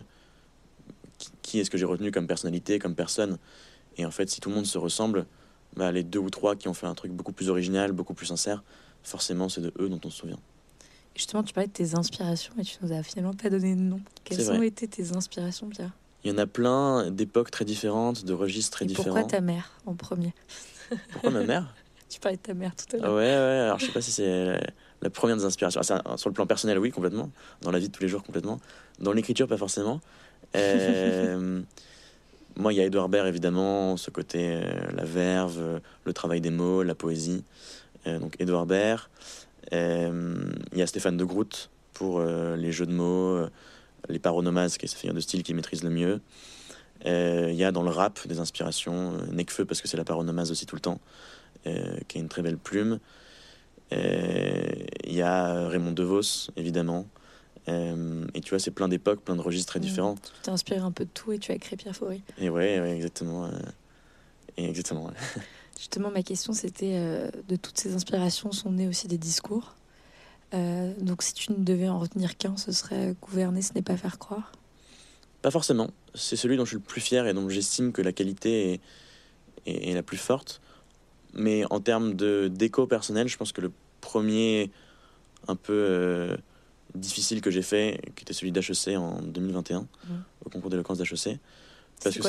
qui, 1.17 1.30
qui 1.41 1.60
est-ce 1.60 1.69
que 1.69 1.78
j'ai 1.78 1.86
retenu 1.86 2.12
comme 2.12 2.28
personnalité, 2.28 2.78
comme 2.80 2.95
personne. 2.95 3.38
Et 3.98 4.06
en 4.06 4.12
fait, 4.12 4.30
si 4.30 4.41
tout 4.41 4.50
le 4.50 4.56
monde 4.56 4.65
se 4.65 4.78
ressemble, 4.78 5.26
bah, 5.76 5.91
les 5.91 6.04
deux 6.04 6.19
ou 6.19 6.30
trois 6.30 6.56
qui 6.56 6.67
ont 6.67 6.74
fait 6.74 6.88
un 6.88 6.95
truc 6.95 7.12
beaucoup 7.12 7.32
plus 7.32 7.50
original, 7.50 7.91
beaucoup 7.91 8.13
plus 8.13 8.26
sincère, 8.28 8.63
forcément, 9.04 9.50
c'est 9.50 9.62
de 9.62 9.74
eux 9.80 9.89
dont 9.89 10.00
on 10.04 10.10
se 10.10 10.17
souvient. 10.19 10.39
Justement, 11.15 11.43
tu 11.43 11.54
parlais 11.54 11.67
de 11.67 11.74
tes 11.74 11.95
inspirations 11.95 12.54
et 12.60 12.63
tu 12.63 12.76
nous 12.82 12.91
as 12.91 13.02
finalement 13.02 13.34
pas 13.34 13.50
donné 13.50 13.74
de 13.74 13.80
nom. 13.80 14.02
Quelles 14.26 14.52
ont 14.52 14.62
été 14.62 14.88
tes 14.88 15.15
inspirations, 15.15 15.69
Pierre? 15.69 15.91
Il 16.26 16.32
y 16.32 16.34
en 16.34 16.38
a 16.38 16.45
plein 16.48 17.10
d'époques 17.10 17.52
très 17.52 17.63
différentes, 17.63 18.26
de 18.26 18.34
registres 18.34 18.71
très 18.78 18.86
Et 18.86 18.88
différents. 18.89 19.13
pourquoi 19.15 19.24
ta 19.24 19.39
mère 19.41 19.71
en 19.86 19.95
premier? 19.95 20.34
Pourquoi 21.12 21.30
ma 21.32 21.43
mère? 21.43 21.74
Tu 22.10 22.20
parlais 22.20 22.38
de 22.38 22.41
ta 22.41 22.54
mère 22.54 22.74
tout 22.76 22.96
à 22.96 23.00
Ah 23.02 23.06
l'heure. 23.06 23.15
Ouais, 23.15 23.22
ouais, 23.22 23.60
alors 23.65 23.80
je 23.80 23.88
sais 23.88 23.91
pas 23.91 24.02
si 24.02 24.12
c'est 24.12 24.60
la 25.02 25.10
première 25.10 25.38
des 25.38 25.46
inspirations. 25.46 25.82
Ah, 25.89 26.18
sur 26.18 26.30
le 26.30 26.34
plan 26.34 26.46
personnel, 26.46 26.80
oui, 26.80 26.91
complètement. 26.91 27.32
Dans 27.62 27.72
la 27.72 27.80
vie 27.80 27.88
de 27.88 27.94
tous 27.94 28.02
les 28.02 28.08
jours, 28.08 28.24
complètement. 28.24 28.60
Dans 29.00 29.12
l'écriture, 29.12 29.48
pas 29.48 29.58
forcément. 29.58 30.02
Euh, 30.56 31.62
moi, 32.56 32.74
il 32.74 32.78
y 32.78 32.82
a 32.82 32.86
Edouard 32.86 33.10
Baird, 33.10 33.28
évidemment, 33.28 33.98
ce 33.98 34.10
côté, 34.10 34.62
euh, 34.63 34.91
la 34.94 35.04
verve, 35.04 35.80
le 36.04 36.13
travail 36.13 36.41
des 36.41 36.50
mots, 36.50 36.84
la 36.84 36.96
poésie. 36.96 37.44
Euh, 38.08 38.20
donc, 38.20 38.36
Edouard 38.39 38.65
Baird. 38.65 39.10
Il 39.72 40.58
y 40.74 40.82
a 40.82 40.88
Stéphane 40.88 41.18
de 41.18 41.24
Groot 41.24 41.70
pour 41.94 42.22
les 42.22 42.72
jeux 42.72 42.86
de 42.86 42.91
mots, 42.91 43.48
les 44.10 44.20
paronomases, 44.20 44.78
qui 44.78 44.86
est 44.86 44.89
sa 44.89 44.98
figure 44.98 45.15
de 45.15 45.20
style 45.20 45.41
qu'il 45.44 45.56
maîtrise 45.56 45.84
le 45.84 45.89
mieux. 45.89 46.22
Il 47.06 47.56
y 47.56 47.63
a 47.63 47.72
dans 47.72 47.82
le 47.82 47.89
rap 47.89 48.28
des 48.28 48.39
inspirations, 48.39 49.13
Necfeu, 49.32 49.65
parce 49.65 49.82
que 49.82 49.88
c'est 49.88 49.98
la 49.98 50.04
paronomase 50.04 50.52
aussi 50.52 50.68
tout 50.68 50.76
le 50.76 50.82
temps, 50.82 51.00
qui 52.08 52.17
a 52.17 52.21
une 52.21 52.30
très 52.30 52.41
belle 52.41 52.58
plume. 52.58 52.99
Euh, 53.93 54.63
Il 55.04 55.13
y 55.13 55.21
a 55.21 55.67
Raymond 55.67 55.91
DeVos, 55.91 56.49
évidemment. 56.56 57.06
Euh, 57.67 58.25
et 58.34 58.41
tu 58.41 58.49
vois, 58.51 58.60
c'est 58.60 58.71
plein 58.71 58.88
d'époques, 58.88 59.21
plein 59.21 59.36
de 59.36 59.41
registres 59.41 59.71
très 59.71 59.80
Mm. 59.80 59.84
différents. 59.84 60.15
Tu 60.15 60.32
t'es 60.43 60.51
inspiré 60.51 60.80
un 60.80 60.91
peu 60.91 61.06
de 61.06 61.10
tout 61.13 61.32
et 61.32 61.39
tu 61.39 61.51
as 61.51 61.58
créé 61.58 61.78
Pierre 61.78 61.95
Faury. 61.95 62.21
Et 62.38 62.49
ouais, 62.49 62.80
ouais, 62.80 62.95
exactement. 62.95 63.45
euh, 63.45 63.51
et 64.58 64.67
exactement. 64.69 65.06
ouais. 65.06 65.13
Justement, 65.78 66.10
ma 66.12 66.23
question, 66.23 66.54
c'était 66.54 66.93
euh, 66.95 67.30
de 67.47 67.56
toutes 67.56 67.78
ces 67.78 67.93
inspirations 67.95 68.51
sont 68.51 68.71
nées 68.71 68.88
aussi 68.88 69.08
des 69.08 69.17
discours. 69.17 69.75
Euh, 70.54 70.93
donc, 70.99 71.21
si 71.21 71.34
tu 71.34 71.51
ne 71.51 71.58
devais 71.58 71.89
en 71.89 71.99
retenir 71.99 72.38
qu'un, 72.38 72.56
ce 72.58 72.71
serait 72.71 73.13
gouverner, 73.21 73.62
ce 73.62 73.73
n'est 73.73 73.82
pas 73.82 73.97
faire 73.97 74.17
croire? 74.19 74.51
Pas 75.41 75.51
forcément. 75.51 75.89
C'est 76.13 76.36
celui 76.38 76.56
dont 76.58 76.65
je 76.65 76.69
suis 76.69 76.78
le 76.78 76.84
plus 76.84 77.01
fier 77.01 77.28
et 77.28 77.34
dont 77.34 77.49
j'estime 77.49 77.91
que 77.91 78.01
la 78.01 78.13
qualité 78.13 78.73
est, 78.73 78.82
est- 79.65 79.89
est 79.89 79.93
la 79.93 80.04
plus 80.04 80.17
forte. 80.17 80.62
Mais 81.36 81.63
en 81.69 81.80
termes 81.80 82.13
de 82.13 82.48
d'écho 82.48 82.88
personnel, 82.88 83.28
je 83.28 83.38
pense 83.38 83.52
que 83.52 83.62
le 83.62 83.71
premier 84.02 84.71
un 85.48 85.56
peu 85.56 85.74
euh, 85.74 86.38
difficile 86.95 87.41
que 87.41 87.52
j'ai 87.52 87.62
fait, 87.62 88.00
qui 88.15 88.24
était 88.24 88.34
celui 88.34 88.52
d'HEC 88.52 88.98
en 88.98 89.21
2021, 89.21 89.80
Mhm. 90.10 90.24
au 90.45 90.50
concours 90.50 90.69
d'éloquence 90.69 90.98
d'HEC. 90.98 91.39
Parce 92.04 92.15
que 92.15 92.21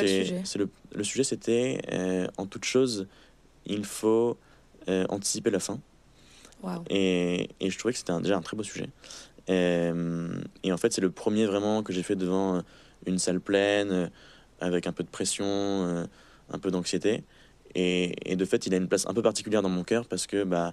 c'est 0.44 0.58
le, 0.58 0.68
le 0.94 1.04
sujet, 1.04 1.24
c'était 1.24 1.80
euh, 1.92 2.26
en 2.36 2.46
toute 2.46 2.64
chose, 2.64 3.06
il 3.64 3.84
faut 3.84 4.36
euh, 4.88 5.06
anticiper 5.08 5.50
la 5.50 5.58
fin. 5.60 5.80
Et, 6.90 7.48
et 7.60 7.70
je 7.70 7.78
trouvais 7.78 7.92
que 7.92 7.98
c'était 7.98 8.18
déjà 8.20 8.36
un 8.36 8.42
très 8.42 8.56
beau 8.56 8.62
sujet. 8.62 8.88
Et 9.48 10.72
en 10.72 10.76
fait, 10.76 10.92
c'est 10.92 11.00
le 11.00 11.10
premier 11.10 11.46
vraiment 11.46 11.82
que 11.82 11.92
j'ai 11.92 12.02
fait 12.02 12.16
devant 12.16 12.62
une 13.06 13.18
salle 13.18 13.40
pleine, 13.40 14.10
avec 14.60 14.86
un 14.86 14.92
peu 14.92 15.04
de 15.04 15.08
pression, 15.08 16.06
un 16.50 16.58
peu 16.58 16.70
d'anxiété. 16.70 17.22
Et, 17.78 18.32
et 18.32 18.36
de 18.36 18.44
fait, 18.46 18.66
il 18.66 18.72
a 18.72 18.78
une 18.78 18.88
place 18.88 19.06
un 19.06 19.12
peu 19.12 19.20
particulière 19.20 19.60
dans 19.60 19.68
mon 19.68 19.84
cœur 19.84 20.06
parce 20.08 20.26
que, 20.26 20.44
bah, 20.44 20.72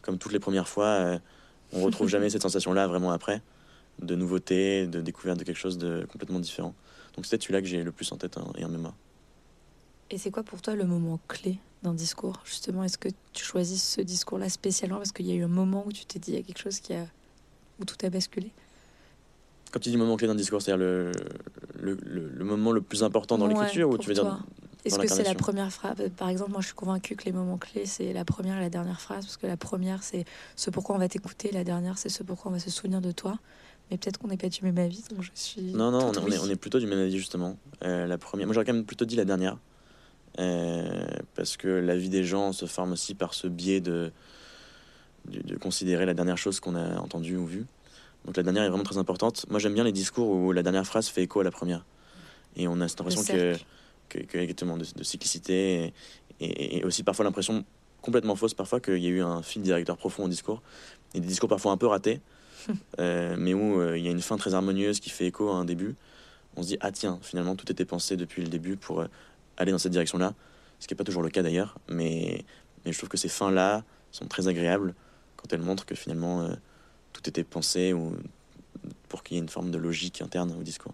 comme 0.00 0.16
toutes 0.16 0.32
les 0.32 0.38
premières 0.38 0.68
fois, 0.68 0.86
euh, 0.86 1.18
on 1.72 1.82
retrouve 1.82 2.08
jamais 2.08 2.30
cette 2.30 2.42
sensation-là 2.42 2.86
vraiment 2.86 3.10
après, 3.10 3.42
de 4.00 4.14
nouveauté, 4.14 4.86
de 4.86 5.00
découverte 5.00 5.38
de 5.40 5.44
quelque 5.44 5.58
chose 5.58 5.76
de 5.76 6.06
complètement 6.08 6.38
différent. 6.38 6.72
Donc 7.16 7.26
c'est 7.26 7.30
peut-être 7.32 7.42
celui-là 7.42 7.60
que 7.62 7.66
j'ai 7.66 7.82
le 7.82 7.90
plus 7.90 8.12
en 8.12 8.16
tête 8.16 8.38
hein, 8.38 8.46
et 8.56 8.64
en 8.64 8.68
mémoire. 8.68 8.94
Et 10.10 10.18
c'est 10.18 10.30
quoi 10.30 10.44
pour 10.44 10.62
toi 10.62 10.76
le 10.76 10.84
moment 10.84 11.18
clé 11.26 11.58
d'un 11.82 11.94
discours? 11.94 12.40
Justement, 12.44 12.84
est-ce 12.84 12.96
que 12.98 13.08
tu 13.32 13.44
choisis 13.44 13.82
ce 13.82 14.00
discours-là 14.00 14.48
spécialement 14.48 14.98
parce 14.98 15.10
qu'il 15.10 15.26
y 15.26 15.32
a 15.32 15.34
eu 15.34 15.42
un 15.42 15.48
moment 15.48 15.82
où 15.84 15.90
tu 15.90 16.04
t'es 16.04 16.20
dit 16.20 16.30
il 16.30 16.34
y 16.36 16.38
a 16.38 16.42
quelque 16.42 16.60
chose 16.62 16.78
qui 16.78 16.94
a 16.94 17.06
où 17.80 17.84
tout 17.84 17.96
a 18.06 18.08
basculé? 18.10 18.52
Quand 19.72 19.80
tu 19.80 19.88
dis 19.90 19.96
moment 19.96 20.16
clé 20.16 20.28
d'un 20.28 20.36
discours, 20.36 20.62
c'est-à-dire 20.62 20.86
le, 20.86 21.10
le, 21.80 21.98
le- 22.04 22.28
le 22.28 22.44
moment 22.44 22.70
le 22.70 22.80
plus 22.80 23.02
important 23.02 23.36
dans 23.36 23.46
Ouais, 23.46 23.54
l'écriture 23.54 23.88
ou 23.88 23.96
pour 23.96 24.04
tu 24.04 24.10
veux 24.10 24.14
toi. 24.14 24.24
dire 24.24 24.38
Est-ce 24.86 24.98
que 24.98 25.08
c'est 25.08 25.22
la 25.24 25.34
première 25.34 25.70
phrase 25.72 25.96
Par 26.16 26.28
exemple, 26.28 26.52
moi 26.52 26.60
je 26.60 26.66
suis 26.66 26.74
convaincue 26.74 27.16
que 27.16 27.24
les 27.24 27.32
moments 27.32 27.58
clés, 27.58 27.86
c'est 27.86 28.12
la 28.12 28.24
première 28.24 28.56
et 28.58 28.60
la 28.60 28.70
dernière 28.70 29.00
phrase, 29.00 29.24
parce 29.24 29.36
que 29.36 29.46
la 29.46 29.56
première, 29.56 30.02
c'est 30.02 30.24
ce 30.54 30.70
pourquoi 30.70 30.96
on 30.96 30.98
va 30.98 31.08
t'écouter, 31.08 31.50
la 31.52 31.64
dernière, 31.64 31.98
c'est 31.98 32.08
ce 32.08 32.22
pourquoi 32.22 32.50
on 32.50 32.54
va 32.54 32.60
se 32.60 32.70
souvenir 32.70 33.00
de 33.00 33.12
toi. 33.12 33.38
Mais 33.90 33.98
peut-être 33.98 34.18
qu'on 34.18 34.28
n'est 34.28 34.36
pas 34.36 34.48
du 34.48 34.58
même 34.64 34.78
avis, 34.78 35.04
donc 35.10 35.22
je 35.22 35.30
suis. 35.34 35.60
Non, 35.62 35.90
non, 35.92 35.98
on, 36.08 36.12
est- 36.12 36.18
on 36.18 36.26
est, 36.26 36.30
oui. 36.32 36.38
on 36.42 36.48
est 36.50 36.56
plutôt 36.56 36.78
du 36.80 36.86
même 36.86 36.98
avis 36.98 37.16
justement. 37.18 37.56
Euh, 37.84 38.06
la 38.06 38.18
première, 38.18 38.46
moi 38.46 38.54
j'aurais 38.54 38.64
quand 38.66 38.72
même 38.74 38.84
plutôt 38.84 39.04
dit 39.04 39.16
la 39.16 39.24
dernière, 39.24 39.58
Euh, 40.38 41.06
parce 41.34 41.56
que 41.56 41.68
la 41.68 41.96
vie 41.96 42.08
des 42.10 42.22
gens 42.24 42.52
se 42.52 42.66
forme 42.66 42.92
aussi 42.92 43.14
par 43.14 43.32
ce 43.32 43.46
biais 43.48 43.80
de, 43.80 44.12
de, 45.30 45.40
de 45.40 45.56
considérer 45.56 46.04
la 46.04 46.12
dernière 46.14 46.36
chose 46.36 46.60
qu'on 46.60 46.74
a 46.76 46.98
entendue 46.98 47.36
ou 47.36 47.46
vue. 47.46 47.64
Donc 48.26 48.36
la 48.36 48.42
dernière 48.42 48.64
est 48.64 48.68
vraiment 48.68 48.84
très 48.84 48.98
importante. 48.98 49.46
Moi 49.48 49.60
j'aime 49.60 49.72
bien 49.74 49.84
les 49.84 49.92
discours 49.92 50.28
où 50.28 50.52
la 50.52 50.62
dernière 50.62 50.84
phrase 50.86 51.06
fait 51.08 51.22
écho 51.22 51.40
à 51.40 51.44
la 51.44 51.50
première, 51.52 51.84
et 52.56 52.66
on 52.68 52.80
a 52.80 52.88
cette 52.88 53.00
impression 53.00 53.22
que. 53.22 53.54
Que, 54.08 54.18
que- 54.18 54.38
exactement 54.38 54.76
de, 54.76 54.84
de 54.94 55.02
cyclicité 55.04 55.92
et, 56.40 56.44
et- 56.46 56.78
et 56.78 56.84
aussi 56.84 57.02
parfois 57.02 57.24
l'impression 57.24 57.64
complètement 58.02 58.36
fausse 58.36 58.54
parfois 58.54 58.80
qu'il 58.80 58.98
y 58.98 59.06
a 59.06 59.10
eu 59.10 59.22
un 59.22 59.42
fil 59.42 59.62
directeur 59.62 59.96
profond 59.96 60.24
au 60.24 60.28
discours. 60.28 60.62
Et 61.14 61.20
des 61.20 61.26
discours 61.26 61.48
parfois 61.48 61.72
un 61.72 61.76
peu 61.76 61.86
ratés 61.86 62.20
euh, 63.00 63.36
mais 63.38 63.54
où 63.54 63.80
euh, 63.80 63.96
il 63.98 64.04
y 64.04 64.08
a 64.08 64.10
une 64.10 64.20
fin 64.20 64.36
très 64.36 64.54
harmonieuse 64.54 65.00
qui 65.00 65.10
fait 65.10 65.26
écho 65.26 65.48
à 65.50 65.54
un 65.56 65.64
début. 65.64 65.94
On 66.56 66.62
se 66.62 66.68
dit 66.68 66.78
ah 66.80 66.90
tiens 66.92 67.18
finalement 67.22 67.54
tout 67.56 67.70
était 67.70 67.84
pensé 67.84 68.16
depuis 68.16 68.42
le 68.42 68.48
début 68.48 68.76
pour 68.76 69.00
euh, 69.00 69.06
aller 69.56 69.72
dans 69.72 69.78
cette 69.78 69.92
direction 69.92 70.18
là 70.18 70.34
ce 70.80 70.86
qui 70.86 70.94
n'est 70.94 70.96
pas 70.98 71.04
toujours 71.04 71.22
le 71.22 71.30
cas 71.30 71.42
d'ailleurs 71.42 71.78
mais, 71.88 72.44
mais 72.84 72.92
je 72.92 72.98
trouve 72.98 73.08
que 73.08 73.16
ces 73.16 73.28
fins 73.28 73.50
là 73.50 73.84
sont 74.12 74.26
très 74.26 74.48
agréables 74.48 74.94
quand 75.36 75.52
elles 75.52 75.60
montrent 75.62 75.84
que 75.86 75.94
finalement 75.94 76.42
euh, 76.42 76.54
tout 77.12 77.28
était 77.28 77.44
pensé 77.44 77.92
ou 77.92 78.14
pour 79.08 79.22
qu'il 79.22 79.36
y 79.36 79.38
ait 79.40 79.42
une 79.42 79.48
forme 79.48 79.70
de 79.70 79.78
logique 79.78 80.20
interne 80.22 80.54
au 80.58 80.62
discours. 80.62 80.92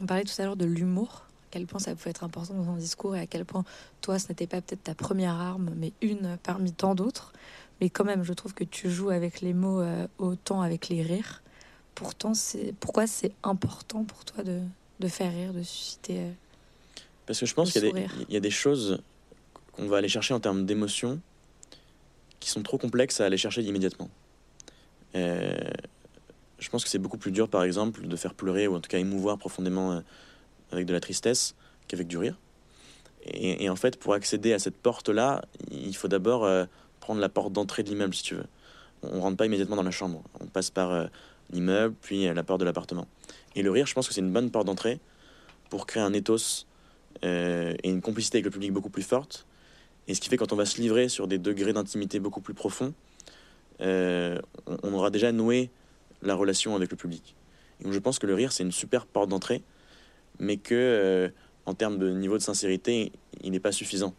On 0.00 0.06
parlait 0.06 0.24
tout 0.24 0.34
à 0.40 0.44
l'heure 0.44 0.56
de 0.56 0.64
l'humour, 0.66 1.26
quel 1.50 1.66
point 1.66 1.80
ça 1.80 1.94
pouvait 1.94 2.10
être 2.10 2.24
important 2.24 2.54
dans 2.54 2.70
un 2.70 2.76
discours 2.76 3.16
et 3.16 3.20
à 3.20 3.26
quel 3.26 3.44
point 3.44 3.64
toi, 4.00 4.18
ce 4.18 4.28
n'était 4.28 4.46
pas 4.46 4.60
peut-être 4.60 4.84
ta 4.84 4.94
première 4.94 5.34
arme, 5.34 5.72
mais 5.76 5.92
une 6.00 6.38
parmi 6.42 6.72
tant 6.72 6.94
d'autres. 6.94 7.32
Mais 7.80 7.90
quand 7.90 8.04
même, 8.04 8.22
je 8.24 8.32
trouve 8.32 8.54
que 8.54 8.64
tu 8.64 8.90
joues 8.90 9.10
avec 9.10 9.40
les 9.40 9.54
mots 9.54 9.80
euh, 9.80 10.06
autant 10.18 10.60
avec 10.62 10.88
les 10.88 11.02
rires. 11.02 11.42
Pourtant, 11.94 12.34
c'est 12.34 12.74
pourquoi 12.78 13.06
c'est 13.06 13.32
important 13.42 14.04
pour 14.04 14.24
toi 14.24 14.44
de, 14.44 14.60
de 15.00 15.08
faire 15.08 15.32
rire, 15.32 15.52
de 15.52 15.62
susciter. 15.62 16.18
euh, 16.20 16.30
Parce 17.26 17.40
que 17.40 17.46
je 17.46 17.54
pense 17.54 17.72
qu'il 17.72 17.82
y, 17.82 17.86
a 17.86 17.90
des- 17.90 17.96
sourire. 17.96 18.12
il 18.28 18.34
y 18.34 18.36
a 18.36 18.40
des 18.40 18.50
choses 18.50 19.02
qu'on 19.72 19.86
va 19.86 19.96
aller 19.98 20.08
chercher 20.08 20.34
en 20.34 20.40
termes 20.40 20.66
d'émotion 20.66 21.20
qui 22.38 22.48
sont 22.48 22.62
trop 22.62 22.78
complexes 22.78 23.20
à 23.20 23.26
aller 23.26 23.36
chercher 23.36 23.62
immédiatement. 23.62 24.08
Euh, 25.14 25.58
je 26.58 26.68
pense 26.68 26.84
que 26.84 26.90
c'est 26.90 26.98
beaucoup 26.98 27.18
plus 27.18 27.32
dur, 27.32 27.48
par 27.48 27.64
exemple, 27.64 28.06
de 28.06 28.16
faire 28.16 28.34
pleurer 28.34 28.68
ou 28.68 28.76
en 28.76 28.80
tout 28.80 28.88
cas 28.88 28.98
émouvoir 28.98 29.38
profondément 29.38 30.02
avec 30.72 30.86
de 30.86 30.92
la 30.92 31.00
tristesse 31.00 31.54
qu'avec 31.88 32.06
du 32.06 32.18
rire. 32.18 32.38
Et, 33.26 33.68
en 33.68 33.76
fait, 33.76 33.98
pour 33.98 34.14
accéder 34.14 34.52
à 34.54 34.58
cette 34.58 34.76
porte-là, 34.76 35.42
il 35.70 35.94
faut 35.94 36.08
d'abord 36.08 36.44
euh, 36.44 36.64
prendre 37.00 37.20
la 37.20 37.28
porte 37.28 37.52
d'entrée 37.52 37.82
de 37.82 37.90
l'immeuble, 37.90 38.14
si 38.14 38.22
tu 38.22 38.34
veux. 38.34 38.46
On 39.02 39.16
ne 39.16 39.20
rentre 39.20 39.36
pas 39.36 39.46
immédiatement 39.46 39.76
dans 39.76 39.82
la 39.82 39.90
chambre. 39.90 40.22
On 40.40 40.46
passe 40.46 40.70
par 40.70 40.90
euh, 40.90 41.06
l'immeuble, 41.50 41.94
puis 42.00 42.26
euh, 42.26 42.32
la 42.32 42.42
porte 42.42 42.60
de 42.60 42.64
l'appartement. 42.64 43.06
Et 43.54 43.62
le 43.62 43.70
rire, 43.70 43.86
je 43.86 43.92
pense 43.92 44.08
que 44.08 44.14
c'est 44.14 44.22
une 44.22 44.32
bonne 44.32 44.50
porte 44.50 44.66
d'entrée 44.66 45.00
pour 45.68 45.86
créer 45.86 46.02
un 46.02 46.12
ethos 46.12 46.66
et 47.22 47.76
une 47.84 48.00
complicité 48.00 48.38
avec 48.38 48.46
le 48.46 48.50
public 48.50 48.72
beaucoup 48.72 48.88
plus 48.88 49.02
forte. 49.02 49.46
Et 50.08 50.14
ce 50.14 50.20
qui 50.20 50.30
fait 50.30 50.36
quand 50.36 50.52
on 50.52 50.56
va 50.56 50.64
se 50.64 50.80
livrer 50.80 51.08
sur 51.08 51.26
des 51.26 51.38
degrés 51.38 51.72
d'intimité 51.72 52.18
beaucoup 52.18 52.40
plus 52.40 52.54
profonds, 52.54 52.94
on, 53.80 54.38
on 54.66 54.92
aura 54.94 55.10
déjà 55.10 55.30
noué 55.32 55.70
la 56.22 56.34
relation 56.34 56.74
avec 56.76 56.90
le 56.90 56.96
public. 56.96 57.34
Et 57.80 57.84
donc 57.84 57.92
je 57.92 57.98
pense 57.98 58.18
que 58.18 58.26
le 58.26 58.34
rire, 58.34 58.52
c'est 58.52 58.62
une 58.62 58.72
super 58.72 59.06
porte 59.06 59.28
d'entrée, 59.28 59.62
mais 60.40 60.56
que 60.56 60.74
euh, 60.74 61.28
en 61.66 61.74
termes 61.74 61.98
de 61.98 62.10
niveau 62.10 62.36
de 62.36 62.42
sincérité, 62.42 63.12
il 63.42 63.52
n'est 63.52 63.60
pas 63.60 63.72
suffisant. 63.72 64.14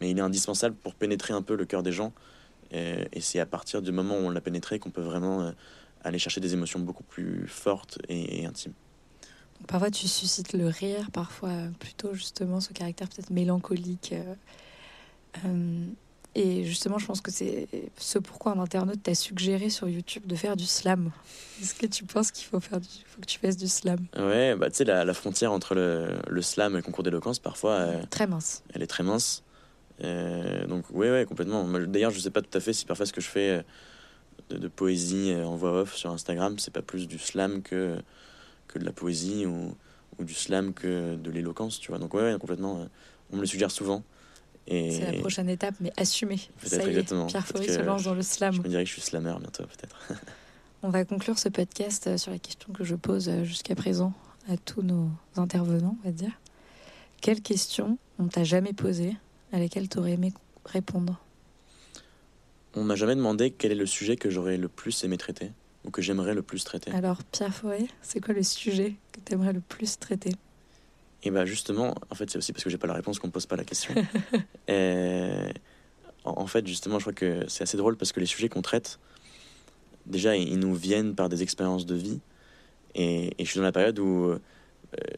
mais 0.00 0.10
il 0.10 0.18
est 0.18 0.22
indispensable 0.22 0.76
pour 0.76 0.94
pénétrer 0.94 1.34
un 1.34 1.42
peu 1.42 1.56
le 1.56 1.64
cœur 1.64 1.82
des 1.82 1.92
gens. 1.92 2.12
Et, 2.70 3.20
c'est 3.20 3.40
à 3.40 3.46
partir 3.46 3.82
du 3.82 3.92
moment 3.92 4.14
où 4.14 4.22
on 4.22 4.30
l'a 4.30 4.40
pénétré 4.40 4.78
qu'on 4.78 4.90
peut 4.90 5.02
vraiment 5.02 5.42
euh, 5.42 5.52
aller 6.04 6.18
chercher 6.18 6.40
des 6.40 6.54
émotions 6.54 6.78
beaucoup 6.78 7.02
plus 7.02 7.46
fortes 7.46 7.98
et, 8.08 8.46
intimes. 8.46 8.72
Parfois, 9.66 9.90
tu 9.90 10.08
suscites 10.08 10.54
le 10.54 10.66
rire, 10.66 11.10
parfois 11.12 11.52
plutôt 11.78 12.14
justement 12.14 12.60
ce 12.60 12.72
caractère 12.72 13.08
peut-être 13.08 13.30
mélancolique. 13.30 14.14
euh, 15.44 15.86
et 16.34 16.64
justement, 16.64 16.98
je 16.98 17.06
pense 17.06 17.20
que 17.20 17.30
c'est 17.30 17.68
ce 17.98 18.18
pourquoi 18.18 18.52
un 18.52 18.58
internaute 18.58 19.02
t'a 19.02 19.14
suggéré 19.14 19.68
sur 19.70 19.88
YouTube 19.88 20.26
de 20.26 20.34
faire 20.34 20.56
du 20.56 20.64
slam. 20.66 21.10
Est-ce 21.60 21.74
que 21.74 21.86
tu 21.86 22.04
penses 22.04 22.30
qu'il 22.30 22.46
faut 22.46 22.60
faire 22.60 22.80
du... 22.80 22.88
faut 23.06 23.20
que 23.20 23.26
tu 23.26 23.38
fasses 23.38 23.56
du 23.56 23.68
slam? 23.68 23.98
Ouais, 24.16 24.54
bah 24.56 24.70
tu 24.70 24.76
sais, 24.76 24.84
la, 24.84 25.04
la 25.04 25.14
frontière 25.14 25.52
entre 25.52 25.74
le, 25.74 26.08
le 26.28 26.42
slam 26.42 26.72
et 26.72 26.76
le 26.76 26.82
concours 26.82 27.04
d'éloquence, 27.04 27.38
parfois, 27.38 27.72
euh, 27.72 28.02
Très 28.10 28.26
mince. 28.26 28.62
elle 28.74 28.82
est 28.82 28.86
très 28.86 29.02
mince. 29.02 29.42
Euh, 30.02 30.66
donc, 30.66 30.84
ouais, 30.90 31.10
ouais, 31.10 31.24
complètement. 31.26 31.64
D'ailleurs, 31.86 32.10
je 32.10 32.18
sais 32.18 32.30
pas 32.30 32.42
tout 32.42 32.56
à 32.56 32.60
fait 32.60 32.72
si 32.72 32.86
parfois 32.86 33.06
ce 33.06 33.12
que 33.12 33.20
je 33.20 33.28
fais 33.28 33.50
euh, 33.50 33.62
de, 34.50 34.56
de 34.58 34.68
poésie 34.68 35.34
en 35.34 35.54
voix 35.54 35.82
off 35.82 35.94
sur 35.94 36.10
Instagram, 36.10 36.58
c'est 36.58 36.72
pas 36.72 36.82
plus 36.82 37.06
du 37.06 37.18
slam 37.18 37.62
que, 37.62 37.96
que 38.68 38.78
de 38.78 38.84
la 38.84 38.92
poésie 38.92 39.44
ou, 39.46 39.76
ou 40.18 40.24
du 40.24 40.34
slam 40.34 40.72
que 40.72 41.14
de 41.16 41.30
l'éloquence, 41.30 41.78
tu 41.78 41.88
vois. 41.90 41.98
Donc, 41.98 42.14
ouais, 42.14 42.22
ouais, 42.22 42.38
complètement. 42.40 42.88
on 43.32 43.36
me 43.36 43.42
le 43.42 43.46
suggère 43.46 43.70
souvent. 43.70 44.02
Et 44.68 44.92
C'est 44.92 45.12
la 45.12 45.18
prochaine 45.20 45.48
étape, 45.48 45.74
mais 45.80 45.92
assumée. 45.96 46.40
Peut-être, 46.60 46.70
Ça 46.70 46.82
y 46.82 46.86
est, 46.86 46.88
exactement. 46.90 47.26
Pierre 47.26 47.46
Faury 47.46 47.68
se 47.68 47.80
lance 47.80 48.04
dans 48.04 48.14
le 48.14 48.22
slam. 48.22 48.54
je 48.54 48.60
me 48.60 48.68
dirais 48.68 48.84
que 48.84 48.88
je 48.88 48.94
suis 48.94 49.02
slammer 49.02 49.34
bientôt, 49.40 49.64
peut-être. 49.64 49.98
On 50.84 50.88
va 50.88 51.04
conclure 51.04 51.38
ce 51.38 51.48
podcast 51.48 52.06
euh, 52.08 52.16
sur 52.16 52.32
la 52.32 52.38
question 52.38 52.72
que 52.72 52.82
je 52.82 52.96
pose 52.96 53.28
euh, 53.28 53.44
jusqu'à 53.44 53.74
présent 53.74 54.12
à 54.48 54.56
tous 54.56 54.82
nos 54.82 55.08
intervenants, 55.36 55.96
on 56.02 56.04
va 56.04 56.12
dire. 56.12 56.32
Quelle 57.20 57.40
question 57.40 57.98
on 58.18 58.26
t'a 58.26 58.42
jamais 58.42 58.72
posée 58.72 59.16
à 59.52 59.60
laquelle 59.60 59.88
tu 59.88 59.98
aurais 59.98 60.12
aimé 60.12 60.32
répondre? 60.64 61.20
On 62.74 62.82
m'a 62.82 62.96
jamais 62.96 63.14
demandé 63.14 63.50
quel 63.52 63.70
est 63.70 63.76
le 63.76 63.86
sujet 63.86 64.16
que 64.16 64.28
j'aurais 64.30 64.56
le 64.56 64.68
plus 64.68 65.04
aimé 65.04 65.18
traiter 65.18 65.52
ou 65.84 65.90
que 65.90 66.02
j'aimerais 66.02 66.34
le 66.34 66.42
plus 66.42 66.64
traiter. 66.64 66.90
Alors, 66.92 67.22
Pierre 67.24 67.54
Faury, 67.54 67.88
c'est 68.02 68.20
quoi 68.20 68.34
le 68.34 68.42
sujet 68.42 68.94
que 69.12 69.20
tu 69.24 69.34
aimerais 69.34 69.52
le 69.52 69.60
plus 69.60 69.98
traiter? 69.98 70.32
Et 71.24 71.30
bah 71.30 71.44
justement, 71.44 71.94
en 72.10 72.14
fait, 72.14 72.30
c'est 72.30 72.38
aussi 72.38 72.52
parce 72.52 72.64
que 72.64 72.70
j'ai 72.70 72.78
pas 72.78 72.88
la 72.88 72.94
réponse 72.94 73.18
qu'on 73.18 73.28
me 73.28 73.32
pose 73.32 73.46
pas 73.46 73.56
la 73.56 73.64
question. 73.64 73.94
Et 74.68 75.30
en 76.24 76.46
fait, 76.46 76.66
justement, 76.66 76.98
je 76.98 77.04
crois 77.04 77.12
que 77.12 77.44
c'est 77.48 77.62
assez 77.62 77.76
drôle 77.76 77.96
parce 77.96 78.12
que 78.12 78.20
les 78.20 78.26
sujets 78.26 78.48
qu'on 78.48 78.62
traite, 78.62 78.98
déjà, 80.06 80.36
ils 80.36 80.58
nous 80.58 80.74
viennent 80.74 81.14
par 81.14 81.28
des 81.28 81.42
expériences 81.42 81.86
de 81.86 81.94
vie. 81.94 82.20
Et, 82.94 83.28
et 83.38 83.44
je 83.44 83.50
suis 83.50 83.58
dans 83.58 83.64
la 83.64 83.72
période 83.72 83.98
où 83.98 84.24
euh, 84.24 84.38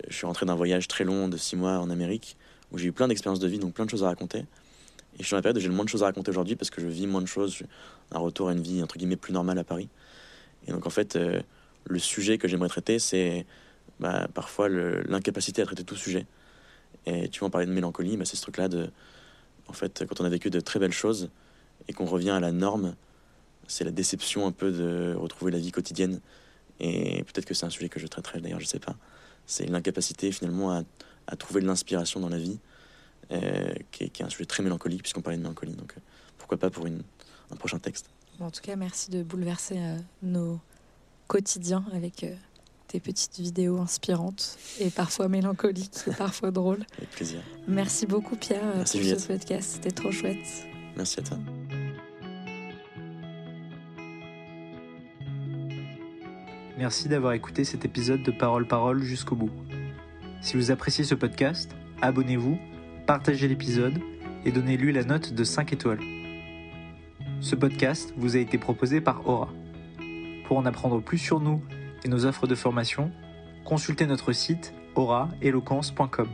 je 0.09 0.15
suis 0.15 0.27
rentré 0.27 0.47
d'un 0.47 0.55
voyage 0.55 0.89
très 0.89 1.05
long 1.05 1.29
de 1.29 1.37
six 1.37 1.57
mois 1.57 1.79
en 1.79 1.91
Amérique, 1.91 2.37
où 2.71 2.79
j'ai 2.79 2.87
eu 2.87 2.93
plein 2.93 3.09
d'expériences 3.09 3.41
de 3.41 3.49
vie, 3.49 3.59
donc 3.59 3.75
plein 3.75 3.85
de 3.85 3.91
choses 3.91 4.05
à 4.05 4.09
raconter. 4.09 4.39
Et 4.39 5.21
je 5.21 5.25
suis 5.25 5.33
dans 5.33 5.39
la 5.39 5.43
période 5.43 5.57
où 5.59 5.61
j'ai 5.61 5.69
le 5.69 5.75
moins 5.75 5.85
de 5.85 5.91
choses 5.91 6.03
à 6.03 6.07
raconter 6.07 6.31
aujourd'hui 6.31 6.57
parce 6.57 6.71
que 6.71 6.81
je 6.81 6.87
vis 6.87 7.07
moins 7.07 7.23
de 7.23 7.27
choses, 7.27 7.63
un 8.11 8.19
retour 8.19 8.49
à 8.49 8.53
une 8.53 8.61
vie 8.61 8.83
entre 8.83 8.99
guillemets 8.99 9.17
plus 9.17 9.33
normale 9.33 9.59
à 9.59 9.65
Paris. 9.65 9.89
Et 10.67 10.73
donc 10.73 10.87
en 10.87 10.91
fait, 10.91 11.17
euh, 11.17 11.41
le 11.87 11.99
sujet 11.99 12.39
que 12.39 12.49
j'aimerais 12.49 12.69
traiter, 12.69 12.99
c'est 12.99 13.47
bah, 14.01 14.29
parfois 14.33 14.69
l'incapacité 14.69 15.63
à 15.63 15.67
traiter 15.67 15.85
tout 15.85 15.97
sujet. 15.97 16.27
Et 17.07 17.29
tu 17.29 17.41
vas 17.41 17.47
en 17.47 17.51
parler 17.51 17.67
de 17.67 17.73
mélancolie, 17.73 18.17
bah, 18.17 18.25
c'est 18.25 18.37
ce 18.37 18.43
truc-là 18.43 18.69
de, 18.69 18.91
en 19.69 19.73
fait, 19.73 20.05
quand 20.09 20.21
on 20.21 20.25
a 20.25 20.29
vécu 20.29 20.51
de 20.51 20.61
très 20.61 20.79
belles 20.79 20.93
choses 20.93 21.31
et 21.89 21.93
qu'on 21.93 22.07
revient 22.07 22.31
à 22.31 22.41
la 22.41 22.53
norme, 22.53 22.95
c'est 23.67 23.85
la 23.85 23.91
déception 23.91 24.47
un 24.47 24.53
peu 24.53 24.73
de 24.73 25.15
retrouver 25.15 25.53
la 25.53 25.59
vie 25.59 25.73
quotidienne. 25.73 26.21
Et 26.81 27.23
peut-être 27.25 27.45
que 27.45 27.55
c'est 27.55 27.67
un 27.67 27.71
sujet 27.71 27.89
que 27.89 28.01
je 28.01 28.07
traiterai 28.07 28.41
d'ailleurs, 28.41 28.61
je 28.61 28.67
sais 28.67 28.79
pas. 28.79 28.97
C'est 29.47 29.67
l'incapacité 29.67 30.33
finalement 30.33 30.73
à, 31.27 31.37
trouver 31.37 31.61
de 31.61 31.67
l'inspiration 31.67 32.21
dans 32.21 32.29
la 32.29 32.39
vie, 32.39 32.59
euh, 33.31 33.73
qui, 33.91 34.05
est, 34.05 34.23
un 34.23 34.29
sujet 34.29 34.45
très 34.45 34.63
mélancolique 34.63 35.03
puisqu'on 35.03 35.23
parlait 35.23 35.39
de 35.39 35.43
mélancolie. 35.43 35.75
Donc 35.75 35.95
euh, 35.97 36.01
pourquoi 36.39 36.59
pas 36.59 36.71
pour 36.71 36.87
un 36.87 37.57
prochain 37.57 37.79
texte. 37.79 38.11
En 38.41 38.51
tout 38.51 38.61
cas, 38.61 38.77
merci 38.77 39.11
de 39.11 39.23
bouleverser 39.23 39.79
euh, 39.79 39.97
nos 40.23 40.61
quotidiens 41.29 41.85
avec 41.93 42.27
tes 42.95 43.01
petites 43.01 43.41
vidéos 43.41 43.81
inspirantes 43.81 44.57
et 44.79 44.89
parfois 44.89 45.27
mélancoliques 45.27 45.97
et 46.07 46.13
parfois 46.13 46.53
drôles. 46.53 46.87
Avec 46.97 47.11
plaisir. 47.11 47.41
Merci 47.67 48.07
beaucoup, 48.07 48.37
Pierre, 48.37 48.63
euh, 48.63 48.77
Merci, 48.77 48.99
pour 48.99 49.19
ce 49.19 49.27
podcast. 49.27 49.71
C'était 49.73 49.91
trop 49.91 50.13
chouette. 50.13 50.69
Merci 50.97 51.19
à 51.19 51.23
toi. 51.25 51.39
Merci 56.79 57.09
d'avoir 57.09 57.33
écouté 57.33 57.65
cet 57.65 57.85
épisode 57.85 58.23
de 58.23 58.31
Parole 58.31 58.69
Parole 58.69 59.03
jusqu'au 59.03 59.35
bout. 59.35 59.51
Si 60.41 60.57
vous 60.57 60.71
appréciez 60.71 61.03
ce 61.03 61.17
podcast, 61.17 61.73
abonnez-vous, 62.01 62.59
partagez 63.09 63.49
l'épisode 63.49 63.99
et 64.45 64.53
donnez-lui 64.53 64.93
la 64.93 65.03
note 65.03 65.33
de 65.33 65.43
5 65.43 65.73
étoiles. 65.73 66.01
Ce 67.41 67.57
podcast 67.57 68.15
vous 68.17 68.37
a 68.37 68.39
été 68.39 68.57
proposé 68.57 69.01
par 69.01 69.27
Aura. 69.27 69.49
Pour 70.47 70.59
en 70.59 70.65
apprendre 70.65 71.03
plus 71.03 71.19
sur 71.19 71.41
nous 71.41 71.61
et 72.05 72.09
nos 72.09 72.27
offres 72.27 72.47
de 72.47 72.55
formation, 72.55 73.11
consultez 73.65 74.07
notre 74.07 74.33
site 74.33 74.75
auraeloquence.com. 74.95 76.29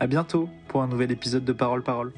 À 0.00 0.06
bientôt 0.06 0.48
pour 0.68 0.82
un 0.82 0.88
nouvel 0.88 1.10
épisode 1.12 1.44
de 1.44 1.52
Parole 1.52 1.82
Parole. 1.82 2.12